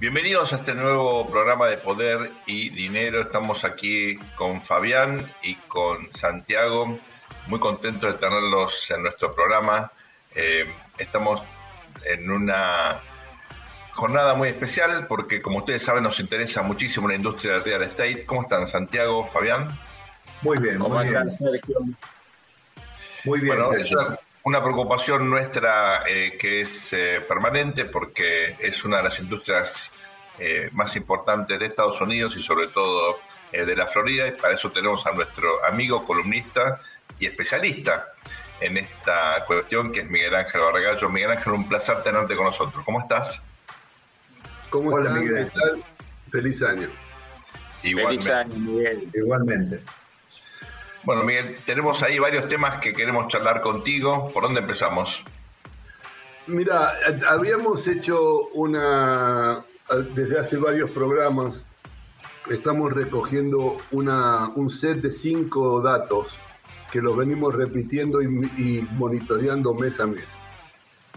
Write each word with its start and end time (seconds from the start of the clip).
Bienvenidos 0.00 0.54
a 0.54 0.56
este 0.56 0.74
nuevo 0.74 1.30
programa 1.30 1.66
de 1.66 1.76
Poder 1.76 2.30
y 2.46 2.70
Dinero. 2.70 3.20
Estamos 3.20 3.64
aquí 3.64 4.16
con 4.34 4.62
Fabián 4.62 5.30
y 5.42 5.56
con 5.56 6.10
Santiago. 6.14 6.98
Muy 7.48 7.60
contentos 7.60 8.10
de 8.10 8.18
tenerlos 8.18 8.90
en 8.92 9.02
nuestro 9.02 9.34
programa. 9.34 9.92
Eh, 10.34 10.64
estamos 10.96 11.42
en 12.06 12.30
una 12.30 12.98
jornada 13.92 14.32
muy 14.32 14.48
especial 14.48 15.06
porque, 15.06 15.42
como 15.42 15.58
ustedes 15.58 15.82
saben, 15.82 16.02
nos 16.02 16.18
interesa 16.18 16.62
muchísimo 16.62 17.06
la 17.06 17.16
industria 17.16 17.52
del 17.52 17.64
real 17.64 17.82
estate. 17.82 18.24
¿Cómo 18.24 18.40
están, 18.44 18.66
Santiago, 18.66 19.26
Fabián? 19.26 19.78
Muy 20.40 20.56
bien, 20.60 20.78
muy 20.78 21.08
bien. 21.08 21.30
Sergio? 21.30 21.78
Muy 23.26 23.40
bien. 23.40 23.54
Bueno, 23.54 23.74
es 23.74 23.92
una, 24.44 24.62
preocupación 24.62 25.28
nuestra 25.28 26.04
eh, 26.08 26.38
que 26.40 26.62
es 26.62 26.90
eh, 26.94 27.20
permanente 27.28 27.84
porque 27.84 28.56
es 28.58 28.82
una 28.86 28.96
de 28.96 29.02
las 29.02 29.20
industrias 29.20 29.92
eh, 30.40 30.70
más 30.72 30.96
importantes 30.96 31.58
de 31.58 31.66
Estados 31.66 32.00
Unidos 32.00 32.36
y 32.36 32.40
sobre 32.40 32.68
todo 32.68 33.20
de 33.52 33.76
la 33.76 33.86
Florida. 33.86 34.28
Y 34.28 34.32
para 34.32 34.54
eso 34.54 34.70
tenemos 34.70 35.06
a 35.06 35.12
nuestro 35.12 35.64
amigo 35.64 36.04
columnista 36.06 36.80
y 37.18 37.26
especialista 37.26 38.12
en 38.60 38.76
esta 38.76 39.44
cuestión 39.46 39.90
que 39.90 40.00
es 40.00 40.10
Miguel 40.10 40.34
Ángel 40.34 40.60
Barragallo. 40.60 41.08
Miguel 41.08 41.32
Ángel, 41.32 41.52
un 41.52 41.68
placer 41.68 42.02
tenerte 42.02 42.36
con 42.36 42.46
nosotros. 42.46 42.84
¿Cómo 42.84 43.00
estás? 43.00 43.40
¿Cómo 44.68 44.90
Hola, 44.90 45.10
Miguel. 45.10 45.50
Feliz 46.30 46.62
año. 46.62 46.88
Igualmente. 47.82 48.24
Feliz 48.24 48.36
año, 48.36 48.54
Miguel. 48.56 49.10
Igualmente. 49.14 49.80
Bueno, 51.02 51.24
Miguel, 51.24 51.58
tenemos 51.64 52.02
ahí 52.02 52.18
varios 52.18 52.48
temas 52.48 52.78
que 52.80 52.92
queremos 52.92 53.28
charlar 53.28 53.62
contigo. 53.62 54.30
¿Por 54.32 54.44
dónde 54.44 54.60
empezamos? 54.60 55.24
Mira, 56.46 56.94
habíamos 57.28 57.86
hecho 57.86 58.48
una, 58.54 59.64
desde 60.14 60.38
hace 60.38 60.56
varios 60.56 60.90
programas, 60.90 61.66
estamos 62.50 62.92
recogiendo 62.92 63.76
una, 63.90 64.48
un 64.54 64.70
set 64.70 65.00
de 65.00 65.10
cinco 65.10 65.80
datos 65.80 66.38
que 66.92 67.00
los 67.00 67.16
venimos 67.16 67.54
repitiendo 67.54 68.20
y, 68.20 68.86
monitoreando 68.92 69.74
mes 69.74 70.00
a 70.00 70.06
mes. 70.06 70.38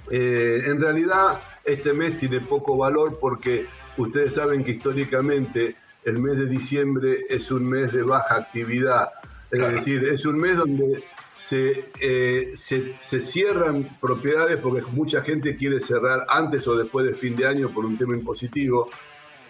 Eh, 0.10 0.64
en 0.66 0.80
realidad, 0.80 1.42
este 1.64 1.94
mes 1.94 2.20
tiene 2.20 2.42
poco 2.42 2.78
valor 2.78 3.18
porque 3.20 3.66
ustedes 3.98 4.36
saben 4.36 4.64
que 4.64 4.72
históricamente 4.72 5.76
el 6.04 6.20
mes 6.20 6.38
de 6.38 6.46
diciembre 6.46 7.26
es 7.30 7.50
un 7.50 7.68
mes 7.68 7.92
de 7.92 8.04
baja 8.04 8.36
actividad 8.36 9.10
es 9.54 9.72
decir, 9.72 10.04
es 10.06 10.26
un 10.26 10.40
mes 10.40 10.58
donde 10.58 11.04
eh, 11.52 12.54
se, 12.56 12.96
se, 13.00 13.22
cierran 13.22 13.98
propiedades 14.00 14.58
porque 14.58 14.82
mucha 14.92 15.22
gente 15.22 15.56
quiere 15.56 15.80
cerrar 15.80 16.26
antes 16.30 16.68
o 16.68 16.76
después 16.76 17.06
de 17.06 17.14
fin 17.14 17.36
de 17.36 17.46
año 17.46 17.70
por 17.70 17.86
un 17.86 17.98
tema 17.98 18.16
impositivo, 18.16 18.90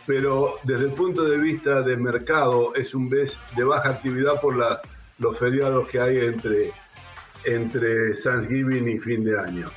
pero 0.06 0.56
desde 0.64 0.86
el 0.86 0.92
punto 0.94 1.24
de 1.24 1.38
vista 1.38 1.82
de 1.82 1.96
mercado 1.98 2.74
es 2.76 2.96
un 2.96 3.10
mes 3.10 3.38
de 3.56 3.64
baja 3.64 3.90
actividad 3.90 4.42
por 4.42 4.56
los 5.18 5.38
feriados 5.38 5.88
que 5.88 6.00
hay 6.00 6.18
entre, 6.18 6.72
entre 7.46 8.16
Thanksgiving 8.16 8.90
y 8.90 9.00
fin 9.00 9.24
de 9.24 9.40
año. 9.40 9.72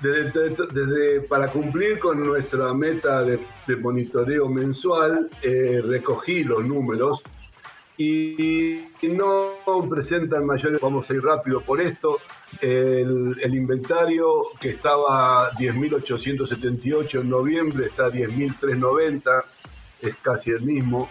Desde, 0.00 1.20
para 1.28 1.48
cumplir 1.48 1.98
con 1.98 2.24
nuestra 2.24 2.72
meta 2.72 3.22
de, 3.22 3.38
monitoreo 3.76 4.48
mensual, 4.48 5.28
eh, 5.42 5.82
recogí 5.84 6.42
los 6.42 6.64
números 6.64 7.22
y 8.02 9.08
no 9.08 9.52
presentan 9.88 10.46
mayores, 10.46 10.80
vamos 10.80 11.10
a 11.10 11.14
ir 11.14 11.22
rápido 11.22 11.60
por 11.60 11.82
esto, 11.82 12.18
el, 12.58 13.54
inventario 13.54 14.26
que 14.58 14.70
estaba 14.70 15.50
10.878 15.52 17.20
en 17.20 17.28
noviembre 17.28 17.86
está 17.86 18.08
10.390, 18.08 19.44
es 20.00 20.16
casi 20.16 20.50
el 20.50 20.62
mismo, 20.62 21.10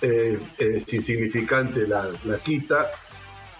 eh, 0.00 0.38
es 0.56 0.92
insignificante 0.94 1.86
la, 1.86 2.08
quita. 2.42 2.90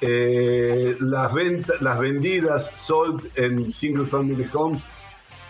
Eh, 0.00 0.96
las, 1.00 1.32
ventas, 1.34 1.80
las 1.82 1.98
vendidas 1.98 2.70
sold 2.76 3.30
en 3.36 3.72
Single 3.72 4.06
Family 4.06 4.46
Homes 4.52 4.82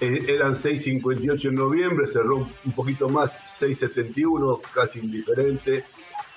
eh, 0.00 0.26
eran 0.28 0.54
6.58 0.54 1.48
en 1.48 1.54
noviembre, 1.54 2.08
cerró 2.08 2.48
un 2.64 2.72
poquito 2.72 3.08
más, 3.08 3.62
6.71, 3.62 4.60
casi 4.72 4.98
indiferente. 4.98 5.84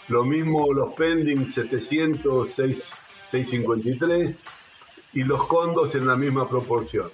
Lo 0.10 0.24
mismo 0.24 0.74
los 0.74 0.94
pending 0.94 1.50
700, 1.50 2.50
653 2.50 4.40
y 5.14 5.24
los 5.24 5.46
condos 5.48 5.96
en 5.96 6.08
la 6.08 6.16
misma 6.16 6.48
proporción. 6.48 7.10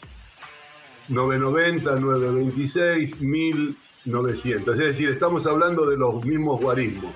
990, 1.09 1.95
926, 1.95 3.21
1900. 3.21 4.73
Es 4.73 4.85
decir, 4.85 5.09
estamos 5.09 5.45
hablando 5.47 5.85
de 5.85 5.97
los 5.97 6.23
mismos 6.23 6.61
guarismos. 6.61 7.11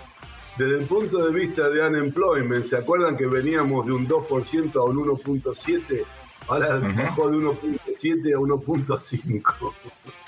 Desde 0.58 0.80
el 0.80 0.86
punto 0.86 1.24
de 1.24 1.32
vista 1.32 1.70
de 1.70 1.86
unemployment, 1.86 2.66
¿se 2.66 2.78
acuerdan 2.78 3.16
que 3.16 3.28
veníamos 3.28 3.86
de 3.86 3.92
un 3.92 4.08
2% 4.08 4.76
a 4.76 4.84
un 4.84 4.98
1.7? 4.98 6.04
Ahora 6.48 6.80
bajó 6.80 7.30
de 7.30 7.38
1.7 7.38 8.34
a 8.34 8.40
1.5. 8.40 9.74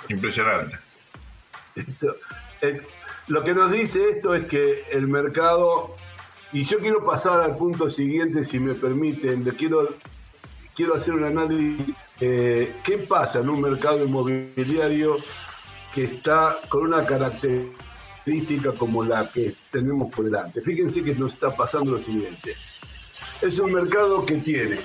Impresionante. 0.10 0.78
Esto, 1.76 2.16
lo 3.30 3.44
que 3.44 3.54
nos 3.54 3.72
dice 3.72 4.10
esto 4.10 4.34
es 4.34 4.48
que 4.48 4.86
el 4.92 5.08
mercado, 5.08 5.96
y 6.52 6.64
yo 6.64 6.80
quiero 6.80 7.06
pasar 7.06 7.42
al 7.42 7.56
punto 7.56 7.90
siguiente, 7.90 8.44
si 8.44 8.60
me 8.60 8.74
permiten, 8.74 9.44
quiero, 9.56 9.88
quiero 10.76 10.96
hacer 10.96 11.14
un 11.14 11.24
análisis, 11.24 11.96
eh, 12.20 12.74
¿qué 12.84 12.98
pasa 12.98 13.40
en 13.40 13.50
un 13.50 13.62
mercado 13.62 14.04
inmobiliario 14.04 15.18
que 15.94 16.06
está 16.06 16.58
con 16.70 16.88
una 16.88 17.06
característica 17.06 18.72
como 18.72 19.04
la 19.04 19.30
que 19.32 19.54
tenemos 19.72 20.12
por 20.12 20.26
delante? 20.26 20.62
Fíjense 20.62 21.04
que 21.04 21.14
nos 21.14 21.34
está 21.34 21.56
pasando 21.56 21.92
lo 21.92 22.00
siguiente. 22.00 22.56
Es 23.44 23.60
un 23.60 23.72
mercado 23.72 24.26
que 24.26 24.38
tiene 24.38 24.80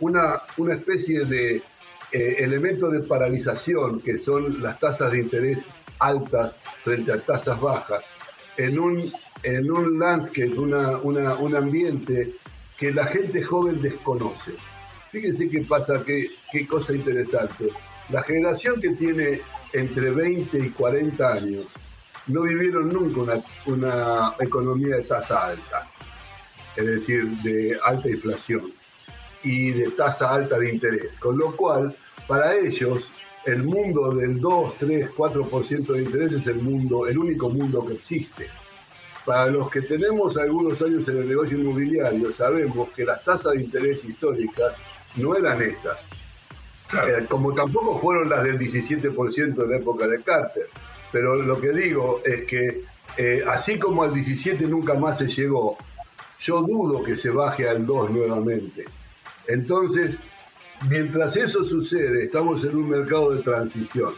una, 0.00 0.42
una 0.56 0.74
especie 0.74 1.24
de 1.24 1.62
eh, 2.10 2.36
elementos 2.38 2.90
de 2.90 3.00
paralización, 3.00 4.00
que 4.00 4.18
son 4.18 4.60
las 4.60 4.80
tasas 4.80 5.12
de 5.12 5.20
interés 5.20 5.68
altas 5.98 6.58
frente 6.82 7.12
a 7.12 7.20
tasas 7.20 7.60
bajas, 7.60 8.04
en 8.56 8.78
un, 8.78 9.12
en 9.42 9.70
un 9.70 9.98
landscape, 9.98 10.58
una, 10.58 10.98
un 10.98 11.56
ambiente 11.56 12.32
que 12.76 12.92
la 12.92 13.06
gente 13.06 13.42
joven 13.42 13.80
desconoce. 13.80 14.52
Fíjense 15.10 15.48
qué 15.48 15.60
pasa, 15.62 16.02
qué, 16.04 16.26
qué 16.52 16.66
cosa 16.66 16.94
interesante. 16.94 17.68
La 18.10 18.22
generación 18.22 18.80
que 18.80 18.90
tiene 18.90 19.40
entre 19.72 20.10
20 20.10 20.58
y 20.58 20.70
40 20.70 21.32
años 21.32 21.66
no 22.26 22.42
vivieron 22.42 22.92
nunca 22.92 23.20
una, 23.20 23.44
una 23.66 24.34
economía 24.38 24.96
de 24.96 25.02
tasa 25.02 25.46
alta, 25.46 25.88
es 26.76 26.86
decir, 26.86 27.26
de 27.42 27.78
alta 27.84 28.08
inflación 28.08 28.72
y 29.42 29.70
de 29.70 29.90
tasa 29.90 30.30
alta 30.30 30.58
de 30.58 30.72
interés. 30.72 31.16
Con 31.18 31.38
lo 31.38 31.54
cual, 31.56 31.94
para 32.26 32.54
ellos, 32.54 33.10
el 33.46 33.62
mundo 33.62 34.12
del 34.12 34.40
2, 34.40 34.74
3, 34.78 35.10
4% 35.16 35.86
de 35.86 36.02
interés 36.02 36.32
es 36.32 36.46
el 36.48 36.56
mundo, 36.56 37.06
el 37.06 37.16
único 37.16 37.48
mundo 37.48 37.86
que 37.86 37.94
existe. 37.94 38.48
Para 39.24 39.46
los 39.46 39.70
que 39.70 39.82
tenemos 39.82 40.36
algunos 40.36 40.80
años 40.82 41.06
en 41.08 41.18
el 41.18 41.28
negocio 41.28 41.58
inmobiliario, 41.58 42.32
sabemos 42.32 42.90
que 42.90 43.04
las 43.04 43.24
tasas 43.24 43.52
de 43.52 43.62
interés 43.62 44.04
históricas 44.04 44.72
no 45.16 45.36
eran 45.36 45.62
esas. 45.62 46.08
Eh, 46.92 47.26
como 47.28 47.52
tampoco 47.52 47.98
fueron 47.98 48.28
las 48.28 48.44
del 48.44 48.58
17% 48.58 49.62
en 49.62 49.70
la 49.70 49.76
época 49.76 50.06
de 50.06 50.22
Carter. 50.22 50.66
Pero 51.10 51.36
lo 51.36 51.60
que 51.60 51.70
digo 51.70 52.20
es 52.24 52.44
que 52.46 52.82
eh, 53.16 53.44
así 53.48 53.78
como 53.78 54.02
al 54.02 54.12
17 54.12 54.64
nunca 54.66 54.94
más 54.94 55.18
se 55.18 55.28
llegó, 55.28 55.78
yo 56.40 56.62
dudo 56.62 57.02
que 57.02 57.16
se 57.16 57.30
baje 57.30 57.68
al 57.68 57.86
2 57.86 58.10
nuevamente. 58.10 58.84
Entonces, 59.46 60.20
Mientras 60.88 61.36
eso 61.36 61.64
sucede, 61.64 62.24
estamos 62.24 62.62
en 62.64 62.76
un 62.76 62.88
mercado 62.88 63.32
de 63.32 63.42
transición 63.42 64.14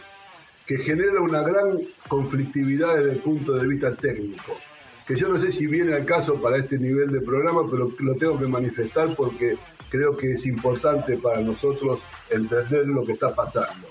que 0.65 0.77
genera 0.77 1.19
una 1.21 1.41
gran 1.41 1.79
conflictividad 2.07 2.97
desde 2.97 3.13
el 3.13 3.17
punto 3.19 3.53
de 3.53 3.67
vista 3.67 3.91
técnico, 3.95 4.55
que 5.07 5.15
yo 5.15 5.27
no 5.27 5.39
sé 5.39 5.51
si 5.51 5.65
viene 5.65 5.95
al 5.95 6.05
caso 6.05 6.39
para 6.39 6.57
este 6.57 6.77
nivel 6.77 7.11
de 7.11 7.21
programa, 7.21 7.61
pero 7.71 7.91
lo 7.97 8.15
tengo 8.15 8.37
que 8.37 8.45
manifestar 8.45 9.15
porque 9.15 9.57
creo 9.89 10.15
que 10.15 10.33
es 10.33 10.45
importante 10.45 11.17
para 11.17 11.41
nosotros 11.41 12.01
entender 12.29 12.85
lo 12.87 13.03
que 13.03 13.13
está 13.13 13.33
pasando. 13.33 13.87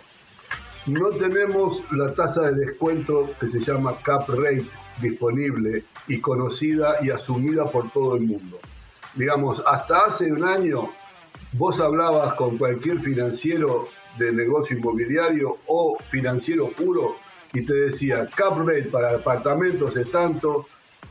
No 0.86 1.08
tenemos 1.08 1.82
la 1.90 2.12
tasa 2.14 2.50
de 2.50 2.66
descuento 2.66 3.30
que 3.40 3.48
se 3.48 3.58
llama 3.60 3.98
cap 4.02 4.28
rate 4.28 4.66
disponible 5.02 5.82
y 6.06 6.20
conocida 6.20 6.98
y 7.02 7.10
asumida 7.10 7.64
por 7.70 7.90
todo 7.90 8.14
el 8.14 8.22
mundo. 8.22 8.60
Digamos, 9.14 9.62
hasta 9.66 10.04
hace 10.04 10.30
un 10.30 10.44
año 10.44 10.90
Vos 11.52 11.80
hablabas 11.80 12.34
con 12.34 12.58
cualquier 12.58 13.00
financiero 13.00 13.88
de 14.18 14.32
negocio 14.32 14.76
inmobiliario 14.76 15.58
o 15.66 15.96
financiero 16.06 16.68
puro 16.70 17.16
y 17.54 17.64
te 17.64 17.72
decía, 17.72 18.28
cap 18.34 18.58
rate 18.58 18.90
para 18.90 19.14
apartamentos 19.14 19.96
es 19.96 20.10
tanto, 20.10 20.66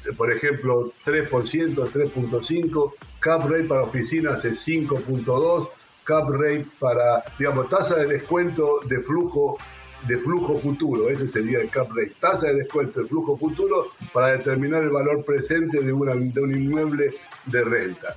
eh, 0.05 0.13
por 0.15 0.31
ejemplo, 0.31 0.91
3%, 1.03 1.29
3.5, 1.29 2.93
cap 3.19 3.49
rate 3.49 3.63
para 3.63 3.83
oficinas 3.83 4.45
es 4.45 4.67
5.2, 4.67 5.69
cap 6.03 6.29
rate 6.29 6.67
para, 6.79 7.23
digamos, 7.39 7.67
tasa 7.69 7.95
de 7.95 8.05
descuento 8.05 8.79
de 8.85 8.99
flujo 8.99 9.57
de 10.07 10.19
flujo 10.19 10.59
futuro, 10.59 11.09
ese 11.09 11.27
sería 11.27 11.59
el 11.59 11.71
cap 11.71 11.89
rate, 11.89 12.13
tasa 12.19 12.47
de 12.47 12.57
descuento 12.57 13.01
de 13.01 13.07
flujo 13.07 13.35
futuro 13.35 13.87
para 14.13 14.27
determinar 14.27 14.83
el 14.83 14.91
valor 14.91 15.25
presente 15.25 15.81
de, 15.81 15.91
una, 15.91 16.13
de 16.13 16.39
un 16.39 16.55
inmueble 16.55 17.15
de 17.47 17.63
renta. 17.63 18.15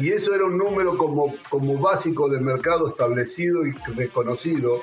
Y 0.00 0.12
eso 0.12 0.34
era 0.34 0.44
un 0.44 0.56
número 0.56 0.96
como, 0.96 1.34
como 1.48 1.78
básico 1.78 2.28
de 2.28 2.40
mercado 2.40 2.88
establecido 2.88 3.66
y 3.66 3.72
reconocido, 3.94 4.80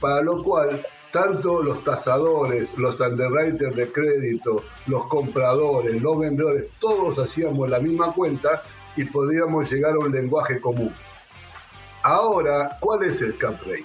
para 0.00 0.22
lo 0.22 0.42
cual 0.42 0.86
tanto 1.10 1.62
los 1.62 1.84
tasadores, 1.84 2.76
los 2.78 2.98
underwriters 3.00 3.76
de 3.76 3.92
crédito, 3.92 4.64
los 4.86 5.06
compradores, 5.06 6.00
los 6.00 6.18
vendedores, 6.18 6.70
todos 6.78 7.18
hacíamos 7.18 7.68
la 7.68 7.80
misma 7.80 8.12
cuenta 8.12 8.62
y 8.96 9.04
podíamos 9.04 9.70
llegar 9.70 9.94
a 9.94 9.98
un 9.98 10.12
lenguaje 10.12 10.60
común. 10.60 10.92
Ahora, 12.02 12.78
¿cuál 12.80 13.04
es 13.04 13.20
el 13.20 13.36
cap 13.36 13.60
rate? 13.62 13.84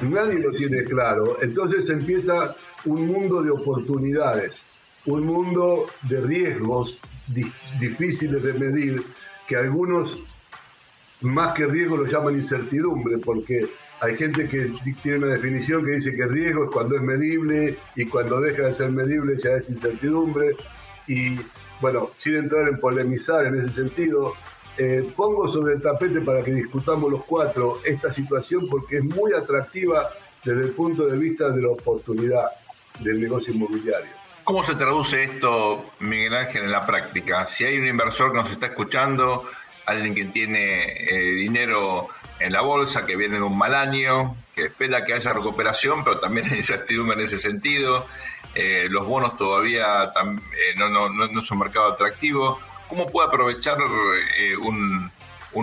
Nadie 0.00 0.38
lo 0.38 0.50
tiene 0.52 0.84
claro. 0.84 1.36
Entonces 1.40 1.88
empieza 1.90 2.54
un 2.84 3.06
mundo 3.06 3.42
de 3.42 3.50
oportunidades, 3.50 4.62
un 5.06 5.24
mundo 5.24 5.86
de 6.02 6.20
riesgos 6.20 6.98
difíciles 7.78 8.42
de 8.42 8.52
medir, 8.54 9.04
que 9.48 9.56
algunos 9.56 10.18
más 11.22 11.54
que 11.54 11.66
riesgo 11.66 11.96
lo 11.96 12.06
llaman 12.06 12.36
incertidumbre, 12.36 13.18
porque 13.18 13.66
hay 14.00 14.14
gente 14.14 14.46
que 14.46 14.70
tiene 15.02 15.18
una 15.18 15.34
definición 15.34 15.84
que 15.84 15.92
dice 15.92 16.14
que 16.14 16.26
riesgo 16.26 16.64
es 16.64 16.70
cuando 16.70 16.96
es 16.96 17.02
medible 17.02 17.76
y 17.96 18.04
cuando 18.04 18.40
deja 18.40 18.64
de 18.64 18.74
ser 18.74 18.90
medible 18.90 19.36
ya 19.42 19.52
es 19.54 19.68
incertidumbre. 19.70 20.54
Y 21.08 21.36
bueno, 21.80 22.10
sin 22.18 22.36
entrar 22.36 22.68
en 22.68 22.78
polemizar 22.78 23.46
en 23.46 23.58
ese 23.58 23.72
sentido, 23.72 24.34
eh, 24.76 25.10
pongo 25.16 25.48
sobre 25.48 25.74
el 25.74 25.82
tapete 25.82 26.20
para 26.20 26.44
que 26.44 26.52
discutamos 26.52 27.10
los 27.10 27.24
cuatro 27.24 27.80
esta 27.84 28.12
situación 28.12 28.68
porque 28.70 28.98
es 28.98 29.04
muy 29.04 29.32
atractiva 29.32 30.08
desde 30.44 30.62
el 30.62 30.70
punto 30.70 31.06
de 31.06 31.18
vista 31.18 31.50
de 31.50 31.62
la 31.62 31.70
oportunidad 31.70 32.44
del 33.00 33.20
negocio 33.20 33.52
inmobiliario. 33.54 34.17
¿Cómo 34.48 34.64
se 34.64 34.76
traduce 34.76 35.24
esto, 35.24 35.90
Miguel 35.98 36.34
Ángel, 36.34 36.62
en 36.62 36.72
la 36.72 36.86
práctica? 36.86 37.44
Si 37.44 37.66
hay 37.66 37.78
un 37.78 37.86
inversor 37.86 38.32
que 38.32 38.38
nos 38.38 38.50
está 38.50 38.64
escuchando, 38.68 39.44
alguien 39.84 40.14
que 40.14 40.24
tiene 40.24 40.84
eh, 40.86 41.32
dinero 41.32 42.08
en 42.40 42.54
la 42.54 42.62
bolsa, 42.62 43.04
que 43.04 43.14
viene 43.14 43.36
en 43.36 43.42
un 43.42 43.58
mal 43.58 43.74
año, 43.74 44.36
que 44.54 44.62
espera 44.62 45.04
que 45.04 45.12
haya 45.12 45.34
recuperación, 45.34 46.02
pero 46.02 46.18
también 46.18 46.46
hay 46.46 46.56
incertidumbre 46.56 47.18
en 47.18 47.26
ese 47.26 47.36
sentido. 47.36 48.06
Eh, 48.54 48.86
los 48.88 49.04
bonos 49.04 49.36
todavía 49.36 50.04
eh, 50.04 50.74
no, 50.78 50.88
no, 50.88 51.56
mercado 51.56 51.92
atractivo. 51.92 52.58
¿Cómo 52.88 53.10
puede 53.10 53.28
aprovechar 53.28 53.76
un 54.62 55.10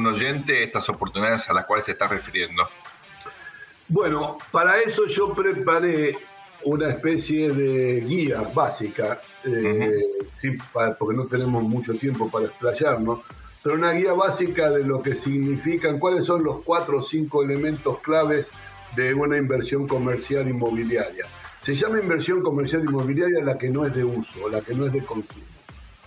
oyente 0.05 0.61
estas 0.61 0.87
oportunidades 0.89 1.49
a 1.49 1.53
las 1.55 1.65
cuales 1.65 1.87
se 1.87 1.93
está 1.93 2.07
refiriendo? 2.07 2.69
Bueno, 3.87 4.37
para 4.51 4.77
eso 4.77 5.07
yo 5.07 5.33
preparé 5.33 6.15
una 6.65 6.89
especie 6.89 7.51
de 7.51 8.01
guía 8.01 8.41
básica, 8.53 9.19
porque 10.99 11.15
no 11.15 11.25
tenemos 11.27 11.63
mucho 11.63 11.93
tiempo 11.93 12.29
para 12.29 12.47
explayarnos, 12.47 13.19
pero 13.63 13.75
una 13.75 13.91
guía 13.91 14.13
básica 14.13 14.69
de 14.69 14.83
lo 14.83 15.01
que 15.01 15.15
significan, 15.15 15.99
cuáles 15.99 16.25
son 16.25 16.43
los 16.43 16.61
cuatro 16.63 16.99
o 16.99 17.01
cinco 17.01 17.43
elementos 17.43 17.99
claves 17.99 18.47
de 18.95 19.13
una 19.13 19.37
inversión 19.37 19.87
comercial 19.87 20.47
inmobiliaria. 20.47 21.25
Se 21.61 21.75
llama 21.75 21.99
inversión 21.99 22.41
comercial 22.41 22.83
inmobiliaria 22.83 23.43
la 23.43 23.57
que 23.57 23.69
no 23.69 23.85
es 23.85 23.93
de 23.93 24.03
uso, 24.03 24.49
la 24.49 24.61
que 24.61 24.73
no 24.73 24.85
es 24.87 24.93
de 24.93 25.03
consumo. 25.03 25.45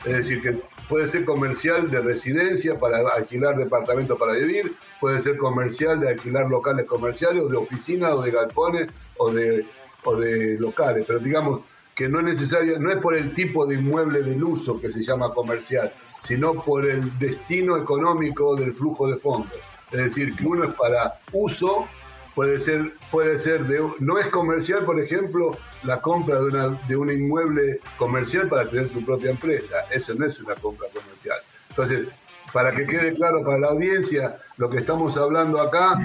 Es 0.04 0.16
decir, 0.18 0.40
que 0.40 0.58
puede 0.88 1.08
ser 1.08 1.24
comercial 1.24 1.90
de 1.90 2.00
residencia 2.00 2.78
para 2.78 2.98
alquilar 3.16 3.56
departamentos 3.56 4.18
para 4.18 4.32
vivir, 4.34 4.72
puede 5.00 5.20
ser 5.20 5.36
comercial 5.36 6.00
de 6.00 6.10
alquilar 6.10 6.48
locales 6.48 6.86
comerciales 6.86 7.42
o 7.42 7.48
de 7.48 7.56
oficinas 7.56 8.12
o 8.12 8.22
de 8.22 8.30
galpones 8.30 8.88
o 9.16 9.32
de, 9.32 9.66
o 10.04 10.16
de 10.16 10.58
locales, 10.58 11.04
pero 11.06 11.18
digamos 11.18 11.60
que 11.94 12.08
no 12.08 12.20
es 12.20 12.26
necesario, 12.26 12.78
no 12.78 12.90
es 12.92 12.98
por 12.98 13.16
el 13.16 13.34
tipo 13.34 13.66
de 13.66 13.74
inmueble 13.74 14.22
del 14.22 14.42
uso 14.42 14.80
que 14.80 14.92
se 14.92 15.02
llama 15.02 15.34
comercial, 15.34 15.92
sino 16.20 16.54
por 16.54 16.88
el 16.88 17.18
destino 17.18 17.76
económico 17.76 18.54
del 18.54 18.72
flujo 18.72 19.08
de 19.08 19.16
fondos. 19.16 19.58
Es 19.90 19.98
decir, 19.98 20.36
que 20.36 20.46
uno 20.46 20.64
es 20.64 20.74
para 20.74 21.18
uso, 21.32 21.88
puede 22.34 22.60
ser, 22.60 22.92
puede 23.10 23.38
ser 23.38 23.66
de, 23.66 23.84
no 23.98 24.18
es 24.18 24.28
comercial, 24.28 24.84
por 24.84 25.00
ejemplo, 25.00 25.56
la 25.82 26.00
compra 26.00 26.36
de, 26.36 26.44
una, 26.44 26.68
de 26.86 26.96
un 26.96 27.10
inmueble 27.10 27.80
comercial 27.96 28.46
para 28.48 28.68
tener 28.70 28.90
tu 28.90 29.04
propia 29.04 29.30
empresa. 29.30 29.78
Eso 29.90 30.14
no 30.14 30.26
es 30.26 30.38
una 30.38 30.54
compra 30.54 30.86
comercial. 30.94 31.38
Entonces, 31.70 32.06
para 32.52 32.72
que 32.74 32.86
quede 32.86 33.12
claro 33.14 33.42
para 33.44 33.58
la 33.58 33.68
audiencia, 33.68 34.36
lo 34.56 34.70
que 34.70 34.78
estamos 34.78 35.16
hablando 35.16 35.60
acá 35.60 35.98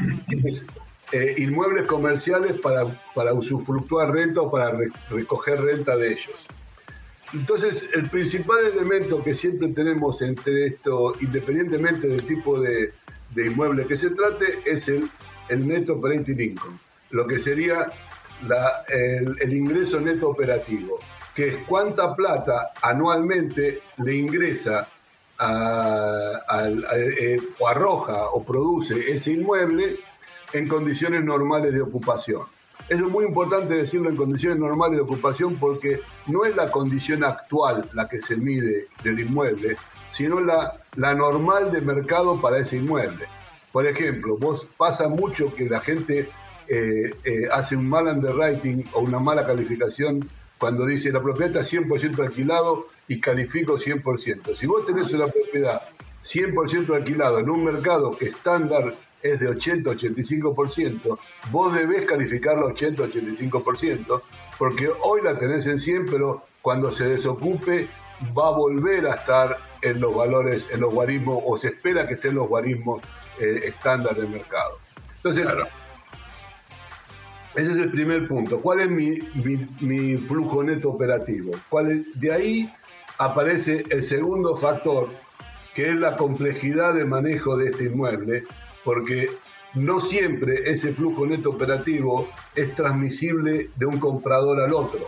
es 0.43 0.65
eh, 1.15 1.35
inmuebles 1.37 1.85
comerciales 1.85 2.59
para, 2.59 2.87
para 3.13 3.33
usufructuar 3.33 4.11
renta 4.11 4.41
o 4.41 4.49
para 4.49 4.75
recoger 5.11 5.61
renta 5.61 5.95
de 5.95 6.11
ellos. 6.11 6.47
Entonces, 7.35 7.87
el 7.93 8.09
principal 8.09 8.65
elemento 8.65 9.23
que 9.23 9.35
siempre 9.35 9.67
tenemos 9.67 10.23
entre 10.23 10.65
esto, 10.65 11.13
independientemente 11.21 12.07
del 12.07 12.23
tipo 12.23 12.59
de, 12.59 12.93
inmueble 13.35 13.85
que 13.85 13.95
se 13.95 14.09
trate, 14.09 14.61
es 14.65 14.87
el, 14.87 15.07
neto 15.49 15.93
operating 15.93 16.39
income, 16.39 16.79
lo 17.11 17.27
que 17.27 17.37
sería 17.37 17.91
el, 18.89 19.53
ingreso 19.53 20.01
neto 20.01 20.29
operativo, 20.29 20.99
que 21.35 21.49
es 21.49 21.57
cuánta 21.67 22.15
plata 22.15 22.71
anualmente 22.81 23.81
le 23.97 24.15
ingresa 24.15 24.87
eh, 25.39 27.37
o 27.59 27.67
arroja 27.67 28.29
o 28.29 28.43
produce 28.43 29.11
ese 29.11 29.33
inmueble 29.33 29.99
en 30.53 30.67
condiciones 30.67 31.23
normales 31.23 31.73
de 31.73 31.81
ocupación. 31.81 32.43
Eso 32.89 33.05
es 33.05 33.11
muy 33.11 33.25
importante 33.25 33.75
decirlo 33.75 34.09
en 34.09 34.15
condiciones 34.15 34.59
normales 34.59 34.97
de 34.97 35.03
ocupación 35.03 35.55
porque 35.55 35.99
no 36.27 36.45
es 36.45 36.55
la 36.55 36.69
condición 36.69 37.23
actual 37.23 37.89
la 37.93 38.07
que 38.07 38.19
se 38.19 38.35
mide 38.35 38.87
del 39.03 39.19
inmueble, 39.19 39.77
sino 40.09 40.39
la, 40.39 40.73
la 40.95 41.13
normal 41.13 41.71
de 41.71 41.81
mercado 41.81 42.39
para 42.41 42.59
ese 42.59 42.77
inmueble. 42.77 43.25
Por 43.71 43.87
ejemplo, 43.87 44.37
vos 44.37 44.67
pasa 44.77 45.07
mucho 45.07 45.53
que 45.55 45.67
la 45.67 45.79
gente 45.79 46.29
eh, 46.67 47.15
eh, 47.23 47.47
hace 47.51 47.75
un 47.75 47.89
mal 47.89 48.07
underwriting 48.07 48.85
o 48.93 49.01
una 49.01 49.19
mala 49.19 49.45
calificación 49.45 50.29
cuando 50.57 50.85
dice 50.85 51.11
la 51.11 51.21
propiedad 51.21 51.57
está 51.57 51.77
100% 51.77 52.19
alquilado 52.19 52.87
y 53.07 53.19
califico 53.19 53.77
100%. 53.77 54.55
Si 54.55 54.65
vos 54.65 54.85
tenés 54.85 55.11
una 55.11 55.27
propiedad 55.27 55.81
100% 56.23 56.95
alquilado 56.95 57.39
en 57.39 57.49
un 57.49 57.63
mercado 57.65 58.15
que 58.15 58.25
estándar 58.25 58.95
es 59.23 59.39
de 59.39 59.49
80-85%, 59.49 61.17
vos 61.49 61.73
debés 61.73 62.05
calificarla 62.05 62.67
80-85%, 62.67 64.21
porque 64.59 64.91
hoy 65.01 65.21
la 65.23 65.39
tenés 65.39 65.65
en 65.67 65.79
100, 65.79 66.05
pero 66.07 66.43
cuando 66.61 66.91
se 66.91 67.05
desocupe 67.05 67.87
va 68.37 68.49
a 68.49 68.51
volver 68.51 69.07
a 69.07 69.15
estar 69.15 69.57
en 69.81 69.99
los 69.99 70.15
valores, 70.15 70.69
en 70.71 70.81
los 70.81 70.93
guarismos, 70.93 71.41
o 71.45 71.57
se 71.57 71.69
espera 71.69 72.07
que 72.07 72.13
estén 72.15 72.35
los 72.35 72.47
guarismos 72.47 73.01
eh, 73.39 73.61
estándar 73.63 74.15
del 74.15 74.29
mercado. 74.29 74.77
Entonces, 75.15 75.47
ese 77.55 77.71
es 77.71 77.77
el 77.77 77.91
primer 77.91 78.27
punto. 78.27 78.61
¿Cuál 78.61 78.81
es 78.81 78.89
mi, 78.89 79.19
mi, 79.81 80.17
flujo 80.17 80.63
neto 80.63 80.89
operativo? 80.89 81.53
¿Cuál 81.69 82.05
De 82.15 82.31
ahí 82.31 82.73
aparece 83.17 83.83
el 83.89 84.03
segundo 84.03 84.55
factor, 84.55 85.09
que 85.75 85.89
es 85.89 85.95
la 85.95 86.15
complejidad 86.15 86.93
de 86.93 87.05
manejo 87.05 87.55
de 87.55 87.69
este 87.69 87.85
inmueble, 87.85 88.43
porque 88.83 89.29
no 89.75 89.99
siempre 89.99 90.69
ese 90.69 90.93
flujo 90.93 91.25
neto 91.25 91.49
operativo 91.49 92.29
es 92.55 92.75
transmisible 92.75 93.69
de 93.75 93.85
un 93.85 93.99
comprador 93.99 94.61
al 94.61 94.73
otro. 94.73 95.07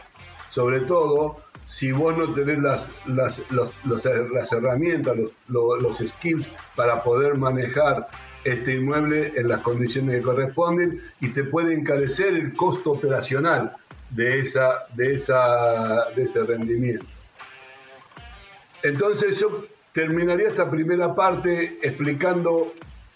Sobre 0.49 0.81
todo 0.81 1.45
si 1.67 1.91
vos 1.91 2.15
no 2.17 2.33
tenés 2.33 2.59
las, 2.59 2.89
las, 3.07 3.41
las 3.49 4.51
herramientas, 4.51 5.15
los, 5.47 5.97
skills 5.97 6.49
para 6.75 7.03
poder 7.03 7.35
manejar 7.35 8.07
este 8.43 8.75
inmueble 8.75 9.33
en 9.35 9.47
las 9.47 9.61
condiciones 9.61 10.17
que 10.17 10.21
corresponden 10.21 11.01
y 11.19 11.29
te 11.29 11.43
puede 11.43 11.73
encarecer 11.73 12.33
el 12.33 12.53
costo 12.55 12.91
operacional 12.91 13.75
de, 14.11 14.37
esa, 14.37 14.85
de, 14.93 15.15
esa, 15.15 16.09
de 16.15 16.23
ese 16.23 16.43
rendimiento. 16.43 17.05
Entonces 18.83 19.39
yo 19.39 19.65
terminaría 19.91 20.47
esta 20.47 20.69
primera 20.69 21.15
parte 21.15 21.79
explicando 21.81 22.73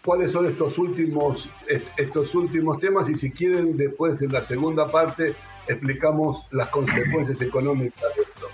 cuáles 0.09 0.31
son 0.31 0.47
estos 0.47 0.79
últimos, 0.79 1.47
estos 1.95 2.33
últimos 2.33 2.79
temas 2.79 3.07
y 3.11 3.15
si 3.15 3.29
quieren 3.29 3.77
después 3.77 4.19
en 4.23 4.31
la 4.31 4.41
segunda 4.41 4.91
parte 4.91 5.35
explicamos 5.67 6.47
las 6.49 6.69
consecuencias 6.69 7.39
económicas 7.41 8.05
de 8.15 8.23
esto. 8.23 8.47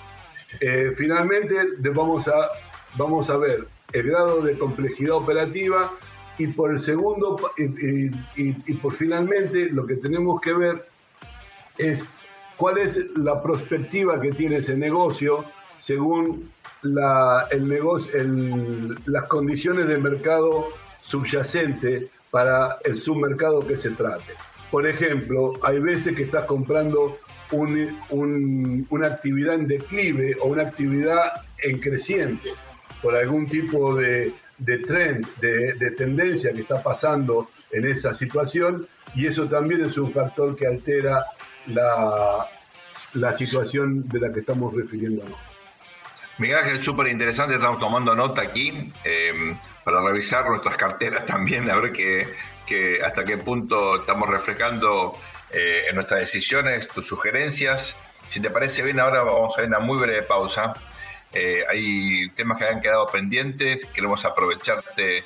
Eh, 0.59 0.93
finalmente 0.97 1.55
vamos 1.93 2.27
a, 2.27 2.49
vamos 2.97 3.29
a 3.29 3.37
ver 3.37 3.69
el 3.93 4.03
grado 4.03 4.41
de 4.41 4.57
complejidad 4.57 5.15
operativa 5.15 5.93
y 6.37 6.47
por 6.47 6.73
el 6.73 6.79
segundo 6.81 7.37
y, 7.55 8.73
por 8.73 8.91
finalmente 8.91 9.69
lo 9.69 9.87
que 9.87 9.95
tenemos 9.95 10.41
que 10.41 10.51
ver 10.51 10.85
es 11.77 12.05
cuál 12.57 12.79
es 12.79 12.99
la 13.15 13.41
perspectiva 13.41 14.19
que 14.19 14.33
tiene 14.33 14.57
ese 14.57 14.75
negocio 14.75 15.45
según 15.77 16.51
la, 16.81 17.47
el 17.49 17.65
negocio, 17.65 18.11
las 19.05 19.23
condiciones 19.23 19.87
de 19.87 19.97
mercado 19.99 20.67
subyacente 21.05 22.09
para 22.31 22.79
el 22.83 22.97
submercado 22.97 23.65
que 23.65 23.77
se 23.77 23.91
trate. 23.91 24.33
Por 24.71 24.87
ejemplo, 24.87 25.53
hay 25.61 25.79
veces 25.79 26.15
que 26.15 26.23
estás 26.23 26.45
comprando 26.45 27.19
una 27.51 29.07
actividad 29.07 29.53
en 29.53 29.67
declive 29.67 30.35
o 30.41 30.47
una 30.47 30.63
actividad 30.63 31.43
en 31.59 31.77
creciente 31.79 32.49
por 33.03 33.15
algún 33.15 33.47
tipo 33.47 33.95
de, 33.95 34.33
trend, 34.87 35.27
de, 35.39 35.91
tendencia 35.91 36.51
que 36.53 36.61
está 36.61 36.81
pasando 36.81 37.49
en 37.71 37.85
esa 37.85 38.15
situación 38.15 38.87
y 39.13 39.27
eso 39.27 39.45
también 39.45 39.85
es 39.85 39.95
un 39.97 40.11
factor 40.11 40.55
que 40.55 40.65
altera 40.65 41.23
la, 41.67 42.47
la 43.13 43.33
situación 43.33 44.09
de 44.09 44.19
la 44.19 44.33
que 44.33 44.39
estamos 44.39 44.73
refiriéndonos. 44.73 45.54
Miguel 46.37 46.57
Ángel, 46.57 46.83
súper 46.83 47.07
interesante, 47.07 47.55
estamos 47.55 47.79
tomando 47.79 48.13
nota 48.13 48.41
aquí 48.41 48.91
eh, 49.05 49.55
para 49.85 50.01
revisar 50.01 50.45
nuestras 50.49 50.75
carteras 50.75 51.25
también, 51.25 51.69
a 51.69 51.75
ver 51.75 51.93
que, 51.93 53.01
hasta 53.05 53.23
qué 53.23 53.37
punto 53.37 54.01
estamos 54.01 54.27
reflejando 54.27 55.17
eh, 55.51 55.85
en 55.87 55.95
nuestras 55.95 56.19
decisiones, 56.19 56.89
tus 56.89 57.07
sugerencias. 57.07 57.95
Si 58.29 58.41
te 58.41 58.49
parece 58.49 58.83
bien, 58.83 58.99
ahora 58.99 59.21
vamos 59.21 59.51
a 59.51 59.53
hacer 59.53 59.69
una 59.69 59.79
muy 59.79 59.97
breve 59.97 60.23
pausa. 60.23 60.73
Eh, 61.31 61.63
hay 61.69 62.29
temas 62.31 62.57
que 62.57 62.65
han 62.65 62.81
quedado 62.81 63.07
pendientes, 63.07 63.85
queremos 63.93 64.25
aprovecharte 64.25 65.25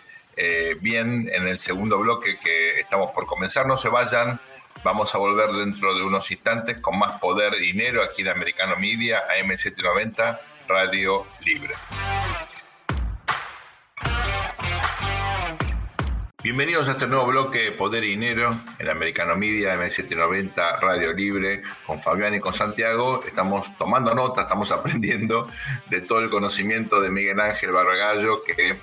bien 0.79 1.29
en 1.33 1.49
el 1.49 1.59
segundo 1.59 1.99
bloque 1.99 2.39
que 2.39 2.79
estamos 2.79 3.11
por 3.11 3.25
comenzar. 3.25 3.67
No 3.67 3.77
se 3.77 3.89
vayan, 3.89 4.39
vamos 4.85 5.13
a 5.13 5.17
volver 5.17 5.49
dentro 5.51 5.93
de 5.93 6.03
unos 6.03 6.31
instantes 6.31 6.77
con 6.77 6.97
más 6.97 7.19
poder 7.19 7.55
y 7.55 7.59
dinero 7.59 8.01
aquí 8.01 8.21
en 8.21 8.29
Americano 8.29 8.77
Media, 8.77 9.23
AM790 9.27 10.39
Radio 10.69 11.25
Libre. 11.43 11.73
Bienvenidos 16.43 16.88
a 16.88 16.91
este 16.91 17.07
nuevo 17.07 17.25
bloque 17.25 17.71
Poder 17.71 18.03
y 18.03 18.11
Dinero 18.11 18.51
en 18.77 18.88
Americano 18.88 19.35
Media 19.35 19.75
M790 19.75 20.79
Radio 20.79 21.11
Libre 21.11 21.63
con 21.88 21.97
Fabián 21.97 22.35
y 22.35 22.39
con 22.39 22.53
Santiago. 22.53 23.23
Estamos 23.25 23.75
tomando 23.79 24.13
nota, 24.13 24.41
estamos 24.41 24.71
aprendiendo 24.73 25.49
de 25.89 26.01
todo 26.01 26.19
el 26.19 26.29
conocimiento 26.29 27.01
de 27.01 27.09
Miguel 27.09 27.39
Ángel 27.39 27.71
Barragallo 27.71 28.43
que, 28.43 28.79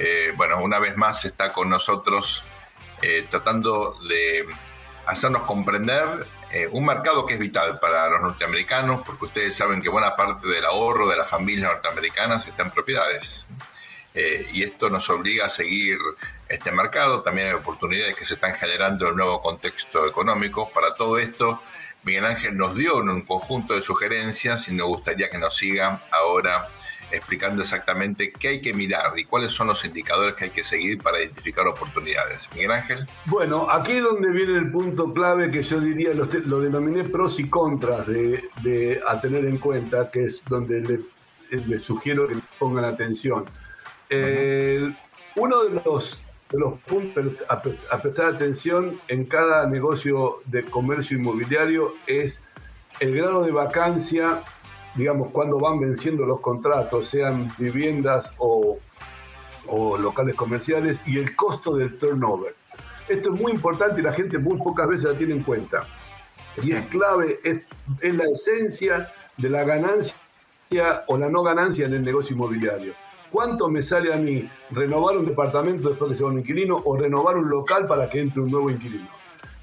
eh, 0.00 0.32
bueno, 0.36 0.60
una 0.60 0.80
vez 0.80 0.96
más 0.96 1.24
está 1.24 1.52
con 1.52 1.70
nosotros 1.70 2.44
eh, 3.00 3.28
tratando 3.30 3.96
de 4.08 4.44
hacernos 5.06 5.42
comprender 5.42 6.26
eh, 6.50 6.68
un 6.70 6.86
mercado 6.86 7.26
que 7.26 7.34
es 7.34 7.40
vital 7.40 7.78
para 7.78 8.08
los 8.08 8.22
norteamericanos, 8.22 9.02
porque 9.04 9.26
ustedes 9.26 9.54
saben 9.54 9.82
que 9.82 9.88
buena 9.88 10.16
parte 10.16 10.48
del 10.48 10.64
ahorro 10.64 11.06
de 11.06 11.16
las 11.16 11.28
familias 11.28 11.72
norteamericanas 11.72 12.46
está 12.46 12.62
en 12.62 12.70
propiedades. 12.70 13.46
Eh, 14.14 14.48
y 14.52 14.64
esto 14.64 14.88
nos 14.88 15.08
obliga 15.10 15.46
a 15.46 15.48
seguir 15.48 15.98
este 16.48 16.72
mercado. 16.72 17.22
También 17.22 17.48
hay 17.48 17.54
oportunidades 17.54 18.16
que 18.16 18.24
se 18.24 18.34
están 18.34 18.54
generando 18.54 19.04
en 19.04 19.10
el 19.12 19.16
nuevo 19.16 19.42
contexto 19.42 20.06
económico. 20.06 20.70
Para 20.70 20.94
todo 20.94 21.18
esto, 21.18 21.62
Miguel 22.02 22.24
Ángel 22.24 22.56
nos 22.56 22.74
dio 22.74 22.96
un 22.96 23.22
conjunto 23.22 23.74
de 23.74 23.82
sugerencias 23.82 24.68
y 24.68 24.74
nos 24.74 24.88
gustaría 24.88 25.28
que 25.28 25.38
nos 25.38 25.54
sigan 25.56 26.00
ahora 26.10 26.68
explicando 27.10 27.62
exactamente 27.62 28.32
qué 28.32 28.48
hay 28.48 28.60
que 28.60 28.74
mirar 28.74 29.18
y 29.18 29.24
cuáles 29.24 29.52
son 29.52 29.68
los 29.68 29.84
indicadores 29.84 30.34
que 30.34 30.44
hay 30.44 30.50
que 30.50 30.64
seguir 30.64 31.02
para 31.02 31.18
identificar 31.18 31.66
oportunidades. 31.66 32.48
Miguel 32.54 32.72
Ángel. 32.72 33.08
Bueno, 33.26 33.70
aquí 33.70 33.92
es 33.92 34.02
donde 34.02 34.30
viene 34.30 34.58
el 34.58 34.70
punto 34.70 35.12
clave 35.12 35.50
que 35.50 35.62
yo 35.62 35.80
diría, 35.80 36.12
lo, 36.12 36.60
denominé 36.60 37.04
pros 37.04 37.40
y 37.40 37.48
contras 37.48 38.06
de, 38.06 39.00
a 39.06 39.20
tener 39.20 39.44
en 39.46 39.58
cuenta, 39.58 40.10
que 40.10 40.24
es 40.24 40.42
donde 40.48 41.02
le, 41.50 41.78
sugiero 41.78 42.28
que 42.28 42.36
pongan 42.58 42.84
atención. 42.84 43.44
uno 44.10 45.64
de 45.64 45.80
los, 45.84 46.20
los 46.52 46.80
puntos 46.80 47.24
a 47.48 48.02
prestar 48.02 48.34
atención 48.34 49.00
en 49.08 49.24
cada 49.24 49.66
negocio 49.66 50.40
de 50.46 50.64
comercio 50.64 51.16
inmobiliario 51.16 51.94
es 52.06 52.42
el 53.00 53.14
grado 53.14 53.42
de 53.44 53.52
vacancia 53.52 54.42
digamos, 54.98 55.28
cuando 55.30 55.60
van 55.60 55.78
venciendo 55.78 56.26
los 56.26 56.40
contratos, 56.40 57.06
sean 57.06 57.48
viviendas 57.56 58.32
o, 58.38 58.78
locales 59.98 60.34
comerciales, 60.34 61.00
y 61.06 61.18
el 61.18 61.36
costo 61.36 61.76
del 61.76 61.96
turnover. 61.98 62.54
Esto 63.08 63.32
es 63.32 63.40
muy 63.40 63.52
importante 63.52 64.00
y 64.00 64.02
la 64.02 64.12
gente 64.12 64.38
muy 64.38 64.58
pocas 64.58 64.88
veces 64.88 65.12
la 65.12 65.16
tiene 65.16 65.34
en 65.34 65.42
cuenta. 65.44 65.86
Y 66.62 66.72
es 66.72 66.84
clave, 66.88 67.38
es, 67.44 67.62
es 68.00 68.14
la 68.14 68.24
esencia 68.24 69.12
de 69.36 69.48
la 69.48 69.62
ganancia 69.62 70.16
o 71.06 71.16
la 71.16 71.28
no 71.28 71.42
ganancia 71.42 71.86
en 71.86 71.94
el 71.94 72.04
negocio 72.04 72.34
inmobiliario. 72.34 72.92
¿Cuánto 73.30 73.68
me 73.68 73.82
sale 73.82 74.12
a 74.12 74.16
mí 74.16 74.50
renovar 74.70 75.16
un 75.16 75.26
departamento 75.26 75.90
después 75.90 76.10
de 76.10 76.16
ser 76.16 76.26
un 76.26 76.38
inquilino 76.40 76.82
o 76.84 76.96
renovar 76.96 77.36
un 77.36 77.48
local 77.48 77.86
para 77.86 78.10
que 78.10 78.20
entre 78.20 78.40
un 78.40 78.50
nuevo 78.50 78.68
inquilino? 78.68 79.08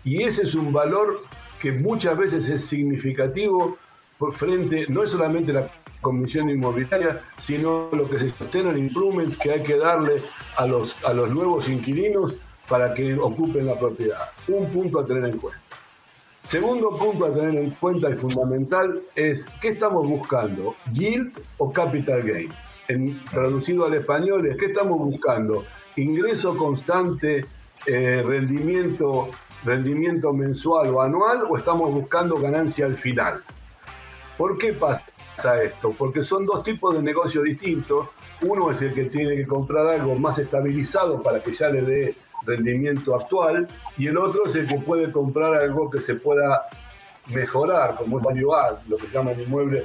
Y 0.04 0.24
ese 0.24 0.44
es 0.44 0.56
un 0.56 0.72
valor 0.72 1.24
que 1.60 1.72
muchas 1.72 2.16
veces 2.18 2.48
es 2.48 2.66
significativo 2.66 3.78
por 4.18 4.34
frente, 4.34 4.86
no 4.90 5.04
es 5.04 5.12
solamente 5.12 5.52
la 5.54 5.70
comisión 6.02 6.50
inmobiliaria, 6.50 7.22
sino 7.38 7.90
lo 7.92 8.10
que 8.10 8.20
se 8.20 8.30
sostienen 8.30 8.78
improvements 8.78 9.38
que 9.38 9.52
hay 9.52 9.64
que 9.64 9.78
darle 9.78 10.22
a 10.58 10.66
los, 10.68 10.96
a 11.04 11.14
los 11.14 11.30
nuevos 11.32 11.68
inquilinos 11.68 12.36
para 12.70 12.94
que 12.94 13.14
ocupen 13.16 13.66
la 13.66 13.78
propiedad. 13.78 14.30
Un 14.48 14.70
punto 14.70 15.00
a 15.00 15.06
tener 15.06 15.26
en 15.26 15.38
cuenta. 15.38 15.66
Segundo 16.44 16.96
punto 16.96 17.26
a 17.26 17.34
tener 17.34 17.56
en 17.56 17.72
cuenta 17.72 18.10
y 18.12 18.14
fundamental 18.14 19.02
es 19.16 19.48
qué 19.62 19.70
estamos 19.70 20.08
buscando, 20.08 20.76
yield 20.94 21.34
o 21.58 21.74
capital 21.74 22.22
gain. 22.22 22.50
En, 22.88 23.26
traducido 23.26 23.86
al 23.86 23.96
español 23.96 24.46
es 24.46 24.58
qué 24.58 24.68
estamos 24.68 25.00
buscando, 25.00 25.66
ingreso 25.96 26.56
constante, 26.56 27.46
eh, 27.88 28.24
rendimiento, 28.24 29.30
rendimiento 29.64 30.34
mensual 30.34 30.94
o 30.94 31.02
anual 31.02 31.46
o 31.50 31.58
estamos 31.58 31.92
buscando 31.92 32.36
ganancia 32.36 32.86
al 32.86 32.98
final. 32.98 33.42
¿Por 34.38 34.58
qué 34.58 34.74
pasa 34.74 35.64
esto? 35.64 35.94
Porque 35.98 36.24
son 36.24 36.46
dos 36.46 36.64
tipos 36.64 36.94
de 36.96 37.02
negocios 37.02 37.44
distintos. 37.44 38.10
Uno 38.42 38.72
es 38.72 38.82
el 38.82 38.94
que 38.94 39.06
tiene 39.06 39.36
que 39.36 39.48
comprar 39.48 39.88
algo 39.88 40.16
más 40.16 40.38
estabilizado 40.40 41.22
para 41.22 41.42
que 41.42 41.54
ya 41.54 41.70
le 41.70 41.82
dé 41.82 42.16
rendimiento 42.46 43.16
actual 43.16 43.68
y 43.98 44.08
el 44.08 44.18
otro 44.18 44.46
es 44.46 44.56
el 44.56 44.68
que 44.68 44.78
puede 44.78 45.12
comprar 45.12 45.56
algo 45.56 45.90
que 45.90 46.00
se 46.00 46.16
pueda 46.16 46.62
mejorar, 47.28 47.96
como 47.96 48.20
es 48.20 48.24
value 48.24 48.52
lo 48.88 48.98
que 48.98 49.08
llaman 49.12 49.40
inmuebles 49.40 49.84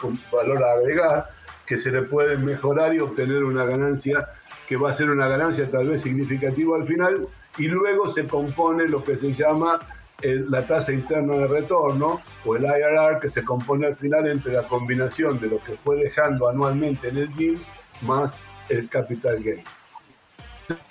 con 0.00 0.18
valor 0.30 0.62
a 0.62 0.72
agregar, 0.74 1.26
que 1.66 1.78
se 1.78 1.90
le 1.90 2.02
puede 2.02 2.36
mejorar 2.36 2.94
y 2.94 3.00
obtener 3.00 3.42
una 3.42 3.64
ganancia 3.64 4.28
que 4.68 4.76
va 4.76 4.90
a 4.90 4.94
ser 4.94 5.10
una 5.10 5.26
ganancia 5.26 5.68
tal 5.68 5.88
vez 5.88 6.02
significativa 6.02 6.76
al 6.76 6.86
final 6.86 7.26
y 7.58 7.66
luego 7.66 8.08
se 8.08 8.28
compone 8.28 8.86
lo 8.86 9.02
que 9.02 9.16
se 9.16 9.32
llama 9.32 9.80
la 10.22 10.66
tasa 10.66 10.92
interna 10.92 11.34
de 11.34 11.46
retorno 11.46 12.20
o 12.44 12.56
el 12.56 12.64
IRR 12.64 13.20
que 13.20 13.30
se 13.30 13.44
compone 13.44 13.86
al 13.86 13.96
final 13.96 14.28
entre 14.28 14.52
la 14.52 14.62
combinación 14.62 15.40
de 15.40 15.48
lo 15.48 15.62
que 15.62 15.72
fue 15.72 15.96
dejando 15.96 16.48
anualmente 16.48 17.08
en 17.08 17.18
el 17.18 17.32
GIM 17.34 17.60
más 18.02 18.38
el 18.68 18.88
capital 18.88 19.42
gain. 19.42 19.64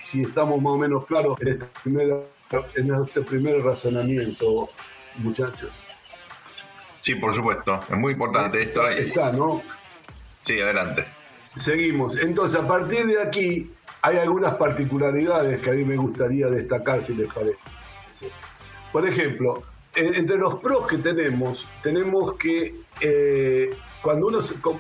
Si 0.03 0.21
estamos 0.21 0.61
más 0.61 0.73
o 0.73 0.77
menos 0.77 1.05
claros 1.05 1.39
en 1.41 1.47
este 1.49 1.65
primer, 1.83 2.07
en 2.75 2.93
este 3.05 3.21
primer 3.21 3.63
razonamiento, 3.63 4.69
muchachos. 5.17 5.69
Sí, 6.99 7.15
por 7.15 7.33
supuesto. 7.33 7.79
Es 7.89 7.97
muy 7.97 8.13
importante 8.13 8.61
esto. 8.61 8.87
Está, 8.89 9.31
¿no? 9.31 9.61
Sí, 10.45 10.59
adelante. 10.59 11.05
Seguimos. 11.55 12.17
Entonces, 12.17 12.59
a 12.59 12.67
partir 12.67 13.05
de 13.07 13.21
aquí, 13.21 13.71
hay 14.01 14.17
algunas 14.17 14.55
particularidades 14.55 15.61
que 15.61 15.69
a 15.69 15.73
mí 15.73 15.85
me 15.85 15.95
gustaría 15.95 16.47
destacar, 16.47 17.01
si 17.03 17.13
les 17.13 17.31
parece. 17.33 17.57
Por 18.91 19.07
ejemplo, 19.07 19.63
entre 19.95 20.37
los 20.37 20.55
pros 20.55 20.87
que 20.87 20.97
tenemos, 20.97 21.67
tenemos 21.81 22.33
que 22.35 22.75
eh, 23.01 23.75
cuando, 24.01 24.27
uno, 24.27 24.39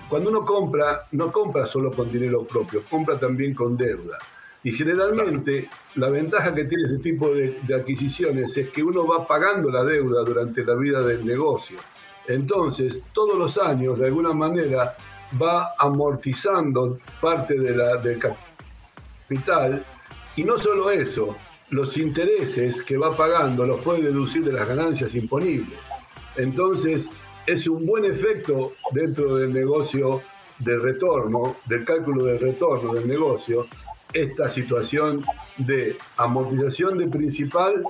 cuando 0.09 0.29
uno 0.29 0.45
compra, 0.45 1.07
no 1.11 1.31
compra 1.31 1.65
solo 1.65 1.91
con 1.91 2.11
dinero 2.11 2.43
propio, 2.43 2.83
compra 2.89 3.19
también 3.19 3.53
con 3.53 3.75
deuda. 3.75 4.17
Y 4.63 4.71
generalmente 4.71 5.69
la 5.95 6.09
ventaja 6.09 6.53
que 6.53 6.65
tiene 6.65 6.83
este 6.85 6.97
tipo 6.97 7.29
de, 7.29 7.59
adquisiciones 7.73 8.55
es 8.57 8.69
que 8.69 8.83
uno 8.83 9.07
va 9.07 9.25
pagando 9.25 9.69
la 9.69 9.83
deuda 9.83 10.23
durante 10.23 10.63
la 10.65 10.75
vida 10.75 11.01
del 11.01 11.25
negocio. 11.25 11.77
Entonces, 12.27 13.01
todos 13.13 13.37
los 13.37 13.57
años, 13.57 13.97
de 13.97 14.07
alguna 14.07 14.33
manera, 14.33 14.95
va 15.41 15.71
amortizando 15.77 16.99
parte 17.21 17.57
de 17.57 17.73
del 17.99 18.19
capital. 18.19 19.83
Y 20.35 20.43
no 20.43 20.57
solo 20.57 20.91
eso, 20.91 21.35
los 21.69 21.97
intereses 21.97 22.81
que 22.81 22.97
va 22.97 23.15
pagando 23.15 23.65
los 23.65 23.81
puede 23.81 24.03
deducir 24.03 24.43
de 24.43 24.53
las 24.53 24.67
ganancias 24.67 25.13
imponibles. 25.15 25.77
Entonces, 26.35 27.09
es 27.45 27.67
un 27.67 27.85
buen 27.85 28.05
efecto 28.05 28.73
dentro 28.91 29.35
del 29.35 29.53
negocio 29.53 30.21
de 30.59 30.77
retorno, 30.77 31.57
del 31.65 31.85
cálculo 31.85 32.25
del 32.25 32.39
retorno 32.39 32.93
del 32.93 33.07
negocio, 33.07 33.67
esta 34.13 34.49
situación 34.49 35.23
de 35.57 35.97
amortización 36.17 36.97
de 36.97 37.07
principal 37.07 37.83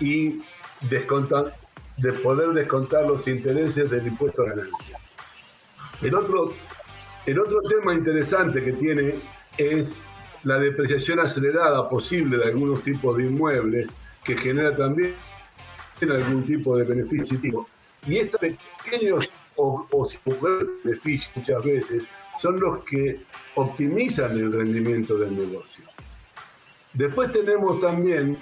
y 0.00 0.42
descontar, 0.88 1.54
de 1.96 2.12
poder 2.12 2.50
descontar 2.50 3.06
los 3.06 3.26
intereses 3.28 3.90
del 3.90 4.06
impuesto 4.06 4.42
a 4.42 4.50
ganancia. 4.50 4.98
El 6.02 6.14
otro, 6.14 6.52
el 7.26 7.38
otro 7.38 7.60
tema 7.62 7.94
interesante 7.94 8.64
que 8.64 8.72
tiene 8.72 9.14
es 9.56 9.94
la 10.44 10.58
depreciación 10.58 11.20
acelerada 11.20 11.88
posible 11.88 12.38
de 12.38 12.44
algunos 12.44 12.82
tipos 12.82 13.16
de 13.16 13.24
inmuebles, 13.24 13.88
que 14.24 14.36
genera 14.36 14.76
también 14.76 15.14
algún 16.00 16.44
tipo 16.44 16.76
de 16.76 16.84
beneficio. 16.84 17.66
Y 18.06 18.16
estos 18.18 18.40
pequeños 18.40 19.28
o, 19.56 19.86
o 19.90 20.08
beneficios 20.82 21.30
muchas 21.36 21.62
veces 21.62 22.02
son 22.38 22.58
los 22.58 22.82
que 22.84 23.20
optimizan 23.54 24.32
el 24.32 24.50
rendimiento 24.50 25.18
del 25.18 25.36
negocio. 25.36 25.84
Después 26.94 27.30
tenemos 27.32 27.80
también, 27.80 28.38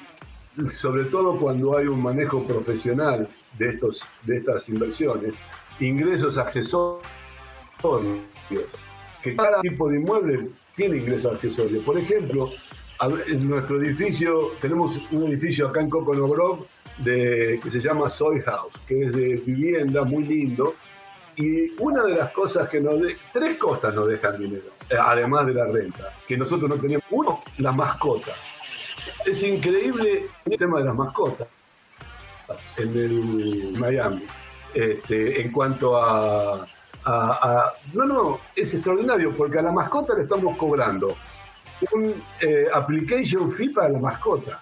sobre 0.73 1.05
todo 1.05 1.38
cuando 1.38 1.76
hay 1.76 1.87
un 1.87 2.00
manejo 2.00 2.45
profesional 2.45 3.28
de, 3.59 3.71
estos, 3.71 4.07
de 4.23 4.38
estas 4.38 4.69
inversiones, 4.69 5.35
ingresos 5.81 6.38
accesorios, 6.38 7.02
que 9.23 9.37
cada 9.37 9.61
tipo 9.61 9.88
de 9.88 9.97
inmueble 9.97 10.49
tiene 10.78 10.99
ingresos 10.99 11.35
accesorios. 11.35 11.82
Por 11.82 11.99
ejemplo, 11.99 12.50
en 13.26 13.50
nuestro 13.50 13.82
edificio, 13.82 14.52
tenemos 14.61 14.99
un 15.11 15.26
edificio 15.26 15.66
acá 15.66 15.80
en 15.80 15.90
Coconogrove 15.90 16.66
de, 16.99 17.58
que 17.61 17.68
se 17.68 17.80
llama 17.80 18.08
Soy 18.08 18.40
House, 18.42 18.73
que 18.87 19.02
es 19.02 19.12
de 19.12 19.42
vivienda 19.44 20.04
muy 20.04 20.23
lindo. 20.23 20.76
Y 21.35 21.70
una 21.80 22.04
de 22.04 22.14
las 22.14 22.30
cosas 22.30 22.68
que 22.68 22.80
nos... 22.80 23.00
De, 23.00 23.16
tres 23.32 23.58
cosas 23.58 23.92
nos 23.92 24.06
dejan 24.08 24.38
dinero, 24.38 24.70
eh, 24.88 24.97
además 24.99 25.47
de 25.47 25.54
la 25.54 25.66
renta, 25.66 26.14
que 26.26 26.37
nosotros 26.37 26.70
no 26.70 26.76
teníamos. 26.76 27.06
Uno, 27.11 27.42
las 27.58 27.75
mascotas. 27.75 28.37
Es 29.26 29.42
increíble 29.42 30.26
el 30.44 30.58
tema 30.58 30.78
de 30.78 30.85
las 30.85 30.94
mascotas 30.94 31.49
en 32.76 32.97
el 32.97 33.76
Miami. 33.78 34.25
Este, 34.75 35.40
en 35.40 35.50
cuanto 35.50 35.97
a, 35.97 36.66
No, 37.07 38.05
no, 38.05 38.40
es 38.55 38.75
extraordinario, 38.75 39.35
porque 39.37 39.59
a 39.59 39.62
la 39.62 39.73
mascota 39.73 40.14
le 40.14 40.23
estamos 40.23 40.57
cobrando 40.57 41.17
un 41.93 42.14
eh, 42.40 42.67
application 42.73 43.50
fee 43.52 43.71
para 43.71 43.88
la 43.88 43.99
mascota. 43.99 44.61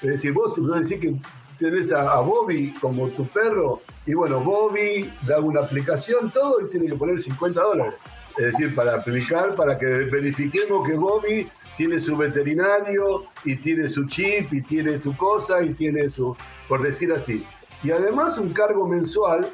Es 0.00 0.10
decir, 0.10 0.32
vos, 0.32 0.58
vos 0.58 0.88
decís 0.88 1.00
que 1.00 1.14
tenés 1.58 1.92
a, 1.92 2.18
Bobby 2.20 2.72
como 2.80 3.08
tu 3.08 3.26
perro, 3.26 3.82
y 4.06 4.14
bueno, 4.14 4.40
Bobby 4.40 5.10
da 5.26 5.40
una 5.40 5.60
aplicación, 5.60 6.30
todo, 6.30 6.60
y 6.60 6.70
tiene 6.70 6.86
que 6.86 6.94
poner 6.94 7.20
50 7.20 7.60
dólares. 7.60 7.94
Es 8.36 8.52
decir, 8.52 8.74
para 8.74 8.96
aplicar, 8.96 9.54
para 9.54 9.78
que 9.78 9.86
verifiquemos 9.86 10.86
que 10.86 10.94
Bobby 10.94 11.48
tiene 11.76 12.00
su 12.00 12.16
veterinario, 12.16 13.24
y 13.44 13.56
tiene 13.56 13.88
su 13.88 14.06
chip, 14.06 14.52
y 14.52 14.62
tiene 14.62 15.00
su 15.00 15.16
cosa, 15.16 15.62
y 15.62 15.74
tiene 15.74 16.08
su, 16.08 16.36
por 16.68 16.82
decir 16.82 17.12
así. 17.12 17.44
Y 17.82 17.90
además 17.90 18.38
un 18.38 18.52
cargo 18.52 18.88
mensual 18.88 19.48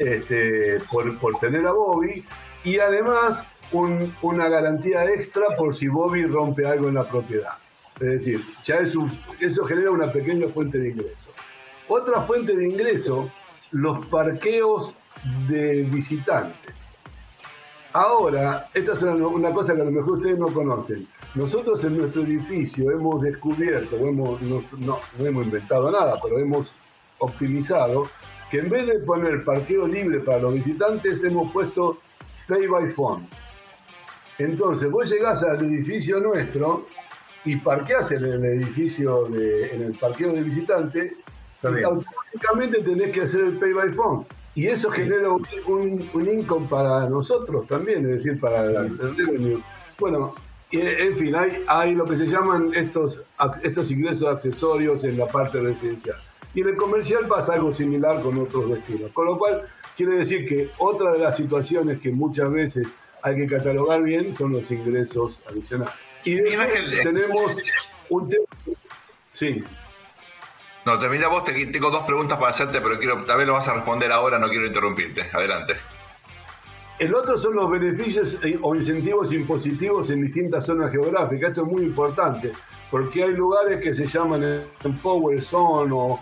este, 0.00 0.78
por, 0.90 1.38
tener 1.38 1.66
a 1.66 1.72
Bobby, 1.72 2.24
y 2.64 2.78
además 2.78 3.46
una 4.22 4.48
garantía 4.48 5.04
extra 5.04 5.56
por 5.56 5.76
si 5.76 5.88
Bobby 5.88 6.24
rompe 6.24 6.66
algo 6.66 6.88
en 6.88 6.94
la 6.94 7.08
propiedad. 7.08 7.52
Es 8.00 8.10
decir, 8.10 8.40
ya 8.64 8.76
eso 8.76 9.64
genera 9.66 9.90
una 9.90 10.10
pequeña 10.10 10.48
fuente 10.48 10.78
de 10.78 10.88
ingreso. 10.88 11.30
Otra 11.86 12.22
fuente 12.22 12.56
de 12.56 12.66
ingreso, 12.66 13.30
los 13.72 14.06
parqueos 14.06 14.94
de 15.48 15.82
visitantes. 15.82 16.74
Ahora, 17.92 18.68
esta 18.72 18.92
es 18.92 19.02
una, 19.02 19.52
cosa 19.52 19.74
que 19.74 19.82
a 19.82 19.84
lo 19.84 19.90
mejor 19.90 20.18
ustedes 20.18 20.38
no 20.38 20.46
conocen. 20.48 21.06
Nosotros 21.34 21.82
en 21.84 21.98
nuestro 21.98 22.22
edificio 22.22 22.90
hemos 22.90 23.20
descubierto, 23.20 23.96
no, 23.98 24.38
no 24.78 25.26
hemos 25.26 25.44
inventado 25.44 25.90
nada, 25.90 26.18
pero 26.22 26.38
hemos 26.38 26.74
optimizado 27.18 28.08
que 28.50 28.58
en 28.58 28.68
vez 28.68 28.86
de 28.86 28.98
poner 29.00 29.44
parqueo 29.44 29.86
libre 29.86 30.20
para 30.20 30.40
los 30.40 30.54
visitantes, 30.54 31.22
hemos 31.22 31.52
puesto 31.52 31.98
pay 32.48 32.66
by 32.66 32.88
phone. 32.88 33.26
Entonces, 34.38 34.90
vos 34.90 35.08
llegás 35.08 35.42
al 35.42 35.64
edificio 35.64 36.18
nuestro 36.18 36.86
y 37.44 37.56
parqueás 37.56 38.10
en 38.12 38.24
el 38.24 38.44
edificio, 38.44 39.26
de, 39.26 39.74
en 39.74 39.82
el 39.82 39.94
parqueo 39.94 40.32
de 40.32 40.42
visitante, 40.42 41.14
y 41.62 41.82
automáticamente 41.82 42.82
tenés 42.82 43.12
que 43.12 43.22
hacer 43.22 43.42
el 43.42 43.58
pay 43.58 43.72
by 43.72 43.90
phone. 43.90 44.26
Y 44.54 44.66
eso 44.66 44.90
genera 44.90 45.30
un, 45.30 45.46
un, 46.12 46.28
income 46.28 46.66
para 46.68 47.08
nosotros 47.08 47.66
también, 47.68 48.04
es 48.10 48.24
decir, 48.24 48.40
para 48.40 48.64
el 48.64 48.98
revenue. 48.98 49.62
Bueno, 49.98 50.34
en 50.72 51.16
fin, 51.16 51.34
hay, 51.36 51.64
hay 51.68 51.94
lo 51.94 52.04
que 52.04 52.16
se 52.16 52.26
llaman 52.26 52.72
estos, 52.74 53.24
estos 53.62 53.90
ingresos 53.90 54.28
accesorios 54.28 55.04
en 55.04 55.18
la 55.18 55.26
parte 55.26 55.60
residencial. 55.60 56.18
Y 56.54 56.62
en 56.62 56.68
el 56.68 56.76
comercial 56.76 57.26
pasa 57.28 57.54
algo 57.54 57.72
similar 57.72 58.22
con 58.22 58.38
otros 58.38 58.70
destinos. 58.70 59.12
Con 59.12 59.26
lo 59.26 59.38
cual, 59.38 59.62
quiere 59.96 60.16
decir 60.16 60.46
que 60.48 60.70
otra 60.78 61.12
de 61.12 61.18
las 61.18 61.36
situaciones 61.36 62.00
que 62.00 62.10
muchas 62.10 62.50
veces 62.50 62.88
hay 63.22 63.36
que 63.36 63.46
catalogar 63.46 64.02
bien 64.02 64.34
son 64.34 64.52
los 64.52 64.70
ingresos 64.70 65.42
adicionales. 65.48 65.94
Y 66.24 66.36
tenemos 67.02 67.62
un 68.08 68.28
tema. 68.28 68.44
Sí. 69.32 69.62
No, 70.84 70.98
termina 70.98 71.28
vos, 71.28 71.44
tengo 71.44 71.90
dos 71.90 72.02
preguntas 72.04 72.38
para 72.38 72.50
hacerte, 72.50 72.80
pero 72.80 72.98
quiero, 72.98 73.24
tal 73.24 73.38
vez 73.38 73.46
lo 73.46 73.52
vas 73.52 73.68
a 73.68 73.74
responder 73.74 74.10
ahora, 74.10 74.38
no 74.38 74.48
quiero 74.48 74.66
interrumpirte. 74.66 75.28
Adelante. 75.32 75.76
El 76.98 77.14
otro 77.14 77.38
son 77.38 77.54
los 77.54 77.70
beneficios 77.70 78.38
eh, 78.42 78.58
o 78.60 78.74
incentivos 78.74 79.32
impositivos 79.32 80.10
en 80.10 80.22
distintas 80.22 80.66
zonas 80.66 80.90
geográficas. 80.90 81.50
Esto 81.50 81.62
es 81.62 81.68
muy 81.68 81.82
importante, 81.82 82.52
porque 82.90 83.24
hay 83.24 83.32
lugares 83.32 83.82
que 83.82 83.94
se 83.94 84.06
llaman 84.06 84.64
Power 85.02 85.40
Zone 85.40 85.92
o, 85.94 86.20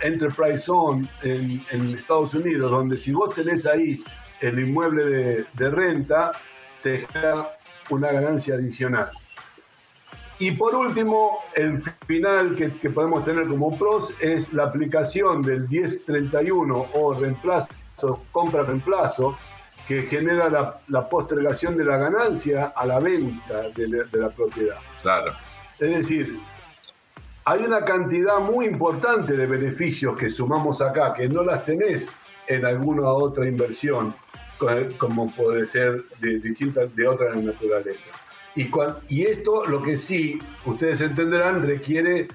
Enterprise 0.00 0.58
Zone 0.58 1.08
en, 1.22 1.62
en 1.70 1.96
Estados 1.96 2.34
Unidos, 2.34 2.70
donde 2.70 2.96
si 2.96 3.12
vos 3.12 3.34
tenés 3.34 3.64
ahí 3.66 4.02
el 4.40 4.58
inmueble 4.58 5.46
de, 5.54 5.70
renta 5.70 6.32
te 6.82 7.06
genera 7.06 7.56
una 7.90 8.10
ganancia 8.10 8.54
adicional. 8.54 9.10
Y 10.38 10.50
por 10.52 10.74
último, 10.74 11.38
el 11.54 11.80
final 12.06 12.56
que, 12.56 12.90
podemos 12.90 13.24
tener 13.24 13.46
como 13.46 13.78
pros 13.78 14.12
es 14.18 14.52
la 14.52 14.64
aplicación 14.64 15.42
del 15.42 15.68
1031 15.68 16.86
o 16.94 17.14
reemplazo, 17.14 17.68
compra-reemplazo, 18.32 19.38
que 19.86 20.02
genera 20.02 20.80
la, 20.88 21.08
postergación 21.08 21.76
de 21.76 21.84
la 21.84 21.96
ganancia 21.96 22.72
a 22.74 22.84
la 22.84 22.98
venta 22.98 23.68
de, 23.76 23.86
de 23.86 24.18
la 24.18 24.30
propiedad. 24.30 24.78
Claro. 25.02 25.32
Es 25.78 25.90
decir, 25.90 26.40
hay 27.44 27.62
una 27.64 27.84
cantidad 27.84 28.38
muy 28.38 28.66
importante 28.66 29.36
de 29.36 29.46
beneficios 29.46 30.16
que 30.16 30.30
sumamos 30.30 30.80
acá, 30.80 31.12
que 31.12 31.28
no 31.28 31.42
las 31.42 31.64
tenés 31.64 32.08
en 32.46 32.64
alguna 32.64 33.08
otra 33.08 33.46
inversión 33.46 34.14
como 34.98 35.30
puede 35.34 35.66
ser 35.66 36.04
de, 36.20 36.38
distintas, 36.38 36.94
de 36.94 37.06
otra 37.06 37.34
naturaleza. 37.34 38.10
Y, 38.54 38.70
y 39.08 39.26
esto, 39.26 39.64
lo 39.64 39.82
que 39.82 39.96
sí, 39.96 40.38
ustedes 40.64 41.00
entenderán, 41.00 41.66
requiere 41.66 42.28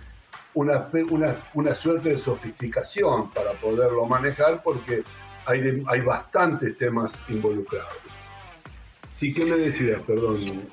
una, 0.54 0.88
una, 1.10 1.36
una, 1.54 1.76
suerte 1.76 2.10
de 2.10 2.17
sofisticación 2.17 3.32
para 3.32 3.52
poderlo 3.54 4.06
manejar 4.06 4.62
porque 4.63 5.04
hay, 5.46 5.84
hay 5.88 6.02
bastantes 6.02 6.78
temas 6.78 7.22
involucrados. 7.30 7.93
Sí, 9.12 9.34
¿qué 9.34 9.46
me 9.46 9.56
decías? 9.56 10.02
Perdón. 10.06 10.70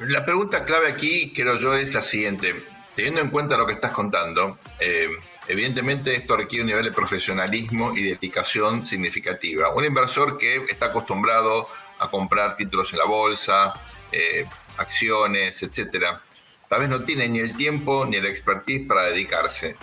La 0.00 0.24
pregunta 0.24 0.64
clave 0.64 0.88
aquí, 0.88 1.32
creo 1.34 1.58
yo, 1.58 1.74
es 1.74 1.94
la 1.94 2.02
siguiente. 2.02 2.54
Teniendo 2.94 3.20
en 3.20 3.30
cuenta 3.30 3.56
lo 3.56 3.66
que 3.66 3.72
estás 3.72 3.92
contando, 3.92 4.58
eh, 4.78 5.08
Evidentemente 5.48 6.14
esto 6.14 6.36
requiere 6.36 6.62
un 6.62 6.68
nivel 6.68 6.84
de 6.84 6.92
profesionalismo 6.92 7.96
y 7.96 8.04
dedicación 8.04 8.86
significativa. 8.86 9.74
Un 9.74 9.84
inversor 9.84 10.38
que 10.38 10.64
está 10.68 10.86
acostumbrado 10.86 11.68
a 11.98 12.10
comprar 12.10 12.54
títulos 12.54 12.92
en 12.92 13.00
la 13.00 13.06
bolsa, 13.06 13.74
eh, 14.12 14.46
acciones, 14.76 15.60
etcétera, 15.62 16.22
tal 16.68 16.80
vez 16.80 16.88
no 16.88 17.04
tiene 17.04 17.28
ni 17.28 17.40
el 17.40 17.56
tiempo 17.56 18.06
ni 18.06 18.20
la 18.20 18.28
expertise 18.28 18.86
para 18.86 19.04
dedicarse. 19.04 19.76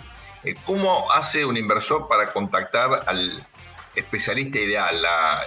Eh, 0.44 0.54
¿Cómo 0.64 1.12
hace 1.12 1.44
un 1.44 1.58
inversor 1.58 2.08
para 2.08 2.32
contactar 2.32 3.04
al 3.06 3.46
especialista 3.94 4.58
ideal, 4.58 4.96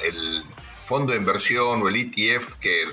el 0.04 0.44
fondo 0.86 1.14
de 1.14 1.18
inversión 1.18 1.82
o 1.82 1.88
el 1.88 1.96
ETF 1.96 2.58
que 2.58 2.86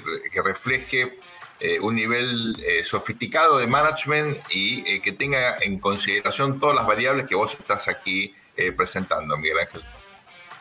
refleje 0.43 1.19
eh, 1.63 1.79
un 1.79 1.95
nivel 1.95 2.57
eh, 2.67 2.85
sofisticado 2.85 3.59
de 3.59 3.67
management 3.67 4.39
y 4.51 4.81
eh, 4.91 5.03
que 5.03 5.13
tenga 5.13 5.59
en 5.61 5.79
consideración 5.79 6.59
todas 6.59 6.75
las 6.75 6.87
variables 6.87 7.27
que 7.27 7.35
vos 7.35 7.55
estás 7.59 7.87
aquí 7.87 8.35
presentando, 8.77 9.39
Miguel 9.39 9.59
Ángel. 9.61 9.81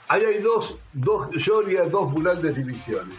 Ahí 0.07 0.23
hay 0.23 0.41
dos, 0.41 0.79
dos, 0.93 1.29
yo 1.31 1.59
haría 1.59 1.83
dos 1.83 2.13
grandes 2.15 2.55
divisiones. 2.55 3.17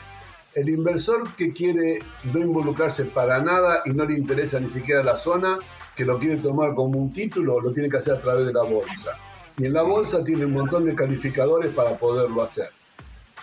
El 0.54 0.70
inversor 0.70 1.34
que 1.34 1.52
quiere 1.52 1.98
no 2.24 2.40
involucrarse 2.40 3.04
para 3.04 3.42
nada 3.42 3.82
y 3.84 3.90
no 3.90 4.06
le 4.06 4.14
interesa 4.14 4.58
ni 4.58 4.70
siquiera 4.70 5.02
la 5.02 5.16
zona, 5.16 5.58
que 5.94 6.06
lo 6.06 6.18
quiere 6.18 6.38
tomar 6.38 6.74
como 6.74 6.98
un 6.98 7.12
título, 7.12 7.60
lo 7.60 7.72
tiene 7.74 7.90
que 7.90 7.98
hacer 7.98 8.14
a 8.14 8.20
través 8.22 8.46
de 8.46 8.54
la 8.54 8.62
bolsa. 8.62 9.18
Y 9.58 9.66
en 9.66 9.74
la 9.74 9.82
bolsa 9.82 10.24
tiene 10.24 10.46
un 10.46 10.54
montón 10.54 10.86
de 10.86 10.94
calificadores 10.94 11.74
para 11.74 11.98
poderlo 11.98 12.42
hacer. 12.42 12.70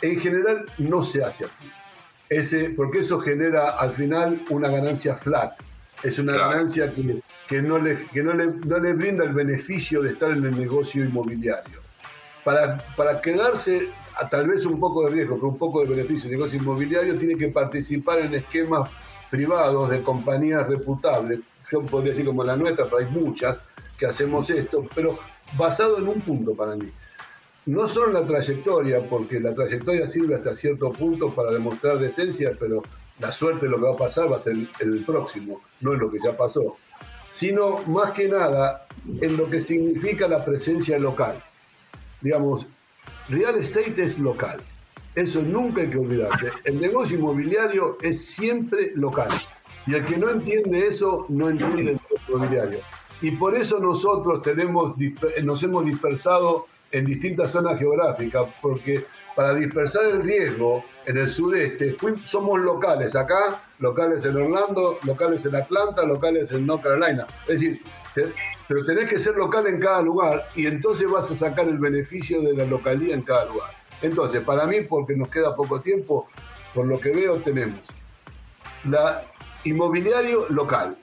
En 0.02 0.20
general 0.20 0.66
no 0.80 1.04
se 1.04 1.24
hace 1.24 1.46
así 1.46 1.70
ese, 2.30 2.72
porque 2.72 3.00
eso 3.00 3.20
genera 3.20 3.72
al 3.72 3.94
final 3.94 4.42
una 4.50 4.70
ganancia 4.70 5.16
flat. 5.16 5.54
Es 6.04 6.20
una 6.20 6.34
ganancia 6.34 6.94
que, 6.94 7.22
que, 7.48 7.62
no 7.62 7.80
le, 7.80 8.06
que 8.08 8.22
no, 8.22 8.34
le, 8.34 8.48
no 8.48 8.78
le 8.78 8.94
brinda 8.94 9.24
el 9.24 9.34
beneficio 9.34 10.02
de 10.02 10.10
estar 10.10 10.32
en 10.32 10.46
el 10.46 10.60
negocio 10.60 11.04
inmobiliario. 11.04 11.80
Para, 12.44 12.78
para 12.96 13.20
quedarse 13.20 13.90
a 14.20 14.30
tal 14.30 14.48
vez 14.48 14.66
un 14.66 14.80
poco 14.80 15.06
de 15.06 15.12
riesgo, 15.12 15.36
pero 15.36 15.48
un 15.50 15.58
poco 15.58 15.82
de 15.82 15.88
beneficio 15.88 16.30
el 16.30 16.38
negocio 16.38 16.60
inmobiliario, 16.60 17.18
tiene 17.18 17.36
que 17.36 17.48
participar 17.50 18.20
en 18.20 18.36
esquemas 18.36 18.90
privados 19.30 19.90
de 19.90 20.02
compañías 20.02 20.68
reputables. 20.68 21.40
Yo 21.72 21.82
podría 21.82 22.12
decir 22.12 22.26
como 22.26 22.44
la 22.44 22.56
nuestra, 22.56 22.86
pero 22.86 22.98
hay 22.98 23.06
muchas 23.08 23.62
que 23.98 24.06
hacemos 24.06 24.50
esto, 24.50 24.86
pero 24.94 25.20
basado 25.58 25.98
en 25.98 26.08
un 26.08 26.22
punto 26.22 26.54
para 26.54 26.76
mí. 26.76 26.90
No 27.68 27.86
solo 27.86 28.14
la 28.14 28.26
trayectoria, 28.26 29.02
porque 29.10 29.42
la 29.42 29.54
trayectoria 29.54 30.08
sirve 30.08 30.36
hasta 30.36 30.56
cierto 30.56 30.94
punto 30.94 31.32
para 31.32 31.52
demostrar 31.52 32.00
decencia, 32.00 32.52
pero 32.58 32.82
la 33.20 33.30
suerte 33.34 33.68
lo 33.68 33.76
que 33.76 33.84
va 33.84 33.92
a 33.92 33.98
pasar 33.98 34.32
va 34.32 34.38
a 34.38 34.40
ser 34.40 34.56
el, 34.80 35.04
próximo, 35.04 35.62
no 35.82 35.94
en 35.94 36.00
lo 36.00 36.10
que 36.10 36.20
ya 36.24 36.38
pasó, 36.38 36.78
sino 37.30 37.80
más 37.88 38.12
que 38.12 38.30
nada 38.30 38.88
en 39.20 39.36
lo 39.36 39.50
que 39.50 39.60
significa 39.60 40.30
la 40.30 40.46
presencia 40.46 40.98
local. 40.98 41.44
Digamos, 42.22 42.68
real 43.28 43.58
estate 43.58 44.02
es 44.02 44.18
local. 44.18 44.62
Eso 45.14 45.42
nunca 45.42 45.82
hay 45.82 45.90
que 45.90 45.98
olvidarse. 45.98 46.52
El 46.64 46.80
negocio 46.80 47.18
inmobiliario 47.18 47.98
es 48.02 48.24
siempre 48.24 48.94
local. 48.96 49.32
Y 49.86 49.94
el 49.94 50.06
que 50.06 50.16
no 50.16 50.30
entiende 50.30 50.88
eso, 50.88 51.26
no 51.28 51.50
entiende 51.50 51.82
el 51.82 51.86
negocio 51.88 52.18
inmobiliario. 52.30 52.80
Y 53.22 53.32
por 53.32 53.56
eso 53.56 53.80
nosotros 53.80 54.42
tenemos, 54.42 54.96
nos 55.44 55.62
hemos 55.64 55.84
dispersado 55.84 56.68
en 56.92 57.06
distintas 57.06 57.52
zonas 57.52 57.80
geográficas, 57.80 58.48
porque 58.62 59.06
para 59.36 59.54
dispersar 59.54 60.06
el 60.06 60.24
riesgo 60.24 60.84
en 61.06 61.18
el 61.18 61.30
sudeste, 61.30 61.96
somos 62.24 62.60
locales 62.60 63.16
acá, 63.16 63.62
locales 63.80 64.26
en 64.26 64.36
Orlando, 64.36 65.00
locales 65.04 65.46
en 65.46 65.56
Atlanta, 65.56 66.04
locales 66.04 66.52
en 66.52 66.66
North 66.66 66.84
Carolina. 66.84 67.28
Es 67.42 67.60
decir, 67.62 67.82
pero 68.68 68.86
tenés 68.86 69.10
que 69.10 69.20
ser 69.20 69.36
local 69.36 69.68
en 69.68 69.80
cada 69.80 70.02
lugar 70.02 70.50
y 70.56 70.66
entonces 70.66 71.10
vas 71.10 71.30
a 71.30 71.36
sacar 71.36 71.68
el 71.68 71.78
beneficio 71.78 72.42
de 72.42 72.54
la 72.54 72.66
localidad 72.66 73.14
en 73.16 73.22
cada 73.22 73.46
lugar. 73.46 73.72
Entonces, 74.02 74.42
para 74.44 74.66
mí, 74.66 74.82
porque 74.82 75.16
nos 75.16 75.30
queda 75.30 75.56
poco 75.56 75.82
tiempo, 75.82 76.28
por 76.74 76.86
lo 76.86 77.00
que 77.00 77.12
veo, 77.12 77.38
tenemos 77.38 77.80
la 78.90 79.24
inmobiliario 79.64 80.48
local, 80.50 80.98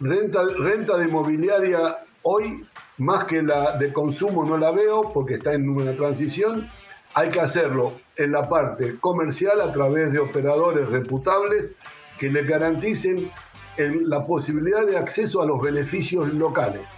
renta, 0.00 0.42
renta 0.58 0.96
de 0.96 1.04
inmobiliaria 1.06 1.98
hoy, 2.22 2.64
más 2.98 3.24
que 3.24 3.42
la 3.42 3.76
de 3.76 3.92
consumo 3.92 4.44
no 4.44 4.56
la 4.56 4.70
veo 4.70 5.12
porque 5.12 5.34
está 5.34 5.54
en 5.54 5.68
una 5.68 5.94
transición, 5.94 6.70
hay 7.14 7.30
que 7.30 7.40
hacerlo 7.40 7.92
en 8.16 8.32
la 8.32 8.48
parte 8.48 8.96
comercial 9.00 9.60
a 9.60 9.72
través 9.72 10.12
de 10.12 10.18
operadores 10.18 10.88
reputables 10.88 11.74
que 12.18 12.30
le 12.30 12.44
garanticen 12.44 13.30
la 13.76 14.24
posibilidad 14.24 14.86
de 14.86 14.96
acceso 14.96 15.42
a 15.42 15.46
los 15.46 15.60
beneficios 15.60 16.32
locales 16.32 16.94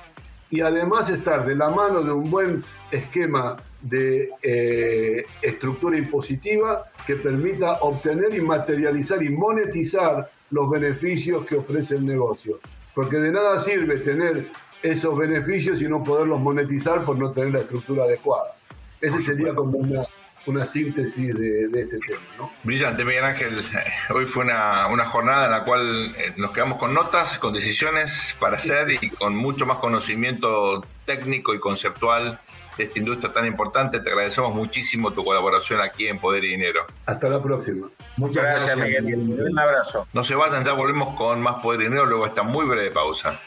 y 0.51 0.61
además 0.61 1.09
estar 1.09 1.47
de 1.47 1.55
la 1.55 1.71
mano 1.71 2.03
de 2.03 2.13
un 2.13 2.31
buen 2.31 2.65
esquema 2.91 3.57
de 3.81 4.31
eh, 4.43 5.27
estructura 5.43 5.97
impositiva 5.97 6.87
que 7.07 7.17
permita 7.17 7.79
obtener 7.81 8.35
y 8.35 8.41
materializar 8.41 9.23
y 9.23 9.31
monetizar 9.31 10.31
los 10.51 10.71
beneficios 10.71 11.45
que 11.47 11.57
ofrece 11.57 11.97
el 11.97 12.07
negocio. 12.07 12.61
Porque 12.95 13.17
de 13.17 13.33
nada 13.33 13.59
sirve 13.61 13.99
tener 13.99 14.49
esos 14.83 15.17
beneficios 15.17 15.81
y 15.83 15.89
no 15.89 16.03
poderlos 16.05 16.41
monetizar 16.41 17.05
por 17.05 17.19
no 17.19 17.33
tener 17.33 17.53
la 17.53 17.61
estructura 17.61 18.05
adecuada. 18.05 18.55
Ese 19.01 19.21
sería 19.21 19.55
como 19.55 19.79
una, 19.79 20.07
una 20.47 20.65
síntesis 20.65 21.35
de, 21.35 21.65
este 21.65 21.99
tema. 21.99 22.21
¿no? 22.39 22.51
Brillante, 22.63 23.05
Miguel 23.05 23.25
Ángel. 23.25 23.63
Hoy 24.15 24.27
fue 24.27 24.45
una, 24.45 24.87
una, 24.89 25.05
jornada 25.05 25.47
en 25.47 25.51
la 25.51 25.65
cual 25.65 26.15
eh, 26.17 26.33
nos 26.37 26.51
quedamos 26.53 26.79
con 26.79 26.95
notas, 26.95 27.39
con 27.39 27.53
decisiones 27.53 28.35
para 28.41 28.57
hacer 28.57 28.91
y 29.01 29.11
con 29.11 29.37
mucho 29.37 29.67
más 29.67 29.79
conocimiento 29.79 30.85
técnico 31.05 31.55
y 31.55 31.59
conceptual 31.59 32.41
de 32.77 32.85
esta 32.85 32.99
industria 32.99 33.33
tan 33.33 33.47
importante. 33.47 34.01
Te 34.01 34.11
agradecemos 34.11 34.55
muchísimo 34.55 35.13
tu 35.13 35.25
colaboración 35.25 35.81
aquí 35.81 36.07
en 36.09 36.19
Poder 36.19 36.45
y 36.45 36.49
Dinero. 36.49 36.87
Hasta 37.07 37.29
la 37.29 37.43
próxima. 37.43 37.89
Muchas 38.17 38.43
gracias, 38.43 38.77
Miguel. 38.77 39.05
Un 39.07 39.59
abrazo. 39.59 40.07
No 40.13 40.25
se 40.25 40.35
vayan, 40.35 40.65
ya 40.65 40.73
volvemos 40.73 41.15
con 41.17 41.41
más 41.41 41.57
Poder 41.57 41.81
y 41.83 41.85
Dinero 41.85 42.07
luego 42.07 42.27
esta 42.27 42.43
muy 42.43 42.67
breve 42.67 42.91
pausa. 42.91 43.41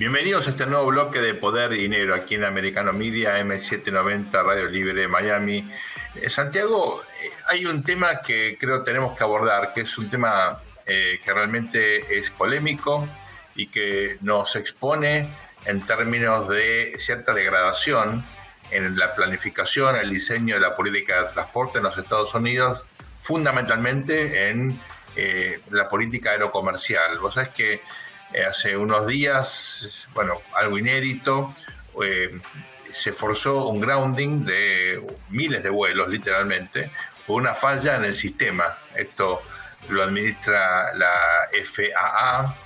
Bienvenidos 0.00 0.46
a 0.46 0.52
este 0.52 0.64
nuevo 0.64 0.86
bloque 0.86 1.20
de 1.20 1.34
Poder 1.34 1.74
y 1.74 1.82
Dinero 1.82 2.14
aquí 2.14 2.36
en 2.36 2.44
Americano 2.44 2.90
Media, 2.94 3.38
M790, 3.38 4.32
Radio 4.32 4.66
Libre, 4.66 5.06
Miami. 5.08 5.70
Eh, 6.14 6.30
Santiago, 6.30 7.02
eh, 7.22 7.30
hay 7.46 7.66
un 7.66 7.82
tema 7.84 8.22
que 8.22 8.56
creo 8.58 8.82
tenemos 8.82 9.14
que 9.14 9.22
abordar, 9.24 9.74
que 9.74 9.82
es 9.82 9.98
un 9.98 10.08
tema 10.08 10.58
eh, 10.86 11.20
que 11.22 11.34
realmente 11.34 12.18
es 12.18 12.30
polémico 12.30 13.06
y 13.54 13.66
que 13.66 14.16
nos 14.22 14.56
expone 14.56 15.28
en 15.66 15.82
términos 15.82 16.48
de 16.48 16.94
cierta 16.96 17.34
degradación 17.34 18.24
en 18.70 18.98
la 18.98 19.14
planificación, 19.14 19.96
el 19.96 20.08
diseño 20.08 20.54
de 20.54 20.62
la 20.62 20.74
política 20.74 21.24
de 21.24 21.28
transporte 21.28 21.76
en 21.76 21.84
los 21.84 21.98
Estados 21.98 22.34
Unidos, 22.34 22.86
fundamentalmente 23.20 24.48
en 24.48 24.80
la 25.70 25.86
política 25.90 26.30
aerocomercial. 26.30 27.18
Vos 27.18 27.34
sabés 27.34 27.50
que 27.50 27.82
eh, 28.32 28.44
hace 28.44 28.76
unos 28.76 29.06
días, 29.06 30.08
bueno, 30.14 30.40
algo 30.54 30.78
inédito, 30.78 31.54
eh, 32.02 32.38
se 32.92 33.12
forzó 33.12 33.68
un 33.68 33.80
grounding 33.80 34.44
de 34.44 35.04
miles 35.30 35.62
de 35.62 35.70
vuelos, 35.70 36.08
literalmente, 36.08 36.90
por 37.26 37.40
una 37.40 37.54
falla 37.54 37.96
en 37.96 38.04
el 38.04 38.14
sistema. 38.14 38.78
Esto 38.94 39.42
lo 39.88 40.02
administra 40.02 40.94
la 40.94 41.48
FAA, 41.64 42.56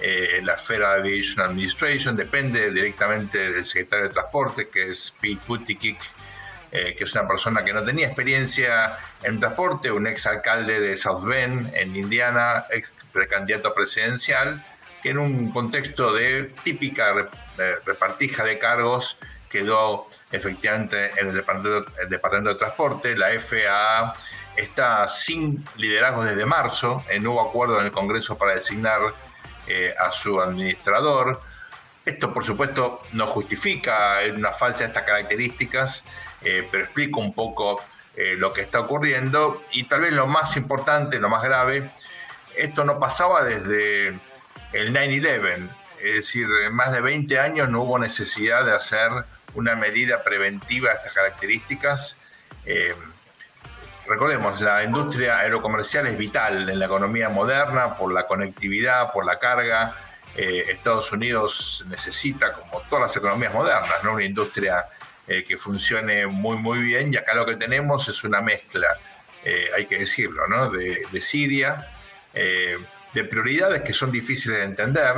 eh, 0.00 0.40
la 0.42 0.56
Federal 0.56 1.00
Aviation 1.00 1.44
Administration, 1.44 2.16
depende 2.16 2.70
directamente 2.70 3.52
del 3.52 3.66
secretario 3.66 4.08
de 4.08 4.14
Transporte, 4.14 4.68
que 4.68 4.90
es 4.90 5.12
Pete 5.20 5.40
Buttigieg, 5.46 5.98
que 6.70 7.02
es 7.02 7.12
una 7.14 7.26
persona 7.26 7.64
que 7.64 7.72
no 7.72 7.84
tenía 7.84 8.06
experiencia 8.06 8.96
en 9.24 9.40
transporte, 9.40 9.90
un 9.90 10.06
ex 10.06 10.24
alcalde 10.26 10.80
de 10.80 10.96
South 10.96 11.24
Bend, 11.24 11.74
en 11.74 11.96
Indiana, 11.96 12.66
ex 12.70 12.94
precandidato 13.12 13.74
presidencial, 13.74 14.64
que 15.02 15.10
en 15.10 15.18
un 15.18 15.50
contexto 15.50 16.12
de 16.12 16.52
típica 16.62 17.14
repartija 17.84 18.44
de 18.44 18.58
cargos 18.58 19.18
quedó 19.50 20.08
efectivamente 20.30 21.10
en 21.16 21.28
el 21.28 21.34
departamento, 21.34 22.50
de 22.50 22.54
Transporte. 22.54 23.16
La 23.16 23.28
FAA 23.38 24.14
está 24.56 25.06
sin 25.08 25.64
liderazgo 25.76 26.24
desde 26.24 26.46
marzo, 26.46 27.04
en 27.08 27.22
nuevo 27.22 27.40
acuerdo 27.40 27.80
en 27.80 27.86
el 27.86 27.92
Congreso 27.92 28.38
para 28.38 28.54
designar 28.54 29.00
eh, 29.66 29.94
a 29.98 30.12
su 30.12 30.40
administrador. 30.40 31.42
Esto, 32.04 32.32
por 32.32 32.44
supuesto, 32.44 33.02
no 33.12 33.26
justifica 33.26 34.18
una 34.34 34.52
falsa 34.52 34.80
de 34.80 34.86
estas 34.86 35.02
características, 35.02 36.04
eh, 36.42 36.66
pero 36.70 36.84
explica 36.84 37.18
un 37.18 37.34
poco 37.34 37.82
eh, 38.16 38.34
lo 38.36 38.52
que 38.52 38.62
está 38.62 38.80
ocurriendo. 38.80 39.62
Y 39.72 39.84
tal 39.84 40.02
vez 40.02 40.14
lo 40.14 40.26
más 40.26 40.56
importante, 40.56 41.18
lo 41.18 41.28
más 41.28 41.42
grave, 41.42 41.90
esto 42.56 42.84
no 42.84 42.98
pasaba 42.98 43.44
desde 43.44 44.18
el 44.72 44.92
9-11. 44.92 45.68
Es 46.02 46.14
decir, 46.14 46.46
en 46.64 46.74
más 46.74 46.92
de 46.92 47.00
20 47.00 47.38
años 47.38 47.68
no 47.68 47.82
hubo 47.82 47.98
necesidad 47.98 48.64
de 48.64 48.74
hacer 48.74 49.10
una 49.54 49.74
medida 49.74 50.22
preventiva 50.22 50.90
de 50.90 50.96
estas 50.96 51.12
características. 51.12 52.16
Eh, 52.64 52.94
recordemos, 54.06 54.60
la 54.60 54.82
industria 54.82 55.38
aerocomercial 55.38 56.06
es 56.06 56.16
vital 56.16 56.70
en 56.70 56.78
la 56.78 56.86
economía 56.86 57.28
moderna 57.28 57.96
por 57.96 58.12
la 58.12 58.26
conectividad, 58.26 59.12
por 59.12 59.26
la 59.26 59.38
carga. 59.38 59.94
Eh, 60.36 60.66
Estados 60.68 61.12
Unidos 61.12 61.84
necesita, 61.88 62.52
como 62.52 62.80
todas 62.82 63.02
las 63.02 63.16
economías 63.16 63.52
modernas, 63.52 64.02
¿no? 64.02 64.12
una 64.14 64.24
industria 64.24 64.84
eh, 65.26 65.44
que 65.44 65.58
funcione 65.58 66.26
muy, 66.26 66.56
muy 66.56 66.78
bien. 66.78 67.12
Y 67.12 67.18
acá 67.18 67.34
lo 67.34 67.44
que 67.44 67.56
tenemos 67.56 68.08
es 68.08 68.24
una 68.24 68.40
mezcla, 68.40 68.96
hay 69.74 69.86
que 69.86 69.98
decirlo, 69.98 70.46
¿no? 70.46 70.68
de 70.68 71.20
Siria 71.20 71.88
de 73.14 73.24
prioridades 73.24 73.82
que 73.82 73.92
son 73.92 74.10
difíciles 74.10 74.58
de 74.58 74.64
entender. 74.64 75.14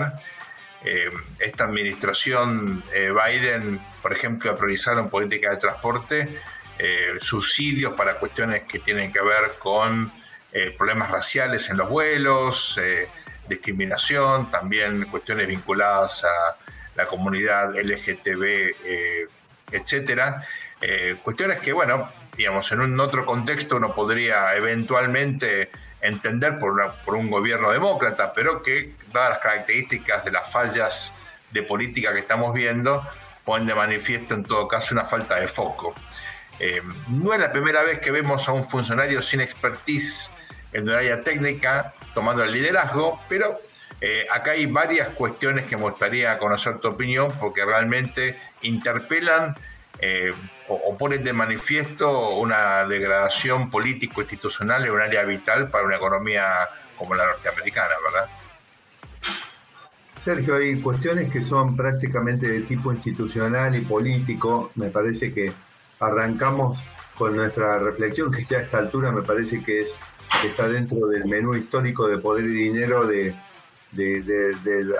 Eh, 0.84 1.10
esta 1.38 1.64
administración 1.64 2.82
eh, 2.92 3.12
Biden, 3.12 3.80
por 4.00 4.12
ejemplo, 4.12 4.50
ha 4.50 4.56
priorizado 4.56 5.00
en 5.00 5.08
política 5.08 5.50
de 5.50 5.56
transporte 5.56 6.40
eh, 6.78 7.14
subsidios 7.20 7.92
para 7.94 8.14
cuestiones 8.14 8.62
que 8.64 8.80
tienen 8.80 9.12
que 9.12 9.20
ver 9.20 9.52
con 9.58 10.12
problemas 10.76 11.10
raciales 11.10 11.70
en 11.70 11.78
los 11.78 11.88
vuelos, 11.88 12.78
discriminación, 13.48 14.50
también 14.50 15.06
cuestiones 15.06 15.46
vinculadas 15.48 16.24
a 16.24 16.58
la 16.94 17.06
comunidad 17.06 17.74
LGTB, 17.74 18.74
etcétera. 19.72 20.46
cuestiones 21.22 21.58
que, 21.62 21.72
bueno, 21.72 22.12
digamos, 22.36 22.70
en 22.70 22.82
un 22.82 23.00
otro 23.00 23.24
contexto 23.24 23.76
uno 23.76 23.94
podría 23.94 24.54
eventualmente 24.54 25.70
entender 26.02 26.58
por, 26.58 26.94
por 27.04 27.14
un 27.14 27.30
gobierno 27.30 27.70
demócrata, 27.70 28.34
pero 28.34 28.62
que, 28.62 28.92
dadas 29.12 29.30
las 29.30 29.38
características 29.38 30.24
de 30.24 30.32
las 30.32 30.50
fallas 30.50 31.12
de 31.52 31.62
política 31.62 32.12
que 32.12 32.18
estamos 32.18 32.52
viendo, 32.52 33.06
ponen 33.44 33.66
de 33.66 33.74
manifiesto 33.74 34.34
en 34.34 34.44
todo 34.44 34.68
caso 34.68 34.94
una 34.94 35.04
falta 35.04 35.36
de 35.36 35.48
foco. 35.48 35.94
Eh, 36.58 36.82
no 37.08 37.32
es 37.32 37.40
la 37.40 37.52
primera 37.52 37.82
vez 37.82 37.98
que 38.00 38.10
vemos 38.10 38.48
a 38.48 38.52
un 38.52 38.68
funcionario 38.68 39.22
sin 39.22 39.40
expertise 39.40 40.30
en 40.72 40.84
un 40.84 40.90
área 40.94 41.22
técnica 41.22 41.94
tomando 42.14 42.42
el 42.44 42.52
liderazgo, 42.52 43.20
pero 43.28 43.58
eh, 44.00 44.26
acá 44.30 44.52
hay 44.52 44.66
varias 44.66 45.08
cuestiones 45.10 45.64
que 45.64 45.76
me 45.76 45.82
gustaría 45.82 46.36
conocer 46.38 46.78
tu 46.78 46.88
opinión 46.88 47.32
porque 47.38 47.64
realmente 47.64 48.38
interpelan 48.62 49.56
eh, 49.98 50.34
o, 50.72 50.96
ponen 50.96 51.24
de 51.24 51.32
manifiesto 51.32 52.36
una 52.36 52.84
degradación 52.86 53.70
político-institucional 53.70 54.84
en 54.84 54.92
un 54.92 55.00
área 55.00 55.24
vital 55.24 55.68
para 55.68 55.84
una 55.84 55.96
economía 55.96 56.68
como 56.96 57.14
la 57.14 57.26
norteamericana, 57.26 57.94
¿verdad? 58.04 58.28
Sergio, 60.22 60.56
hay 60.56 60.80
cuestiones 60.80 61.32
que 61.32 61.44
son 61.44 61.76
prácticamente 61.76 62.46
de 62.46 62.60
tipo 62.60 62.92
institucional 62.92 63.74
y 63.74 63.80
político. 63.80 64.70
Me 64.76 64.88
parece 64.88 65.32
que 65.32 65.52
arrancamos 65.98 66.78
con 67.18 67.34
nuestra 67.34 67.78
reflexión, 67.78 68.30
que 68.30 68.44
ya 68.44 68.58
a 68.58 68.62
esta 68.62 68.78
altura 68.78 69.10
me 69.10 69.22
parece 69.22 69.62
que 69.62 69.82
es 69.82 69.88
está 70.46 70.68
dentro 70.68 71.06
del 71.06 71.24
menú 71.26 71.54
histórico 71.54 72.08
de 72.08 72.18
poder 72.18 72.44
y 72.44 72.70
dinero 72.70 73.06
de, 73.06 73.34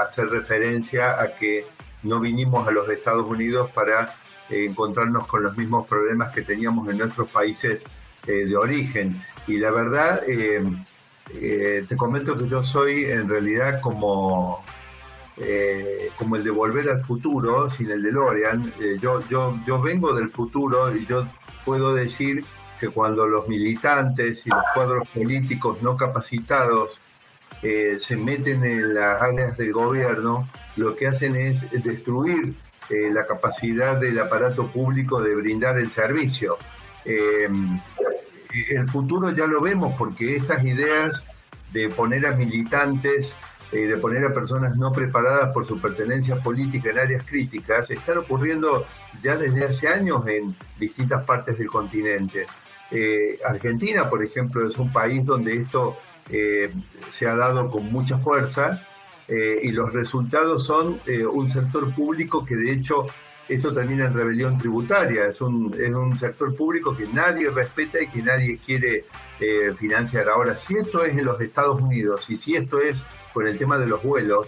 hacer 0.00 0.28
referencia 0.28 1.20
a 1.20 1.34
que 1.34 1.64
no 2.02 2.20
vinimos 2.20 2.66
a 2.68 2.70
los 2.70 2.88
Estados 2.88 3.26
Unidos 3.26 3.70
para 3.70 4.14
encontrarnos 4.52 5.26
con 5.26 5.42
los 5.42 5.56
mismos 5.56 5.86
problemas 5.86 6.32
que 6.32 6.42
teníamos 6.42 6.88
en 6.88 6.98
nuestros 6.98 7.28
países 7.28 7.82
eh, 8.26 8.32
de 8.46 8.56
origen. 8.56 9.20
Y 9.46 9.58
la 9.58 9.70
verdad, 9.70 10.22
eh, 10.26 11.84
te 11.88 11.96
comento 11.96 12.36
que 12.36 12.48
yo 12.48 12.62
soy 12.62 13.04
en 13.04 13.28
realidad 13.28 13.80
como, 13.80 14.64
como 16.16 16.36
el 16.36 16.44
de 16.44 16.50
volver 16.50 16.90
al 16.90 17.00
futuro, 17.00 17.70
sin 17.70 17.90
el 17.90 18.02
de 18.02 18.12
Lorian. 18.12 18.72
yo, 19.00 19.20
yo, 19.28 19.58
yo 19.66 19.80
vengo 19.80 20.14
del 20.14 20.28
futuro 20.28 20.94
y 20.94 21.06
yo 21.06 21.26
puedo 21.64 21.94
decir 21.94 22.44
que 22.82 22.88
cuando 22.88 23.28
los 23.28 23.48
militantes 23.48 24.44
y 24.44 24.50
los 24.50 24.64
cuadros 24.74 25.06
políticos 25.08 25.80
no 25.82 25.96
capacitados 25.96 26.90
eh, 27.62 27.98
se 28.00 28.16
meten 28.16 28.64
en 28.64 28.94
las 28.94 29.22
áreas 29.22 29.56
del 29.56 29.72
gobierno, 29.72 30.48
lo 30.74 30.96
que 30.96 31.06
hacen 31.06 31.36
es 31.36 31.70
destruir 31.84 32.54
eh, 32.90 33.10
la 33.12 33.26
capacidad 33.26 33.96
del 33.96 34.18
aparato 34.18 34.66
público 34.66 35.22
de 35.22 35.34
brindar 35.34 35.78
el 35.78 35.90
servicio. 35.90 36.58
Em, 37.04 37.78
el 38.70 38.88
futuro 38.88 39.30
ya 39.30 39.46
lo 39.46 39.60
vemos 39.60 39.94
porque 39.96 40.36
estas 40.36 40.64
ideas 40.64 41.24
de 41.72 41.88
poner 41.88 42.26
a 42.26 42.32
militantes, 42.32 43.34
eh, 43.70 43.86
de 43.86 43.96
poner 43.96 44.24
a 44.24 44.34
personas 44.34 44.76
no 44.76 44.92
preparadas 44.92 45.52
por 45.52 45.66
su 45.66 45.80
pertenencia 45.80 46.36
política 46.36 46.90
en 46.90 46.98
áreas 46.98 47.24
críticas, 47.24 47.90
están 47.90 48.18
ocurriendo 48.18 48.86
ya 49.22 49.36
desde 49.36 49.64
hace 49.64 49.88
años 49.88 50.26
en 50.26 50.54
distintas 50.78 51.24
partes 51.24 51.56
del 51.56 51.68
continente. 51.68 52.46
Eh, 52.90 53.38
Argentina, 53.46 54.10
por 54.10 54.22
ejemplo, 54.22 54.68
es 54.68 54.76
un 54.76 54.92
país 54.92 55.24
donde 55.24 55.56
esto 55.56 55.96
se 57.10 57.26
ha 57.26 57.34
dado 57.34 57.68
con 57.70 57.92
mucha 57.92 58.16
fuerza 58.16 58.86
eh, 59.28 59.60
y 59.62 59.70
los 59.70 59.92
resultados 59.92 60.66
son 60.66 61.00
un 61.32 61.50
sector 61.50 61.92
público 61.94 62.44
que 62.44 62.56
de 62.56 62.72
hecho 62.72 63.06
esto 63.48 63.72
termina 63.72 64.06
en 64.06 64.14
rebelión 64.14 64.58
tributaria, 64.58 65.26
es 65.26 65.40
un, 65.40 65.74
es 65.78 65.90
un 65.90 66.18
sector 66.18 66.54
público 66.54 66.96
que 66.96 67.06
nadie 67.06 67.50
respeta 67.50 68.00
y 68.00 68.08
que 68.08 68.22
nadie 68.22 68.58
quiere 68.64 69.04
financiar. 69.76 70.28
Ahora, 70.28 70.56
si 70.56 70.76
esto 70.76 71.04
es 71.04 71.16
en 71.18 71.24
los 71.24 71.40
Estados 71.40 71.80
Unidos 71.80 72.30
y 72.30 72.36
si 72.36 72.54
esto 72.54 72.80
es 72.80 72.96
con 73.34 73.46
el 73.46 73.58
tema 73.58 73.76
de 73.78 73.86
los 73.86 74.02
vuelos, 74.02 74.46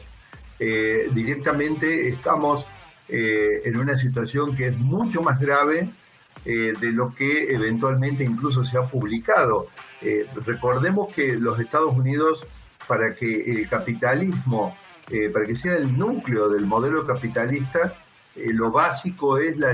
directamente 0.59 2.09
estamos 2.09 2.67
en 3.09 3.77
una 3.77 3.99
situación 3.99 4.57
que 4.57 4.69
es 4.69 4.79
mucho 4.79 5.21
más 5.23 5.41
grave 5.41 5.91
eh, 6.47 6.75
de 6.79 6.93
lo 6.93 7.15
que 7.15 7.55
eventualmente 7.55 8.23
incluso 8.23 8.67
se 8.67 8.77
ha 8.77 8.83
publicado. 8.83 9.69
Eh, 10.03 10.27
recordemos 10.45 11.11
que 11.15 11.37
los 11.37 11.59
Estados 11.59 11.97
Unidos, 11.97 12.45
para 12.87 13.15
que 13.15 13.51
el 13.51 13.69
capitalismo, 13.69 14.77
eh, 15.11 15.31
para 15.31 15.47
que 15.47 15.55
sea 15.55 15.77
el 15.77 15.97
núcleo 15.97 16.49
del 16.49 16.67
modelo 16.67 17.07
capitalista, 17.07 17.95
lo 18.37 18.71
básico 18.71 19.39
es 19.39 19.57
la, 19.59 19.73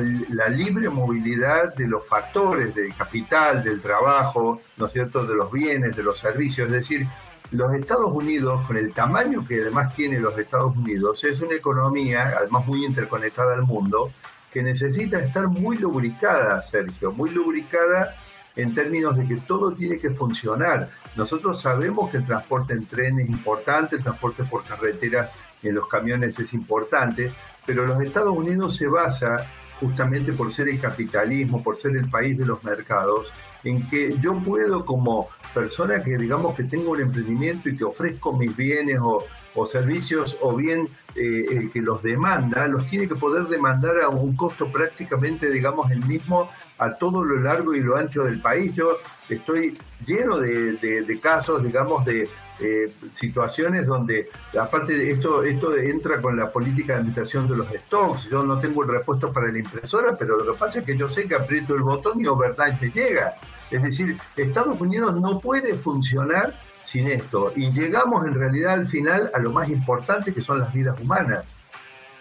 libre 0.48 0.88
movilidad 0.90 1.74
de 1.74 1.88
los 1.88 2.06
factores, 2.06 2.74
del 2.74 2.94
capital, 2.94 3.62
del 3.62 3.80
trabajo, 3.80 4.60
¿no 4.76 4.86
es 4.86 4.92
cierto?, 4.92 5.24
de 5.24 5.34
los 5.34 5.50
bienes, 5.50 5.96
de 5.96 6.02
los 6.02 6.18
servicios. 6.18 6.66
Es 6.68 6.72
decir, 6.72 7.06
los 7.52 7.72
Estados 7.74 8.12
Unidos, 8.12 8.66
con 8.66 8.76
el 8.76 8.92
tamaño 8.92 9.46
que 9.46 9.62
además 9.62 9.94
tiene 9.94 10.20
los 10.20 10.38
Estados 10.38 10.76
Unidos, 10.76 11.24
es 11.24 11.40
una 11.40 11.54
economía, 11.54 12.34
además 12.36 12.66
muy 12.66 12.84
interconectada 12.84 13.54
al 13.54 13.62
mundo, 13.62 14.12
que 14.52 14.62
necesita 14.62 15.18
estar 15.20 15.48
muy 15.48 15.78
lubricada, 15.78 16.62
Sergio, 16.62 17.12
muy 17.12 17.30
lubricada 17.30 18.14
en 18.56 18.74
términos 18.74 19.16
de 19.16 19.26
que 19.26 19.36
todo 19.36 19.72
tiene 19.72 19.98
que 19.98 20.10
funcionar. 20.10 20.88
Nosotros 21.16 21.60
sabemos 21.60 22.10
que 22.10 22.18
el 22.18 22.26
transporte 22.26 22.74
en 22.74 22.86
tren 22.86 23.20
es 23.20 23.28
importante, 23.28 23.96
el 23.96 24.02
transporte 24.02 24.44
por 24.44 24.64
carreteras 24.64 25.30
en 25.62 25.74
los 25.74 25.88
camiones 25.88 26.38
es 26.38 26.52
importante, 26.54 27.32
pero 27.66 27.86
los 27.86 28.00
Estados 28.02 28.36
Unidos 28.36 28.76
se 28.76 28.86
basa 28.86 29.46
justamente 29.78 30.32
por 30.32 30.52
ser 30.52 30.68
el 30.68 30.80
capitalismo, 30.80 31.62
por 31.62 31.76
ser 31.76 31.96
el 31.96 32.08
país 32.08 32.36
de 32.36 32.46
los 32.46 32.62
mercados, 32.64 33.32
en 33.64 33.88
que 33.88 34.16
yo 34.18 34.34
puedo 34.38 34.84
como 34.84 35.28
persona 35.54 36.02
que 36.02 36.16
digamos 36.16 36.54
que 36.54 36.64
tengo 36.64 36.92
un 36.92 37.00
emprendimiento 37.00 37.68
y 37.68 37.76
que 37.76 37.84
ofrezco 37.84 38.32
mis 38.32 38.56
bienes 38.56 38.98
o, 39.02 39.24
servicios 39.66 40.38
o 40.40 40.54
bien 40.56 40.88
eh, 41.14 41.44
el 41.50 41.70
que 41.70 41.82
los 41.82 42.02
demanda, 42.02 42.66
los 42.66 42.86
tiene 42.86 43.06
que 43.06 43.14
poder 43.14 43.46
demandar 43.48 44.00
a 44.00 44.08
un 44.08 44.34
costo 44.34 44.68
prácticamente, 44.68 45.50
digamos, 45.50 45.90
el 45.90 46.02
mismo 46.06 46.48
a 46.80 46.94
todo 46.94 47.22
lo 47.22 47.38
largo 47.40 47.74
y 47.74 47.80
lo 47.80 47.96
ancho 47.96 48.24
del 48.24 48.40
país. 48.40 48.74
Yo 48.74 48.96
estoy 49.28 49.76
lleno 50.06 50.38
de, 50.38 51.20
casos, 51.22 51.62
digamos, 51.62 52.06
de 52.06 52.28
eh, 52.58 52.92
situaciones 53.12 53.86
donde, 53.86 54.28
aparte 54.58 54.96
de 54.96 55.10
esto, 55.12 55.42
esto 55.42 55.76
entra 55.76 56.22
con 56.22 56.36
la 56.36 56.50
política 56.50 56.94
de 56.94 57.00
administración 57.00 57.46
de 57.46 57.56
los 57.56 57.68
stocks. 57.68 58.30
Yo 58.30 58.42
no 58.42 58.58
tengo 58.60 58.82
el 58.82 58.88
repuesto 58.88 59.30
para 59.30 59.52
la 59.52 59.58
impresora, 59.58 60.16
pero 60.16 60.38
lo 60.38 60.52
que 60.52 60.58
pasa 60.58 60.80
es 60.80 60.86
que 60.86 60.96
yo 60.96 61.08
sé 61.08 61.28
que 61.28 61.34
aprieto 61.34 61.74
el 61.74 61.82
botón 61.82 62.20
y 62.20 62.26
overnight 62.26 62.80
me 62.80 62.90
llega. 62.90 63.34
Es 63.70 63.82
decir, 63.82 64.18
Estados 64.36 64.80
Unidos 64.80 65.20
no 65.20 65.38
puede 65.38 65.74
funcionar 65.74 66.54
sin 66.84 67.08
esto. 67.08 67.52
Y 67.54 67.70
llegamos 67.70 68.26
en 68.26 68.34
realidad 68.34 68.74
al 68.74 68.88
final 68.88 69.30
a 69.34 69.38
lo 69.38 69.50
más 69.52 69.68
importante 69.68 70.32
que 70.32 70.42
son 70.42 70.58
las 70.60 70.72
vidas 70.72 70.98
humanas. 71.00 71.44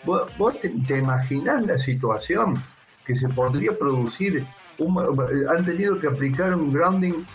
¿Vos, 0.04 0.30
te, 0.62 0.98
imaginás 0.98 1.66
la 1.66 1.78
situación 1.78 2.62
que 3.06 3.16
se 3.16 3.30
podría 3.30 3.72
producir? 3.78 4.46
han 5.50 5.66
tenido 5.66 6.00
que 6.00 6.08
aplicar 6.08 6.56
un 6.56 6.72
grounding, 6.72 7.26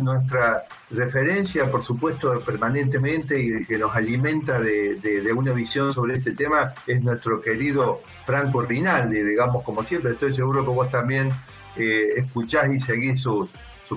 nuestra 0.00 0.62
referencia, 0.90 1.70
por 1.70 1.84
supuesto, 1.84 2.40
permanentemente 2.40 3.38
y 3.38 3.64
que 3.66 3.76
nos 3.76 3.94
alimenta 3.94 4.58
de, 4.58 5.32
una 5.36 5.52
visión 5.52 5.92
sobre 5.92 6.16
este 6.16 6.32
tema 6.32 6.72
es 6.86 7.02
nuestro 7.02 7.42
querido 7.42 8.00
Franco 8.24 8.62
Rinaldi, 8.62 9.20
digamos, 9.22 9.62
como 9.62 9.82
siempre, 9.82 10.12
estoy 10.12 10.34
seguro 10.34 10.64
que 10.64 10.70
vos 10.70 10.90
también 10.90 11.30
eh, 11.78 12.14
escuchás 12.16 12.70
y 12.72 12.80
seguís 12.80 13.20
sus, 13.20 13.48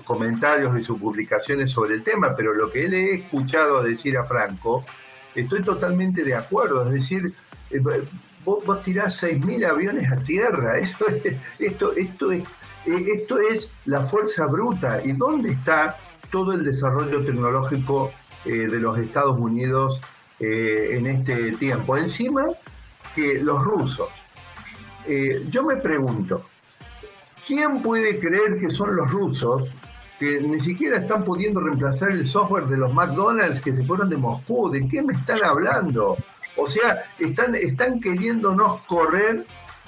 comentarios 0.05 0.77
y 0.79 0.83
sus 0.83 0.97
publicaciones 0.97 1.71
sobre 1.71 1.95
el 1.95 2.03
tema, 2.03 2.33
pero 2.33 2.53
lo 2.53 2.71
que 2.71 2.85
él 2.85 2.93
he 2.93 3.15
escuchado 3.15 3.83
decir 3.83 4.17
a 4.17 4.23
Franco, 4.23 4.85
estoy 5.35 5.61
totalmente 5.63 6.23
de 6.23 6.35
acuerdo. 6.35 6.85
Es 6.85 6.93
decir, 6.93 7.33
eh, 7.71 7.79
vos, 8.45 8.65
vos 8.65 8.83
tirás 8.83 9.21
6.000 9.23 9.69
aviones 9.69 10.11
a 10.11 10.17
tierra. 10.17 10.77
Esto 10.79 11.07
es, 11.07 11.35
esto, 11.59 11.93
esto, 11.93 12.31
es, 12.31 12.43
eh, 12.85 13.05
esto 13.15 13.39
es 13.39 13.69
la 13.85 14.03
fuerza 14.03 14.45
bruta. 14.45 15.03
¿Y 15.03 15.13
dónde 15.13 15.51
está 15.51 15.97
todo 16.31 16.53
el 16.53 16.63
desarrollo 16.63 17.23
tecnológico 17.23 18.11
eh, 18.45 18.51
de 18.51 18.79
los 18.79 18.97
Estados 18.97 19.37
Unidos 19.37 20.01
en 20.39 21.05
este 21.05 21.51
tiempo? 21.51 21.97
Encima 21.97 22.45
que 23.13 23.39
los 23.39 23.63
rusos. 23.63 24.09
yo 25.51 25.63
me 25.63 25.75
pregunto, 25.75 26.45
¿Quién 27.45 27.81
puede 27.81 28.19
creer 28.19 28.59
que 28.59 28.69
son 28.69 28.95
los 28.95 29.09
rusos 29.11 29.69
que 30.19 30.39
ni 30.41 30.61
siquiera 30.61 30.97
están 30.97 31.23
pudiendo 31.23 31.59
reemplazar 31.59 32.11
el 32.11 32.27
software 32.27 32.65
de 32.65 32.77
los 32.77 32.93
McDonald's 32.93 33.61
que 33.61 33.75
se 33.75 33.83
fueron 33.83 34.09
de 34.09 34.17
Moscú? 34.17 34.69
¿De 34.69 34.87
qué 34.87 35.01
me 35.01 35.13
están 35.13 35.43
hablando? 35.43 36.17
O 36.55 36.67
sea, 36.67 37.03
están, 37.17 37.55
están 37.55 37.99
queriéndonos 37.99 38.81
correr 38.81 39.45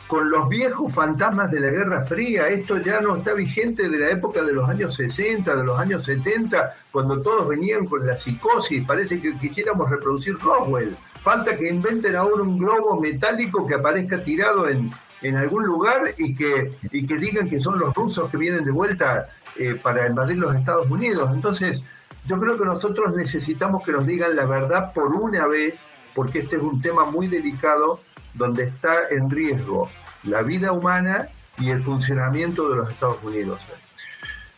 con 0.08 0.30
los 0.30 0.50
viejos 0.50 0.94
fantasmas 0.94 1.52
de 1.52 1.60
la 1.60 1.70
Guerra 1.70 2.06
Fría. 2.06 2.48
Esto 2.48 2.78
ya 2.80 3.02
no 3.02 3.18
está 3.18 3.34
vigente 3.34 3.90
de 3.90 3.98
la 3.98 4.10
época 4.10 4.44
de 4.44 4.54
los 4.54 4.68
años 4.68 4.96
60, 4.96 5.56
de 5.56 5.64
los 5.64 5.80
años 5.80 6.04
70, 6.04 6.76
cuando 6.92 7.22
todos 7.22 7.48
venían 7.48 7.86
con 7.86 8.06
la 8.06 8.18
psicosis. 8.18 8.86
Parece 8.86 9.22
que 9.22 9.38
quisiéramos 9.38 9.90
reproducir 9.90 10.38
Roswell. 10.40 10.96
Falta 11.22 11.56
que 11.56 11.70
inventen 11.70 12.16
ahora 12.16 12.44
un 12.44 12.58
globo 12.58 13.00
metálico 13.00 13.66
que 13.66 13.76
aparezca 13.76 14.24
tirado 14.24 14.68
en, 14.68 14.92
en 15.24 15.38
algún 15.38 15.64
lugar 15.64 16.02
y 16.18 16.36
que, 16.36 16.74
y 16.92 17.08
que 17.08 17.18
digan 17.18 17.50
que 17.50 17.60
son 17.60 17.80
los 17.80 17.94
rusos 17.96 18.30
que 18.30 18.38
vienen 18.38 18.64
de 18.64 18.72
vuelta 18.72 19.30
eh, 19.56 19.76
para 19.82 20.08
invadir 20.08 20.38
los 20.38 20.56
Estados 20.56 20.90
Unidos. 20.90 21.32
Entonces, 21.34 21.84
yo 22.26 22.40
creo 22.40 22.58
que 22.58 22.66
nosotros 22.66 23.16
necesitamos 23.16 23.84
que 23.84 23.94
nos 23.94 24.06
digan 24.06 24.36
la 24.36 24.46
verdad 24.46 24.94
por 24.94 25.08
una 25.08 25.48
vez, 25.48 25.80
porque 26.14 26.40
este 26.40 26.58
es 26.58 26.62
un 26.62 26.82
tema 26.82 27.06
muy 27.06 27.28
delicado 27.28 28.02
donde 28.34 28.64
está 28.64 29.10
en 29.10 29.30
riesgo 29.30 29.90
la 30.24 30.42
vida 30.42 30.72
humana 30.72 31.30
y 31.58 31.70
el 31.70 31.84
funcionamiento 31.84 32.70
de 32.70 32.76
los 32.78 32.92
Estados 32.92 33.24
Unidos. 33.24 33.62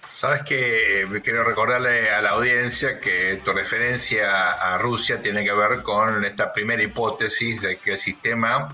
Sabes 0.07 0.43
que 0.43 1.01
eh, 1.01 1.21
quiero 1.21 1.43
recordarle 1.43 2.09
a 2.09 2.21
la 2.21 2.29
audiencia 2.31 2.99
que 2.99 3.41
tu 3.43 3.51
referencia 3.51 4.53
a 4.53 4.77
Rusia 4.77 5.21
tiene 5.21 5.43
que 5.43 5.51
ver 5.51 5.83
con 5.83 6.23
esta 6.23 6.53
primera 6.53 6.81
hipótesis 6.81 7.61
de 7.61 7.77
que 7.77 7.93
el 7.93 7.97
sistema 7.97 8.73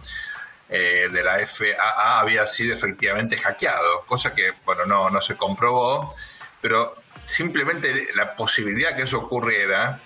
eh, 0.71 1.09
de 1.11 1.23
la 1.23 1.45
FAA 1.45 2.21
había 2.21 2.47
sido 2.47 2.73
efectivamente 2.73 3.37
hackeado, 3.37 4.01
cosa 4.07 4.33
que, 4.33 4.53
bueno, 4.65 4.85
no, 4.85 5.09
no 5.09 5.21
se 5.21 5.35
comprobó, 5.35 6.15
pero 6.61 6.95
simplemente 7.25 8.07
la 8.15 8.35
posibilidad 8.35 8.95
que 8.95 9.03
eso 9.03 9.19
ocurriera 9.19 9.99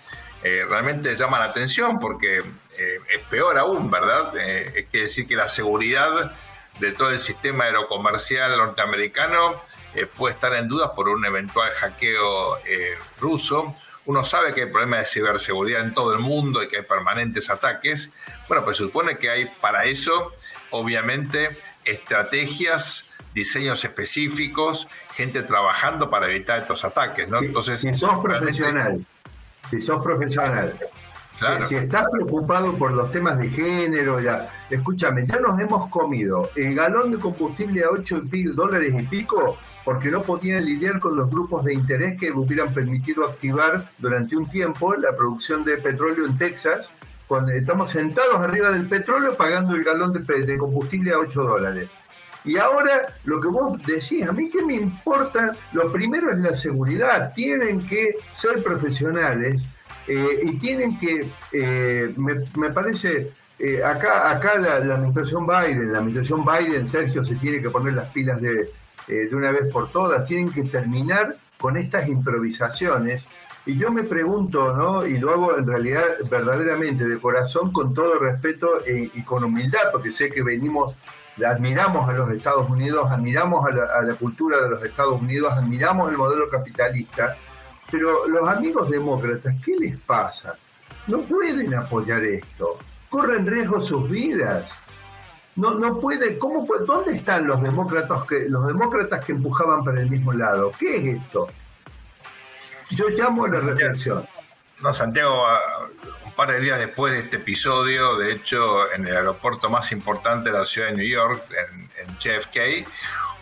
realmente 0.44 1.16
llama 1.16 1.40
la 1.40 1.46
atención 1.46 1.98
porque 1.98 2.38
es 2.38 3.20
peor 3.32 3.58
aún, 3.58 3.90
¿verdad? 3.90 4.38
es 4.38 4.92
decir 4.92 5.26
que 5.26 5.36
la 5.36 5.50
seguridad 5.50 6.34
de 6.80 6.92
todo 6.92 7.10
el 7.10 7.18
sistema 7.18 7.64
aerocomercial 7.64 8.56
norteamericano 8.56 9.60
puede 10.16 10.36
estar 10.36 10.54
en 10.54 10.68
duda 10.68 10.94
por 10.94 11.10
un 11.10 11.26
eventual 11.26 11.72
hackeo 11.72 12.60
ruso 13.20 13.76
uno 14.06 14.24
sabe 14.24 14.54
que 14.54 14.64
hay 14.64 14.70
problemas 14.70 15.02
de 15.02 15.06
ciberseguridad 15.08 15.82
en 15.82 15.94
todo 15.94 16.14
el 16.14 16.20
mundo 16.20 16.62
y 16.62 16.68
que 16.68 16.78
hay 16.78 16.84
permanentes 16.84 17.50
ataques. 17.50 18.10
Bueno, 18.48 18.64
pues 18.64 18.78
supone 18.78 19.18
que 19.18 19.30
hay 19.30 19.46
para 19.60 19.86
eso, 19.86 20.34
obviamente, 20.72 21.58
estrategias, 21.84 23.12
diseños 23.34 23.84
específicos, 23.84 24.88
gente 25.14 25.44
trabajando 25.44 26.10
para 26.10 26.30
evitar 26.30 26.60
estos 26.60 26.86
ataques, 26.86 27.28
¿no? 27.28 27.40
Entonces, 27.40 27.82
si 27.82 27.94
sos 27.94 28.20
profesional, 28.22 29.06
si 29.70 29.82
sos 29.82 30.04
profesional, 30.04 30.74
Claro. 31.38 31.66
Si 31.66 31.76
estás 31.76 32.06
preocupado 32.10 32.78
por 32.78 32.94
los 32.94 33.12
temas 33.12 33.38
de 33.38 33.50
género, 33.50 34.22
ya, 34.22 34.50
escúchame, 34.70 35.26
ya 35.26 35.38
nos 35.38 35.60
hemos 35.60 35.90
comido 35.90 36.50
el 36.56 36.74
galón 36.76 37.12
de 37.12 37.18
combustible 37.18 37.84
a 37.84 37.90
8 37.90 38.22
dólares 38.54 38.94
y 38.98 39.04
pico 39.04 39.58
porque 39.84 40.10
no 40.10 40.24
podían 40.24 40.66
lidiar 40.66 41.00
con 41.00 41.16
los 41.16 41.30
grupos 41.30 41.64
de 41.64 41.74
interés 41.74 42.20
que 42.20 42.32
hubieran 42.32 42.74
permitido 42.74 43.26
activar 43.26 43.90
durante 44.00 44.36
un 44.36 44.48
tiempo 44.48 44.96
la 44.96 45.16
producción 45.16 45.64
de 45.64 45.78
petróleo 45.78 46.26
en 46.26 46.38
Texas, 46.38 46.90
cuando 47.28 47.52
estamos 47.52 47.90
sentados 47.90 48.38
arriba 48.38 48.72
del 48.72 48.88
petróleo 48.88 49.36
pagando 49.36 49.76
el 49.76 49.84
galón 49.84 50.14
de, 50.14 50.58
combustible 50.58 51.12
a 51.12 51.20
8 51.20 51.44
dólares. 51.44 51.90
Y 52.44 52.58
ahora 52.58 53.08
lo 53.24 53.42
que 53.42 53.48
vos 53.48 53.82
decís, 53.84 54.28
a 54.28 54.32
mí 54.32 54.50
qué 54.52 54.64
me 54.64 54.76
importa, 54.76 55.56
lo 55.74 55.92
primero 55.92 56.32
es 56.32 56.38
la 56.38 56.54
seguridad, 56.54 57.34
tienen 57.34 57.88
que 57.88 58.18
ser 58.34 58.62
profesionales 58.62 59.64
eh, 60.08 60.42
y 60.44 60.58
tienen 60.60 61.00
que, 61.00 61.28
eh, 61.52 62.14
me, 62.18 62.70
parece, 62.70 63.32
eh, 63.58 63.84
acá, 63.84 64.30
acá 64.30 64.60
la, 64.60 64.80
la, 64.80 64.94
administración 64.96 65.48
Biden, 65.48 65.92
la 65.92 66.00
administración 66.00 66.46
Biden, 66.46 66.88
Sergio, 66.88 67.24
se 67.24 67.36
tiene 67.36 67.62
que 67.64 67.72
poner 67.72 67.96
las 67.96 68.12
pilas 68.12 68.40
de, 68.40 68.70
de 69.08 69.36
una 69.36 69.52
vez 69.52 69.72
por 69.74 69.92
todas, 69.92 70.28
tienen 70.28 70.52
que 70.52 70.64
terminar 70.64 71.36
con 71.58 71.78
estas 71.78 72.08
improvisaciones. 72.08 73.28
Y 73.66 73.78
yo 73.78 73.92
me 73.92 74.04
pregunto, 74.04 74.74
¿no? 74.74 75.06
Y 75.06 75.18
lo 75.18 75.32
hago 75.32 75.58
en 75.58 75.66
realidad 75.66 76.04
verdaderamente 76.30 77.08
de 77.08 77.20
corazón, 77.20 77.72
con 77.72 77.94
todo 77.94 78.20
respeto 78.20 78.86
e, 78.86 79.10
y 79.14 79.24
con 79.24 79.44
humildad, 79.44 79.92
porque 79.92 80.12
sé 80.12 80.30
que 80.30 80.44
venimos, 80.44 80.96
admiramos 81.44 82.08
a 82.08 82.14
los 82.14 82.30
Estados 82.32 82.70
Unidos, 82.70 83.10
admiramos 83.10 83.66
a 83.66 83.72
la, 83.72 83.84
a 83.86 84.02
la 84.04 84.14
cultura 84.16 84.62
de 84.62 84.70
los 84.70 84.84
Estados 84.84 85.20
Unidos, 85.20 85.52
admiramos 85.54 86.12
el 86.12 86.18
modelo 86.18 86.48
capitalista, 86.50 87.36
pero 87.92 88.28
los 88.28 88.48
amigos 88.48 88.90
demócratas, 88.90 89.56
¿qué 89.64 89.76
les 89.78 90.00
pasa? 90.00 90.56
No 91.08 91.22
pueden 91.22 91.74
apoyar 91.74 92.24
esto, 92.24 92.78
corren 93.10 93.48
riesgo 93.48 93.82
sus 93.82 94.10
vidas 94.10 94.66
no, 95.56 95.74
no 95.76 96.00
puede, 96.00 96.38
¿cómo 96.38 96.68
¿dónde 96.86 97.14
están 97.14 97.48
los 97.48 97.62
demócratas 97.62 98.24
que 98.24 98.50
los 98.50 98.68
demócratas 98.68 99.24
que 99.24 99.32
empujaban 99.32 99.84
para 99.84 100.02
el 100.02 100.10
mismo 100.10 100.34
lado? 100.34 100.72
¿Qué 100.78 100.98
es 100.98 101.24
esto? 101.24 101.48
Yo 102.92 103.10
llamo 103.10 103.46
a 103.46 103.50
la 103.50 103.60
reflexión. 103.60 104.28
No, 104.82 104.94
Santiago, 104.94 105.46
un 106.26 106.34
par 106.34 106.52
de 106.52 106.60
días 106.60 106.80
después 106.80 107.14
de 107.14 107.20
este 107.20 107.38
episodio, 107.38 108.18
de 108.18 108.34
hecho, 108.34 108.92
en 108.92 109.08
el 109.08 109.16
aeropuerto 109.16 109.70
más 109.70 109.92
importante 109.92 110.52
de 110.52 110.60
la 110.60 110.66
ciudad 110.66 110.90
de 110.90 110.96
New 110.96 111.08
York, 111.08 111.44
en, 111.50 111.86
JFK, 112.20 112.88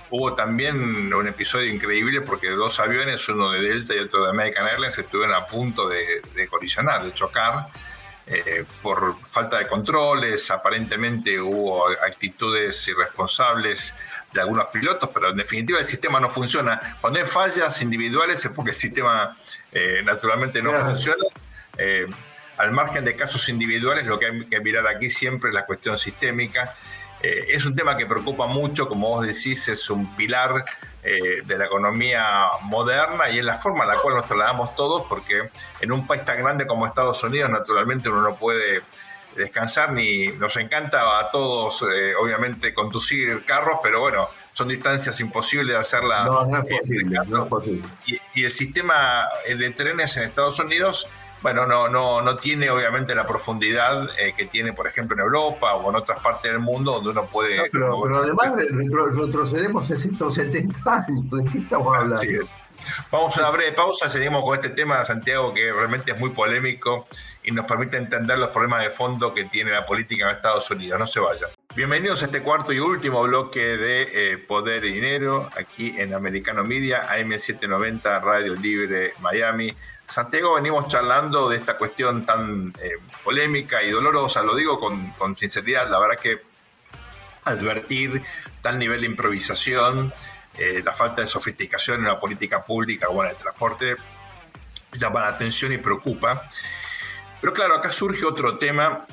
hubo 0.10 0.34
también 0.34 1.14
un 1.14 1.28
episodio 1.28 1.72
increíble 1.72 2.22
porque 2.22 2.50
dos 2.50 2.80
aviones, 2.80 3.28
uno 3.30 3.52
de 3.52 3.62
Delta 3.62 3.94
y 3.94 4.00
otro 4.00 4.24
de 4.24 4.32
American 4.32 4.68
Airlines, 4.68 4.98
estuvieron 4.98 5.36
a 5.36 5.46
punto 5.46 5.88
de, 5.88 6.22
de 6.34 6.48
colisionar, 6.48 7.04
de 7.04 7.14
chocar 7.14 7.68
eh, 8.26 8.64
por 8.82 9.18
falta 9.28 9.58
de 9.58 9.68
controles, 9.68 10.50
aparentemente 10.50 11.42
hubo 11.42 11.90
actitudes 11.90 12.88
irresponsables 12.88 13.94
de 14.34 14.42
algunos 14.42 14.68
pilotos, 14.68 15.10
pero 15.14 15.30
en 15.30 15.38
definitiva 15.38 15.80
el 15.80 15.86
sistema 15.86 16.20
no 16.20 16.30
funciona. 16.30 16.98
Cuando 17.00 17.20
hay 17.20 17.26
fallas 17.26 17.82
individuales 17.82 18.44
es 18.44 18.52
porque 18.52 18.72
el 18.72 18.78
sistema 18.78 19.38
eh, 19.72 20.02
naturalmente 20.04 20.62
no 20.62 20.74
funciona. 20.74 21.24
Eh, 21.78 22.08
al 22.58 22.72
margen 22.72 23.06
de 23.06 23.16
casos 23.16 23.48
individuales, 23.50 24.06
lo 24.06 24.20
que 24.20 24.28
hay 24.28 24.46
que 24.46 24.60
mirar 24.60 24.88
aquí 24.88 25.10
siempre 25.10 25.50
es 25.50 25.56
la 25.56 25.66
cuestión 25.66 25.98
sistémica. 25.98 26.76
es 27.22 27.66
un 27.66 27.74
tema 27.76 27.96
que 27.96 28.06
preocupa 28.06 28.48
mucho, 28.48 28.88
como 28.88 29.10
vos 29.10 29.26
decís, 29.26 29.68
es 29.70 29.90
un 29.90 30.16
pilar 30.16 30.66
eh, 31.06 31.42
de 31.44 31.58
la 31.58 31.66
economía 31.66 32.44
moderna 32.62 33.30
y 33.30 33.38
es 33.38 33.44
la 33.44 33.56
forma 33.56 33.84
en 33.84 33.90
la 33.90 33.98
cual 33.98 34.16
nos 34.16 34.26
trasladamos 34.26 34.74
todos, 34.74 35.04
porque 35.10 35.50
en 35.82 35.92
un 35.92 36.08
país 36.08 36.24
tan 36.24 36.38
grande 36.38 36.66
como 36.66 36.88
Estados 36.88 37.22
Unidos, 37.26 37.50
naturalmente 37.50 38.08
uno 38.08 38.22
no 38.22 38.36
puede 38.38 38.84
descansar 39.36 39.92
ni 39.92 40.28
nos 40.28 40.56
encanta 40.58 41.20
a 41.20 41.32
todos, 41.32 41.84
eh, 41.84 42.14
obviamente, 42.16 42.74
conducir 42.74 43.44
carros, 43.46 43.80
pero 43.82 44.00
bueno, 44.02 44.30
son 44.54 44.68
distancias 44.68 45.20
imposibles 45.20 45.76
de 45.76 45.82
hacerla. 45.82 46.26
No, 46.26 46.46
no 46.46 46.60
es 46.60 46.66
posible, 46.66 47.20
no 47.28 47.44
es 47.44 47.50
posible. 47.50 47.84
y 48.34 48.44
el 48.44 48.52
sistema 48.52 49.28
de 49.48 49.70
trenes 49.72 50.16
en 50.18 50.24
Estados 50.24 50.60
Unidos 50.60 51.08
bueno, 51.44 51.68
no, 51.68 51.90
no, 51.90 52.22
no 52.22 52.38
tiene 52.38 52.70
obviamente 52.70 53.14
la 53.14 53.28
profundidad 53.28 54.08
eh, 54.18 54.34
que 54.36 54.46
tiene, 54.46 54.72
por 54.72 54.88
ejemplo, 54.88 55.14
en 55.16 55.24
Europa 55.24 55.76
o 55.76 55.90
en 55.90 55.98
otras 55.98 56.24
partes 56.24 56.50
del 56.50 56.62
mundo 56.62 56.94
donde 56.94 57.10
uno 57.10 57.26
puede... 57.26 57.70
pero, 57.70 58.02
además 58.16 58.54
retrocedemos 59.14 59.86
670 59.88 60.80
años, 61.06 61.30
¿de 61.30 61.52
qué 61.52 61.58
estamos 61.58 61.98
hablando? 61.98 62.48
Vamos 63.12 63.38
a 63.38 63.42
una 63.42 63.50
breve 63.52 63.74
pausa, 63.74 64.10
seguimos 64.10 64.42
con 64.42 64.56
este 64.56 64.70
tema, 64.70 65.04
Santiago, 65.04 65.54
que 65.54 65.72
realmente 65.72 66.14
es 66.14 66.20
muy 66.20 66.30
polémico 66.30 67.08
y 67.44 67.52
nos 67.52 67.66
permite 67.66 67.98
entender 67.98 68.38
los 68.40 68.50
problemas 68.50 68.82
de 68.84 68.90
fondo 68.90 69.34
que 69.34 69.46
tiene 69.46 69.72
la 69.72 69.86
política 69.86 70.30
en 70.30 70.36
Estados 70.36 70.70
Unidos. 70.72 71.00
No 71.00 71.08
se 71.08 71.20
vayan. 71.20 71.50
Bienvenidos 71.76 72.22
a 72.22 72.26
este 72.26 72.42
cuarto 72.42 72.72
y 72.72 72.80
último 72.80 73.24
bloque 73.24 73.78
de 73.78 74.34
eh, 74.34 74.38
Poder 74.38 74.86
y 74.86 74.94
Dinero, 74.94 75.50
aquí 75.58 75.94
en 75.98 76.14
Americano 76.14 76.64
Media, 76.64 77.10
AM790, 77.10 78.22
Radio 78.22 78.56
Libre 78.56 79.14
Miami. 79.20 79.76
Santiago, 80.08 80.56
venimos 80.56 80.88
charlando 80.88 81.50
de 81.50 81.58
esta 81.58 81.78
cuestión 81.78 82.26
tan 82.26 82.74
eh, 82.82 82.92
polémica 83.24 83.82
y 83.82 83.90
dolorosa, 83.90 84.44
lo 84.44 84.56
digo 84.56 84.80
con, 84.80 85.36
sinceridad, 85.36 85.90
la 85.90 86.00
verdad 86.00 86.22
que 86.22 86.42
advertir 87.46 88.22
tal 88.62 88.78
nivel 88.78 89.02
de 89.02 89.08
improvisación, 89.08 90.14
eh, 90.58 90.82
la 90.86 90.94
falta 90.94 91.24
de 91.24 91.28
sofisticación 91.28 92.02
en 92.02 92.06
la 92.06 92.20
política 92.20 92.64
pública 92.64 93.10
o 93.10 93.24
en 93.24 93.32
el 93.32 93.36
transporte, 93.36 93.96
llama 94.94 95.22
la 95.22 95.30
atención 95.30 95.74
y 95.74 95.80
preocupa. 95.80 96.50
Pero 97.44 97.54
claro, 97.54 97.76
acá 97.76 97.92
surge 97.92 98.24
otro 98.24 98.58
tema, 98.58 99.06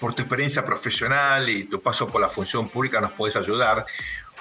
por 0.00 0.12
tu 0.12 0.22
experiencia 0.22 0.64
profesional 0.64 1.48
y 1.48 1.66
tu 1.66 1.80
paso 1.80 2.08
por 2.08 2.20
la 2.20 2.28
función 2.28 2.68
pública 2.68 3.00
nos 3.00 3.12
puedes 3.12 3.36
ayudar. 3.36 3.86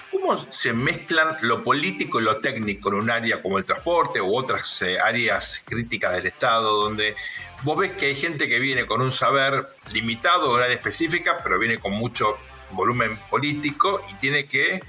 ¿Cómo 0.10 0.52
se 0.52 0.74
mezclan 0.74 1.38
lo 1.42 1.64
político 1.64 2.20
y 2.20 2.24
lo 2.24 2.38
técnico 2.38 2.90
en 2.90 2.96
un 2.96 3.12
área 3.12 3.40
como 3.40 3.60
el 3.60 3.66
transporte 3.66 4.20
u 4.20 4.36
otras 4.36 4.82
eh, 4.82 5.00
áreas 5.00 5.62
críticas 5.64 6.14
del 6.14 6.26
Estado, 6.26 6.76
donde 6.86 7.16
vos 7.62 7.78
ves 7.78 7.92
que 7.92 8.08
hay 8.08 8.16
gente 8.16 8.50
que 8.50 8.58
viene 8.58 8.88
con 8.88 9.00
un 9.02 9.12
saber 9.12 9.68
limitado 9.92 10.56
una 10.56 10.64
área 10.64 10.78
específica, 10.78 11.38
pero 11.44 11.60
viene 11.60 11.78
con 11.78 11.94
mucho 11.94 12.36
volumen 12.72 13.20
político 13.30 14.02
y 14.10 14.16
tiene 14.16 14.48
que 14.48 14.82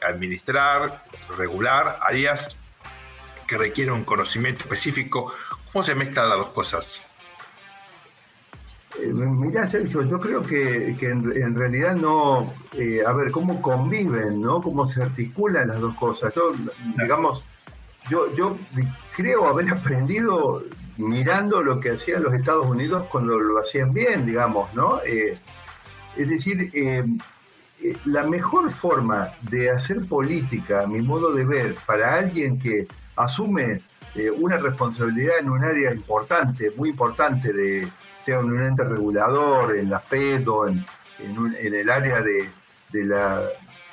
administrar, 0.00 1.02
regular 1.36 1.98
áreas 2.02 2.56
que 3.48 3.58
requieren 3.58 3.94
un 3.94 4.04
conocimiento 4.04 4.62
específico? 4.62 5.34
¿Cómo 5.72 5.82
se 5.82 5.96
mezclan 5.96 6.28
las 6.28 6.38
dos 6.38 6.50
cosas? 6.50 7.02
Eh, 9.00 9.12
Mira, 9.12 9.66
Sergio, 9.66 10.02
yo 10.02 10.20
creo 10.20 10.42
que, 10.42 10.96
en, 11.00 11.54
realidad 11.54 11.94
no, 11.94 12.52
eh, 12.76 13.02
a 13.06 13.12
ver, 13.12 13.30
cómo 13.30 13.62
conviven, 13.62 14.40
¿no? 14.40 14.60
Cómo 14.60 14.86
se 14.86 15.02
articulan 15.02 15.68
las 15.68 15.80
dos 15.80 15.94
cosas. 15.94 16.34
Yo, 16.34 16.52
digamos, 16.96 17.44
yo, 18.10 18.34
yo 18.34 18.56
creo 19.14 19.46
haber 19.46 19.70
aprendido 19.70 20.62
mirando 20.96 21.62
lo 21.62 21.78
que 21.78 21.92
hacían 21.92 22.24
los 22.24 22.34
Estados 22.34 22.66
Unidos 22.66 23.06
cuando 23.10 23.38
lo 23.38 23.60
hacían 23.60 23.92
bien, 23.92 24.26
digamos, 24.26 24.72
¿no? 24.74 25.00
Eh, 25.06 25.38
es 26.16 26.28
decir, 26.28 26.72
la 28.06 28.24
mejor 28.24 28.70
forma 28.70 29.28
de 29.42 29.70
hacer 29.70 30.04
política, 30.06 30.82
a 30.82 30.86
mi 30.86 31.00
modo 31.00 31.32
de 31.32 31.44
ver, 31.44 31.76
para 31.86 32.16
alguien 32.16 32.58
que 32.58 32.88
asume 33.14 33.80
una 34.38 34.56
responsabilidad 34.56 35.38
en 35.38 35.50
un 35.50 35.62
área 35.62 35.94
importante, 35.94 36.72
muy 36.76 36.88
importante 36.88 37.52
de 37.52 37.86
sea 38.28 38.40
un 38.40 38.60
ente 38.60 38.84
regulador, 38.84 39.74
en 39.74 39.88
la 39.88 40.00
FED 40.00 40.46
o 40.48 40.68
en, 40.68 40.84
el 41.62 41.88
área 41.88 42.20
de, 42.20 42.50
la 42.92 43.40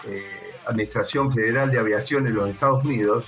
eh, 0.05 0.21
Administración 0.67 1.31
Federal 1.31 1.71
de 1.71 1.79
Aviación 1.79 2.27
en 2.27 2.35
los 2.35 2.49
Estados 2.49 2.83
Unidos, 2.83 3.23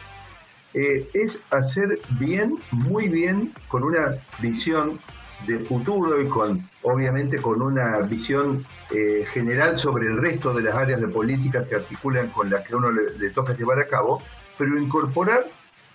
eh, 0.74 1.08
es 1.14 1.40
hacer 1.50 1.98
bien, 2.20 2.58
muy 2.72 3.08
bien, 3.08 3.54
con 3.70 3.86
una 3.86 4.18
visión 4.40 5.00
de 5.48 5.60
futuro 5.60 6.22
y 6.22 6.28
con, 6.28 6.68
obviamente, 6.84 7.38
con 7.38 7.62
una 7.62 8.00
visión 8.00 8.66
eh, 8.92 9.26
general 9.32 9.80
sobre 9.80 10.08
el 10.08 10.18
resto 10.18 10.54
de 10.54 10.64
las 10.64 10.76
áreas 10.76 11.00
de 11.00 11.08
política 11.08 11.64
que 11.64 11.76
articulan 11.76 12.32
con 12.32 12.50
las 12.50 12.68
que 12.68 12.76
uno 12.76 12.92
le, 12.92 13.30
toca 13.30 13.56
llevar 13.56 13.80
a 13.80 13.88
cabo, 13.88 14.22
pero 14.58 14.78
incorporar 14.78 15.46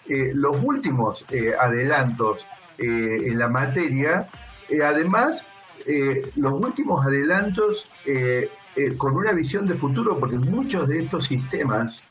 los 0.06 0.56
últimos 0.62 1.26
adelantos 1.60 2.46
en 2.78 3.38
la 3.38 3.48
materia. 3.48 4.26
Además, 4.80 5.46
los 6.36 6.60
últimos 6.60 7.04
adelantos 7.04 7.90
con 8.96 9.16
una 9.16 9.32
visión 9.32 9.66
de 9.66 9.74
futuro, 9.74 10.18
porque 10.18 10.36
muchos 10.36 10.88
de 10.88 11.00
estos 11.00 11.26
sistemas 11.26 12.02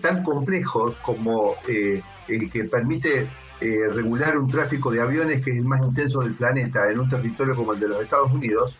tan 0.00 0.22
complejos 0.22 0.96
como 1.02 1.54
el 1.66 2.50
que 2.50 2.64
permite 2.64 3.28
regular 3.60 4.36
un 4.36 4.50
tráfico 4.50 4.90
de 4.90 5.00
aviones 5.00 5.42
que 5.42 5.52
es 5.52 5.58
el 5.58 5.64
más 5.64 5.80
intenso 5.82 6.20
del 6.20 6.34
planeta 6.34 6.90
en 6.90 6.98
un 6.98 7.08
territorio 7.08 7.54
como 7.54 7.72
el 7.72 7.80
de 7.80 7.88
los 7.88 8.02
Estados 8.02 8.32
Unidos, 8.32 8.76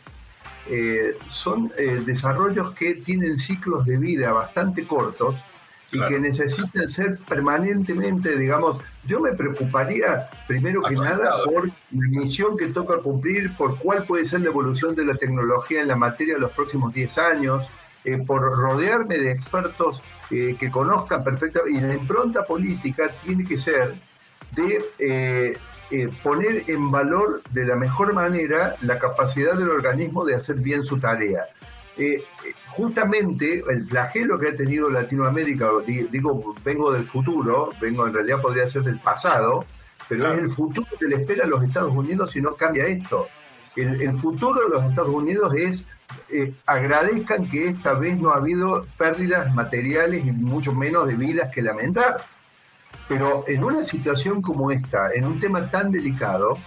eh, 0.68 1.16
son 1.28 1.72
eh, 1.76 2.02
desarrollos 2.06 2.72
que 2.74 2.94
tienen 2.94 3.36
ciclos 3.38 3.84
de 3.84 3.96
vida 3.96 4.32
bastante 4.32 4.84
cortos 4.84 5.34
y 5.93 6.01
que 6.09 6.20
necesitan 6.20 6.88
ser 6.88 7.18
permanentemente, 7.28 8.36
digamos, 8.36 8.78
yo 9.07 9.20
me 9.20 9.32
preocuparía 9.32 10.28
primero 10.47 10.82
que 10.82 10.95
nada 10.95 11.45
por 11.45 11.68
la 11.68 11.72
misión 12.09 12.57
que 12.57 12.68
toca 12.68 12.99
cumplir, 12.99 13.55
por 13.57 13.78
cuál 13.78 14.05
puede 14.05 14.24
ser 14.24 14.40
la 14.40 14.49
evolución 14.49 14.95
de 14.95 15.05
la 15.05 15.14
tecnología 15.14 15.82
en 15.82 15.88
la 15.88 15.97
materia 15.97 16.34
de 16.34 16.40
los 16.40 16.53
próximos 16.53 16.95
10 16.95 17.18
años, 17.18 17.66
eh, 18.05 18.18
por 18.26 18.43
rodearme 18.43 19.18
de 19.18 19.32
expertos 19.32 20.03
que 20.30 20.70
conozcan 20.70 21.22
perfectamente, 21.22 21.78
y 21.78 21.82
la 21.82 21.93
impronta 21.93 22.47
política 22.47 23.11
tiene 23.22 23.45
que 23.45 23.59
ser 23.59 23.95
de 24.57 25.59
eh, 25.95 26.11
poner 26.22 26.64
en 26.68 26.90
valor 26.90 27.43
de 27.51 27.66
la 27.66 27.76
mejor 27.76 28.14
manera 28.14 28.76
la 28.80 28.99
capacidad 28.99 29.53
del 29.53 29.68
organismo 29.68 30.24
de 30.24 30.34
hacer 30.34 30.57
bien 30.57 30.84
su 30.84 30.99
tarea. 30.99 31.45
Eh, 31.99 32.24
justamente 32.76 33.62
el 33.68 33.86
flagelo 33.86 34.38
que 34.38 34.48
ha 34.48 34.56
tenido 34.56 34.88
Latinoamérica, 34.88 35.68
digo, 35.86 36.54
vengo 36.64 36.92
del 36.92 37.04
futuro, 37.04 37.70
vengo 37.80 38.06
en 38.06 38.14
realidad 38.14 38.40
podría 38.40 38.68
ser 38.68 38.82
del 38.82 38.98
pasado, 38.98 39.64
pero 40.08 40.32
es 40.32 40.38
el 40.38 40.50
futuro 40.50 40.86
que 40.98 41.06
le 41.06 41.16
espera 41.16 41.44
a 41.44 41.48
los 41.48 41.62
Estados 41.62 41.92
Unidos 41.94 42.30
si 42.30 42.40
no 42.40 42.54
cambia 42.54 42.86
esto. 42.86 43.28
El, 43.74 44.18
futuro 44.18 44.68
de 44.68 44.68
los 44.68 44.84
Estados 44.84 45.14
Unidos 45.14 45.54
es 45.54 45.86
eh, 46.30 46.52
agradezcan 46.66 47.48
que 47.48 47.68
esta 47.68 47.94
vez 47.94 48.18
no 48.18 48.30
ha 48.30 48.36
habido 48.36 48.86
pérdidas 48.98 49.54
materiales 49.54 50.26
y 50.26 50.30
mucho 50.30 50.72
menos 50.72 51.06
de 51.06 51.14
vidas 51.14 51.50
que 51.54 51.62
lamentar. 51.62 52.16
Pero 53.08 53.44
en 53.48 53.64
una 53.64 53.82
situación 53.82 54.42
como 54.42 54.70
esta, 54.70 55.12
en 55.12 55.24
un 55.24 55.40
tema 55.40 55.70
tan 55.70 55.90
delicado, 55.90 56.58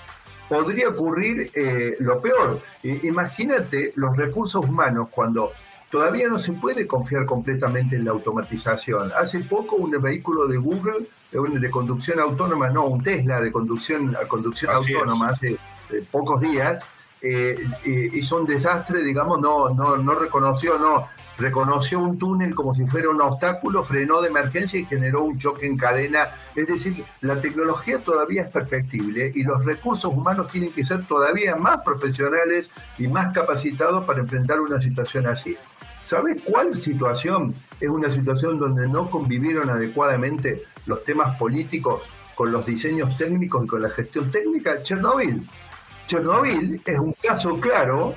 podría 0.50 0.90
ocurrir 0.90 1.52
eh, 1.54 1.96
lo 2.00 2.20
peor. 2.20 2.62
imagínate 2.84 3.94
los 3.96 4.16
recursos 4.18 4.64
humanos 4.64 5.10
cuando 5.12 5.52
todavía 5.96 6.28
no 6.28 6.40
se 6.40 6.52
puede 6.52 6.86
confiar 6.86 7.26
completamente 7.26 7.96
en 7.96 8.04
la 8.04 8.12
automatización. 8.12 9.14
Hace 9.18 9.40
poco 9.40 9.78
un 9.78 9.92
vehículo 9.92 10.46
de 10.46 10.58
Google 10.58 11.06
de 11.32 11.72
conducción 11.72 12.20
autónoma, 12.20 12.70
no, 12.70 12.86
un 12.88 13.02
Tesla 13.02 13.40
de 13.40 13.50
conducción, 13.50 14.14
conducción 14.28 14.76
autónoma 14.76 15.30
hace 15.30 15.52
eh, 15.54 16.04
pocos 16.12 16.42
días, 16.42 16.84
eh, 17.22 17.66
hizo 18.14 18.42
un 18.42 18.46
desastre, 18.46 19.04
digamos, 19.04 19.40
no, 19.40 19.70
no, 19.70 19.96
no 19.96 20.16
reconoció, 20.16 20.78
no, 20.78 21.08
reconoció 21.38 22.00
un 22.00 22.18
túnel 22.18 22.54
como 22.54 22.76
si 22.76 22.86
fuera 22.86 23.10
un 23.10 23.22
obstáculo, 23.22 23.82
frenó 23.86 24.22
de 24.22 24.28
emergencia 24.28 24.78
y 24.78 24.86
generó 24.86 25.24
un 25.24 25.40
choque 25.40 25.66
en 25.66 25.78
cadena. 25.78 26.28
Es 26.56 26.68
decir, 26.68 27.06
la 27.22 27.40
tecnología 27.40 28.00
todavía 28.00 28.42
es 28.42 28.50
perfectible 28.50 29.32
y 29.34 29.44
los 29.44 29.64
recursos 29.64 30.12
humanos 30.12 30.50
tienen 30.50 30.74
que 30.74 30.84
ser 30.84 31.06
todavía 31.06 31.56
más 31.56 31.78
profesionales 31.86 32.70
y 32.98 33.08
más 33.08 33.34
capacitados 33.34 34.04
para 34.04 34.20
enfrentar 34.20 34.60
una 34.60 34.80
situación 34.82 35.28
así. 35.28 35.56
¿Sabes 36.06 36.42
cuál 36.44 36.82
situación 36.82 37.54
es 37.80 37.90
una 37.90 38.12
situación 38.12 38.60
donde 38.60 38.88
no 38.88 39.10
convivieron 39.10 39.70
adecuadamente 39.70 40.62
los 40.86 41.04
temas 41.04 41.36
políticos 41.38 42.04
con 42.36 42.52
los 42.52 42.66
diseños 42.66 43.18
técnicos 43.18 43.66
y 43.66 43.68
con 43.68 43.82
la 43.82 43.90
gestión 43.90 44.32
técnica? 44.32 44.84
Chernobyl. 44.84 45.42
Chernobyl 46.08 46.80
es 46.86 47.00
un 47.00 47.14
caso 47.14 47.60
claro 47.60 48.14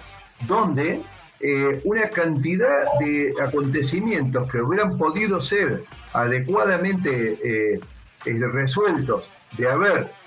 donde 0.47 1.01
eh, 1.41 1.80
una 1.84 2.09
cantidad 2.11 2.84
de 3.01 3.32
acontecimientos 3.41 4.51
que 4.51 4.61
hubieran 4.61 4.99
podido 4.99 5.41
ser 5.41 5.84
adecuadamente 6.12 7.39
eh, 7.43 7.80
eh, 8.26 8.47
resueltos, 8.53 9.30
de 9.57 9.70
haber 9.70 10.18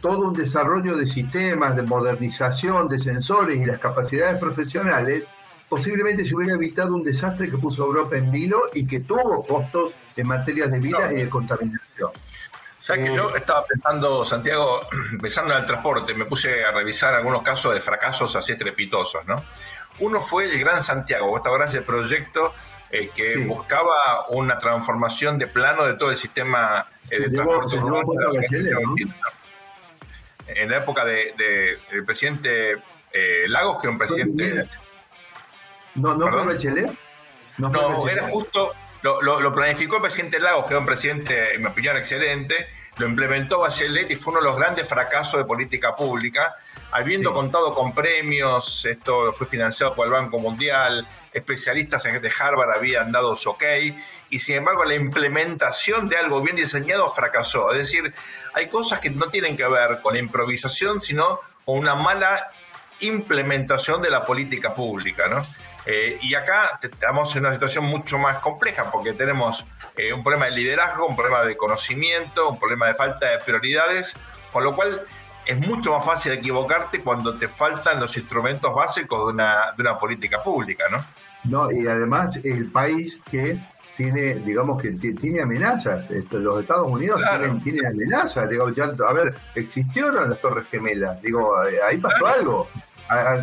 todo 0.00 0.30
un 0.30 0.34
desarrollo 0.34 0.96
de 0.96 1.06
sistemas, 1.06 1.76
de 1.76 1.82
modernización, 1.82 2.88
de 2.88 2.98
sensores 2.98 3.60
y 3.60 3.66
las 3.66 3.78
capacidades 3.78 4.38
profesionales, 4.40 5.26
posiblemente 5.70 6.26
se 6.26 6.34
hubiera 6.34 6.54
evitado 6.54 6.96
un 6.96 7.04
desastre 7.04 7.48
que 7.48 7.56
puso 7.56 7.84
Europa 7.84 8.16
en 8.16 8.30
vilo 8.30 8.62
y 8.74 8.84
que 8.86 9.00
tuvo 9.00 9.46
costos 9.46 9.94
en 10.16 10.26
materia 10.26 10.66
de 10.66 10.80
vida 10.80 11.10
y 11.12 11.16
de 11.16 11.30
contaminación. 11.30 12.10
¿Sabes 12.80 13.08
que 13.08 13.14
yo 13.14 13.34
estaba 13.36 13.64
pensando, 13.64 14.24
Santiago, 14.24 14.80
pensando 15.22 15.54
en 15.54 15.60
el 15.60 15.66
transporte, 15.66 16.12
me 16.14 16.24
puse 16.24 16.64
a 16.64 16.72
revisar 16.72 17.14
algunos 17.14 17.42
casos 17.42 17.72
de 17.72 17.80
fracasos 17.80 18.34
así 18.34 18.52
estrepitosos, 18.52 19.24
¿no? 19.26 19.44
Uno 20.00 20.20
fue 20.20 20.46
el 20.46 20.58
Gran 20.58 20.82
Santiago, 20.82 21.28
¿vos 21.28 21.42
te 21.42 21.50
ese 21.68 21.82
proyecto 21.82 22.52
eh, 22.90 23.10
que 23.14 23.36
buscaba 23.36 24.26
una 24.30 24.58
transformación 24.58 25.38
de 25.38 25.46
plano 25.46 25.84
de 25.84 25.94
todo 25.94 26.10
el 26.10 26.16
sistema 26.16 26.88
eh, 27.08 27.20
de 27.20 27.30
transporte 27.30 27.76
urbano? 27.76 28.12
En 30.48 30.68
la 30.68 30.78
época 30.78 31.04
del 31.04 31.36
de, 31.36 32.02
presidente 32.04 32.72
eh, 33.12 33.44
Lagos, 33.46 33.80
que 33.80 33.86
era 33.86 33.92
un 33.92 33.98
presidente... 33.98 34.68
¿No, 35.94 36.14
no 36.14 36.28
fue 36.28 36.44
Bachelet? 36.44 36.90
No, 37.58 38.08
era 38.08 38.28
justo... 38.28 38.72
Lo, 39.02 39.22
lo, 39.22 39.54
planificó 39.54 39.96
el 39.96 40.02
presidente 40.02 40.38
Lagos, 40.38 40.66
que 40.66 40.72
era 40.72 40.80
un 40.80 40.84
presidente, 40.84 41.54
en 41.54 41.62
mi 41.62 41.68
opinión, 41.68 41.96
excelente, 41.96 42.54
lo 42.98 43.06
implementó 43.06 43.60
Bachelet 43.60 44.10
y 44.10 44.16
fue 44.16 44.32
uno 44.32 44.42
de 44.42 44.48
los 44.48 44.58
grandes 44.58 44.86
fracasos 44.86 45.40
de 45.40 45.46
política 45.46 45.96
pública, 45.96 46.54
habiendo 46.90 47.32
contado 47.32 47.74
con 47.74 47.94
premios, 47.94 48.84
esto 48.84 49.32
fue 49.32 49.46
financiado 49.46 49.94
por 49.94 50.06
el 50.06 50.12
Banco 50.12 50.38
Mundial, 50.38 51.08
especialistas 51.32 52.04
en 52.04 52.20
de 52.20 52.30
Harvard 52.38 52.72
habían 52.72 53.10
dado 53.10 53.36
su 53.36 53.48
ok, 53.48 53.62
y 54.28 54.38
sin 54.38 54.56
embargo 54.56 54.84
la 54.84 54.94
implementación 54.94 56.10
de 56.10 56.16
algo 56.16 56.42
bien 56.42 56.56
diseñado 56.56 57.08
fracasó. 57.08 57.72
Es 57.72 57.78
decir, 57.78 58.12
hay 58.52 58.68
cosas 58.68 59.00
que 59.00 59.08
no 59.08 59.30
tienen 59.30 59.56
que 59.56 59.66
ver 59.66 60.00
con 60.02 60.12
la 60.12 60.20
improvisación, 60.20 61.00
sino 61.00 61.40
con 61.64 61.78
una 61.78 61.94
mala 61.94 62.50
implementación 63.00 64.02
de 64.02 64.10
la 64.10 64.24
política 64.24 64.74
pública, 64.74 65.28
¿no? 65.28 65.40
Eh, 65.86 66.18
y 66.20 66.34
acá 66.34 66.78
estamos 66.82 67.34
en 67.36 67.44
una 67.46 67.54
situación 67.54 67.84
mucho 67.84 68.18
más 68.18 68.38
compleja 68.38 68.90
porque 68.90 69.12
tenemos 69.14 69.64
eh, 69.96 70.12
un 70.12 70.22
problema 70.22 70.46
de 70.46 70.52
liderazgo, 70.52 71.06
un 71.06 71.16
problema 71.16 71.42
de 71.44 71.56
conocimiento, 71.56 72.48
un 72.50 72.58
problema 72.58 72.86
de 72.88 72.94
falta 72.94 73.30
de 73.30 73.38
prioridades, 73.38 74.14
con 74.52 74.64
lo 74.64 74.74
cual 74.76 75.02
es 75.46 75.58
mucho 75.58 75.92
más 75.92 76.04
fácil 76.04 76.32
equivocarte 76.32 77.00
cuando 77.00 77.36
te 77.36 77.48
faltan 77.48 77.98
los 77.98 78.16
instrumentos 78.16 78.74
básicos 78.74 79.26
de 79.26 79.32
una, 79.32 79.72
de 79.76 79.82
una 79.82 79.98
política 79.98 80.42
pública, 80.42 80.84
¿no? 80.90 81.04
No, 81.44 81.72
y 81.72 81.86
además 81.86 82.36
el 82.44 82.70
país 82.70 83.20
que 83.30 83.58
tiene, 83.96 84.34
digamos 84.36 84.80
que 84.80 84.92
tiene 84.92 85.42
amenazas. 85.42 86.08
Los 86.30 86.62
Estados 86.62 86.88
Unidos 86.88 87.20
tienen, 87.62 87.86
amenazas. 87.86 88.48
Digo, 88.48 88.70
ya, 88.70 88.84
a 88.84 89.12
ver, 89.12 89.34
existieron 89.54 90.30
las 90.30 90.40
Torres 90.40 90.66
Gemelas. 90.70 91.20
Digo, 91.20 91.54
ahí 91.86 91.98
pasó 91.98 92.26
algo. 92.26 92.68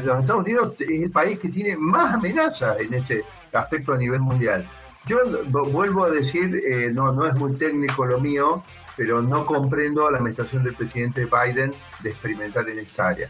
Los 0.03 0.21
Estados 0.21 0.45
Unidos 0.45 0.73
es 0.79 1.03
el 1.03 1.11
país 1.11 1.39
que 1.39 1.49
tiene 1.49 1.75
más 1.75 2.13
amenazas 2.13 2.79
en 2.79 2.93
este 2.93 3.23
aspecto 3.53 3.93
a 3.93 3.97
nivel 3.97 4.19
mundial. 4.19 4.67
Yo 5.05 5.19
vuelvo 5.45 6.05
a 6.05 6.09
decir, 6.09 6.61
eh, 6.65 6.89
no, 6.91 7.11
no 7.11 7.27
es 7.27 7.33
muy 7.35 7.55
técnico 7.55 8.05
lo 8.05 8.19
mío, 8.19 8.63
pero 8.95 9.21
no 9.21 9.45
comprendo 9.45 10.09
la 10.09 10.17
administración 10.17 10.63
del 10.63 10.73
presidente 10.73 11.25
Biden 11.25 11.73
de 11.99 12.09
experimentar 12.09 12.67
en 12.69 12.79
esta 12.79 13.09
área. 13.09 13.29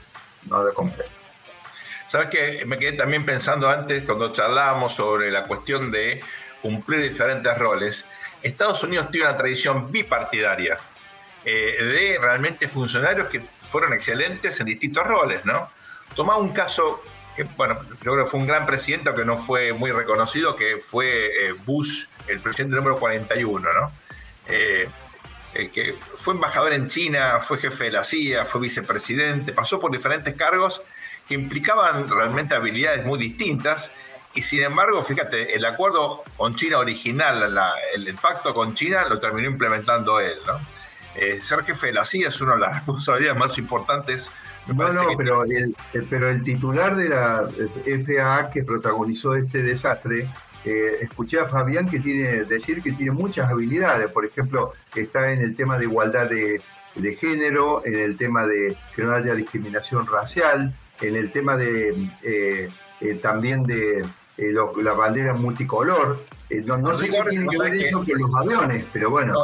No 0.50 0.64
lo 0.64 0.74
comprendo. 0.74 1.14
¿Sabes 2.08 2.30
qué? 2.30 2.66
Me 2.66 2.78
quedé 2.78 2.94
también 2.94 3.26
pensando 3.26 3.70
antes, 3.70 4.04
cuando 4.06 4.32
charlábamos 4.32 4.96
sobre 4.96 5.30
la 5.30 5.44
cuestión 5.44 5.92
de 5.92 6.22
cumplir 6.62 7.02
diferentes 7.02 7.56
roles. 7.58 8.06
Estados 8.42 8.82
Unidos 8.84 9.12
tiene 9.12 9.28
una 9.28 9.38
tradición 9.38 9.92
bipartidaria 9.92 10.78
eh, 11.44 11.84
de 11.84 12.18
realmente 12.20 12.68
funcionarios 12.68 13.28
que 13.28 13.42
fueron 13.62 13.94
excelentes 13.94 14.60
en 14.60 14.68
distintos 14.68 15.06
roles, 15.06 15.44
¿no? 15.46 15.70
Tomá 16.16 16.38
un 16.38 16.50
caso 16.50 17.02
que, 17.36 17.44
bueno, 17.44 17.80
yo 18.04 18.14
creo 18.14 18.26
que 18.26 18.30
fue 18.30 18.40
un 18.40 18.48
gran 18.48 18.66
presidente, 18.66 19.10
aunque 19.10 19.26
no 19.26 19.38
fue 19.38 19.74
muy 19.74 19.92
reconocido, 19.92 20.56
que 20.56 20.78
fue 20.78 21.28
eh, 21.28 21.54
Bush, 21.66 22.06
el 22.28 22.40
presidente 22.40 22.76
número 22.76 22.98
41, 22.98 23.74
¿no? 23.74 23.92
Eh, 24.48 24.90
eh, 25.54 25.70
que 25.70 25.96
fue 26.18 26.34
embajador 26.34 26.74
en 26.74 26.88
China, 26.88 27.40
fue 27.40 27.58
jefe 27.58 27.86
de 27.86 27.92
la 27.92 28.04
CIA, 28.04 28.46
fue 28.46 28.62
vicepresidente, 28.62 29.54
pasó 29.54 29.80
por 29.80 29.92
diferentes 29.92 30.36
cargos 30.36 30.82
que 31.28 31.34
implicaban 31.34 32.10
realmente 32.10 32.56
habilidades 32.56 33.06
muy 33.06 33.20
distintas. 33.20 33.92
Y 34.34 34.42
sin 34.42 34.62
embargo, 34.62 35.04
fíjate, 35.04 35.56
el 35.56 35.66
acuerdo 35.66 36.24
con 36.36 36.56
China 36.56 36.78
original, 36.80 37.58
el, 37.96 38.16
pacto 38.16 38.54
con 38.54 38.74
China, 38.74 39.06
lo 39.06 39.20
terminó 39.20 39.48
implementando 39.48 40.20
él. 40.20 40.38
¿no? 40.46 40.60
Eh, 41.16 41.40
ser 41.42 41.64
jefe 41.64 41.88
de 41.88 41.94
la 41.94 42.06
CIA 42.06 42.30
es 42.30 42.40
una 42.42 42.54
de 42.54 42.62
las 42.62 42.76
responsabilidades 42.76 43.40
más 43.40 43.58
importantes. 43.58 44.32
No, 44.74 44.94
no, 44.94 45.18
pero, 45.18 45.44
el, 45.44 45.76
pero 46.10 46.30
el 46.30 46.44
titular 46.44 46.96
de 46.96 47.10
la 47.10 47.48
FAA 47.48 48.52
que 48.52 48.64
protagonizó 48.64 49.36
este 49.36 49.62
desastre 49.62 50.28
eh, 50.66 50.98
escuché 51.02 51.40
a 51.40 51.46
Fabián 51.46 51.90
que 51.90 52.00
tiene 52.00 52.44
decir 52.44 52.82
que 52.82 52.92
tiene 52.92 53.12
muchas 53.12 53.50
habilidades, 53.50 54.12
por 54.12 54.26
ejemplo, 54.26 54.74
está 54.96 55.32
en 55.32 55.42
el 55.42 55.56
tema 55.56 55.78
de 55.78 55.86
igualdad 55.86 56.30
de, 56.30 56.62
de 56.96 57.16
género, 57.16 57.86
en 57.86 57.96
el 57.96 58.18
tema 58.18 58.46
de 58.46 58.76
que 58.96 59.04
no 59.04 59.14
haya 59.14 59.34
discriminación 59.34 60.06
racial, 60.08 60.74
en 61.02 61.16
el 61.16 61.32
tema 61.32 61.56
de 61.56 62.10
eh, 62.24 62.70
eh, 63.02 63.14
también 63.22 63.64
de 63.64 64.06
eh, 64.38 64.54
la 64.82 64.94
bandera 64.94 65.34
multicolor. 65.34 66.24
no, 66.50 66.94
sé 66.96 67.10
qué 67.10 67.24
tiene 67.30 67.48
que 67.48 67.58
ver 67.58 67.76
eso 67.76 68.04
con 68.04 68.20
los 68.20 68.36
aviones, 68.36 68.86
pero 68.92 69.12
bueno. 69.12 69.36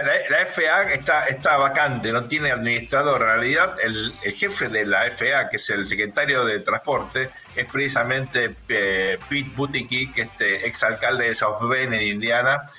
La, 0.00 0.46
FA 0.46 0.92
está, 0.92 1.24
está 1.26 1.56
vacante, 1.56 2.12
no 2.12 2.26
tiene 2.26 2.50
administrador. 2.50 3.20
En 3.20 3.28
realidad, 3.28 3.76
el, 3.82 4.14
jefe 4.34 4.68
de 4.68 4.86
la 4.86 5.10
FA, 5.10 5.48
que 5.48 5.56
es 5.56 5.70
el 5.70 5.86
secretario 5.86 6.44
de 6.44 6.60
Transporte, 6.60 7.30
es 7.54 7.66
precisamente 7.66 8.50
Pete 8.50 9.50
Buttigieg, 9.54 10.10
este 10.16 10.66
exalcalde 10.66 11.28
de 11.28 11.34
South 11.34 11.68
Bend 11.68 11.94
en 11.94 12.02
Indiana. 12.02 12.70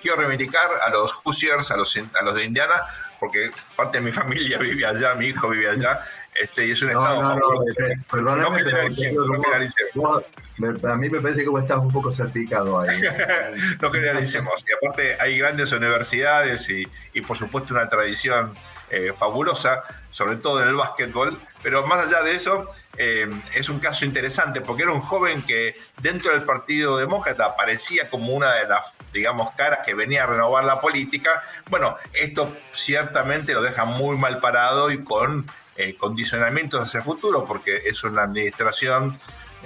quiero 0.00 0.16
reivindicar 0.16 0.70
a 0.84 0.88
los 0.90 1.12
Hoosiers, 1.24 1.70
a 1.70 1.76
los, 1.76 1.96
a 1.96 2.22
los 2.22 2.34
de 2.34 2.44
Indiana, 2.44 2.82
porque 3.20 3.50
parte 3.76 3.98
de 3.98 4.04
mi 4.04 4.12
familia 4.22 4.58
vive 4.58 4.86
allá, 4.86 5.14
mi 5.14 5.26
hijo 5.26 5.48
vive 5.48 5.70
allá, 5.70 6.00
este, 6.34 6.66
y 6.66 6.72
es 6.72 6.82
un 6.82 6.90
estado 6.90 7.22
no, 7.22 7.36
no, 7.36 7.64
perdóname, 8.10 8.58
a 10.88 10.96
mí 10.96 11.10
me 11.10 11.20
parece 11.20 11.42
que 11.42 11.48
vos 11.48 11.62
estás 11.62 11.78
un 11.78 11.92
poco 11.92 12.12
certificado 12.12 12.80
ahí. 12.80 13.00
no 13.80 13.90
generalicemos. 13.90 14.64
Y 14.68 14.72
aparte 14.72 15.16
hay 15.20 15.38
grandes 15.38 15.72
universidades 15.72 16.68
y, 16.70 16.86
y 17.12 17.20
por 17.20 17.36
supuesto 17.36 17.74
una 17.74 17.88
tradición 17.88 18.54
eh, 18.90 19.12
fabulosa, 19.16 19.82
sobre 20.10 20.36
todo 20.36 20.62
en 20.62 20.68
el 20.68 20.74
básquetbol. 20.74 21.38
Pero 21.62 21.86
más 21.86 22.06
allá 22.06 22.22
de 22.22 22.36
eso, 22.36 22.68
eh, 22.96 23.28
es 23.54 23.68
un 23.68 23.80
caso 23.80 24.04
interesante 24.04 24.60
porque 24.60 24.84
era 24.84 24.92
un 24.92 25.00
joven 25.00 25.42
que 25.42 25.76
dentro 26.00 26.32
del 26.32 26.42
Partido 26.42 26.98
Demócrata 26.98 27.46
aparecía 27.46 28.08
como 28.08 28.32
una 28.32 28.52
de 28.52 28.68
las, 28.68 28.96
digamos, 29.12 29.52
caras 29.54 29.80
que 29.84 29.94
venía 29.94 30.24
a 30.24 30.26
renovar 30.26 30.64
la 30.64 30.80
política. 30.80 31.42
Bueno, 31.70 31.96
esto 32.12 32.56
ciertamente 32.72 33.54
lo 33.54 33.62
deja 33.62 33.84
muy 33.84 34.16
mal 34.16 34.38
parado 34.38 34.90
y 34.90 35.02
con 35.02 35.46
eh, 35.76 35.94
condicionamientos 35.96 36.84
hacia 36.84 36.98
el 36.98 37.04
futuro, 37.04 37.44
porque 37.44 37.82
es 37.84 38.02
una 38.04 38.22
administración 38.22 39.18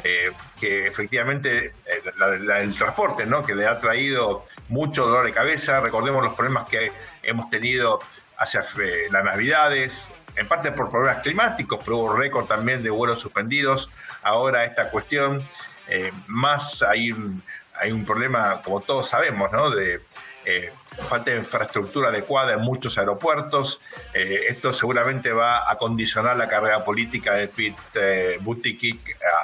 eh, 0.05 0.31
que 0.61 0.87
efectivamente, 0.87 1.75
la, 2.17 2.29
del 2.61 2.77
transporte, 2.77 3.27
¿no? 3.27 3.45
que 3.45 3.55
le 3.55 3.67
ha 3.67 3.81
traído 3.81 4.45
mucho 4.69 5.07
dolor 5.07 5.27
de 5.27 5.33
cabeza. 5.33 5.81
Recordemos 5.81 6.23
los 6.23 6.35
problemas 6.35 6.69
que 6.69 6.93
hemos 7.23 7.51
tenido 7.51 8.01
hacia 8.37 8.63
las 9.11 9.25
Navidades, 9.25 10.05
en 10.37 10.47
parte 10.47 10.71
por 10.73 10.91
problemas 10.91 11.23
climáticos, 11.23 11.81
pero 11.85 11.99
hubo 11.99 12.17
récord 12.17 12.47
también 12.47 12.83
de 12.83 12.91
vuelos 12.91 13.21
suspendidos. 13.21 13.91
Ahora 14.23 14.65
esta 14.65 14.91
cuestión, 14.91 15.45
eh, 15.89 16.13
más 16.29 16.83
hay 16.83 17.11
un, 17.11 17.43
hay 17.75 17.91
un 17.91 18.05
problema, 18.05 18.63
como 18.63 18.81
todos 18.81 19.09
sabemos, 19.09 19.51
¿no? 19.51 19.71
de 19.71 20.01
eh, 20.45 20.73
falta 21.09 21.31
de 21.31 21.39
infraestructura 21.39 22.09
adecuada 22.09 22.55
en 22.55 22.61
muchos 22.61 22.99
aeropuertos. 22.99 23.81
Eh, 24.15 24.47
esto 24.49 24.73
seguramente 24.73 25.33
va 25.33 25.71
a 25.71 25.77
condicionar 25.77 26.37
la 26.37 26.49
carrera 26.49 26.85
política 26.85 27.35
de 27.35 27.49
Pete 27.49 28.39
Buttigieg 28.39 28.99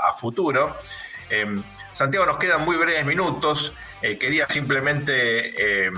a, 0.05 0.13
futuro. 0.15 0.77
Santiago, 1.93 2.27
nos 2.27 2.37
quedan 2.39 2.65
muy 2.65 2.77
breves 2.77 3.05
minutos. 3.05 3.73
quería 4.01 4.47
simplemente 4.49 5.91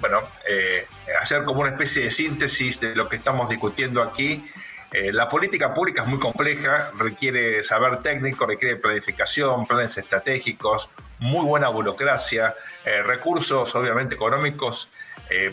bueno, 0.00 0.22
eh, 0.48 0.86
hacer 1.20 1.44
como 1.44 1.60
una 1.60 1.70
especie 1.70 2.04
de 2.04 2.10
síntesis 2.10 2.80
de 2.80 2.96
lo 2.96 3.08
que 3.08 3.16
estamos 3.16 3.48
discutiendo 3.48 4.02
aquí. 4.02 4.44
Eh, 4.92 5.12
la 5.12 5.28
política 5.28 5.72
pública 5.72 6.02
es 6.02 6.08
muy 6.08 6.18
compleja, 6.18 6.90
requiere 6.98 7.62
saber 7.62 8.02
técnico, 8.02 8.46
requiere 8.46 8.76
planificación, 8.76 9.66
planes 9.66 9.96
estratégicos, 9.96 10.88
muy 11.18 11.44
buena 11.44 11.68
burocracia, 11.68 12.54
eh, 12.84 13.02
recursos 13.02 13.74
obviamente 13.74 14.14
económicos 14.14 14.88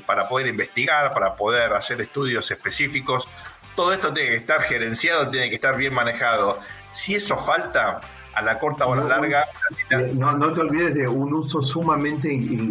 para 0.08 0.28
poder 0.28 0.48
investigar, 0.48 1.14
para 1.14 1.36
poder 1.36 1.74
hacer 1.74 2.02
estudios 2.02 2.50
específicos. 2.50 3.30
Todo 3.76 3.94
esto 3.94 4.12
tiene 4.12 4.32
que 4.32 4.36
estar 4.38 4.60
gerenciado, 4.64 5.30
tiene 5.30 5.50
que 5.50 5.56
estar 5.56 5.78
bien 5.78 5.94
manejado. 5.94 6.60
Si 6.94 7.14
eso 7.14 7.38
falta, 7.38 8.02
a 8.38 8.42
la 8.44 8.60
corta 8.60 8.86
o 8.86 8.94
a 8.94 8.98
la 8.98 9.04
larga. 9.04 9.48
No, 10.14 10.38
no 10.38 10.54
te 10.54 10.62
olvides 10.62 10.94
de 10.94 11.08
un 11.08 11.34
uso 11.34 11.62
sumamente 11.62 12.30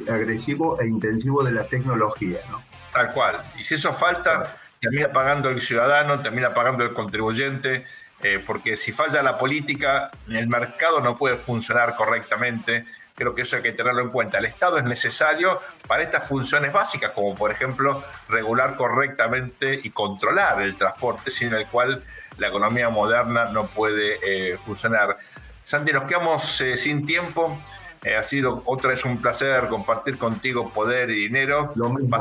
agresivo 0.09 0.81
e 0.81 0.87
intensivo 0.87 1.43
de 1.43 1.51
la 1.51 1.65
tecnología. 1.65 2.39
¿no? 2.51 2.63
Tal 2.93 3.13
cual. 3.13 3.43
Y 3.59 3.65
si 3.65 3.75
eso 3.75 3.93
falta, 3.93 4.57
termina 4.87 5.13
pagando 5.13 5.51
el 5.51 5.61
ciudadano, 5.61 6.21
termina 6.21 6.55
pagando 6.55 6.85
el 6.85 6.93
contribuyente, 6.93 7.85
eh, 8.23 8.43
porque 8.47 8.77
si 8.77 8.93
falla 8.93 9.21
la 9.23 9.37
política, 9.37 10.13
el 10.29 10.47
mercado 10.47 11.01
no 11.01 11.17
puede 11.17 11.37
funcionar 11.37 11.97
correctamente. 11.97 12.87
Creo 13.17 13.35
que 13.35 13.43
eso 13.43 13.57
hay 13.57 13.63
que 13.63 13.73
tenerlo 13.73 14.03
en 14.03 14.11
cuenta. 14.11 14.39
El 14.39 14.45
Estado 14.45 14.79
es 14.79 14.85
necesario 14.85 15.61
para 15.89 16.03
estas 16.03 16.29
funciones 16.29 16.73
básicas, 16.73 17.11
como 17.11 17.35
por 17.35 17.51
ejemplo 17.51 18.05
regular 18.29 18.77
correctamente 18.77 19.81
y 19.83 19.91
controlar 19.91 20.63
el 20.63 20.77
transporte, 20.77 21.31
sin 21.33 21.53
el 21.53 21.67
cual 21.67 22.05
la 22.39 22.49
economía 22.49 22.89
moderna 22.89 23.47
no 23.47 23.67
puede 23.67 24.19
eh, 24.23 24.57
funcionar. 24.59 25.17
Santi, 25.65 25.93
nos 25.93 26.05
quedamos 26.05 26.61
eh, 26.61 26.77
sin 26.77 27.07
tiempo. 27.07 27.59
Eh, 28.05 28.15
ha 28.15 28.23
sido 28.23 28.63
otra 28.67 28.91
vez 28.91 29.05
un 29.05 29.21
placer 29.21 29.67
compartir 29.67 30.17
contigo 30.17 30.71
poder 30.71 31.11
y 31.11 31.15
dinero. 31.15 31.73
Lo 31.75 31.89
mismo, 31.89 32.19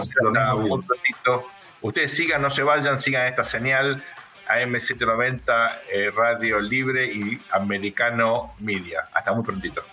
Ustedes 1.85 2.13
sigan, 2.13 2.41
no 2.41 2.49
se 2.49 2.63
vayan, 2.63 2.97
sigan 2.97 3.27
esta 3.27 3.43
señal 3.43 4.03
AM790 4.47 5.71
eh, 5.91 6.09
Radio 6.09 6.59
Libre 6.59 7.05
y 7.05 7.39
Americano 7.51 8.55
Media. 8.57 9.07
Hasta 9.13 9.33
muy 9.33 9.43
prontito. 9.43 9.83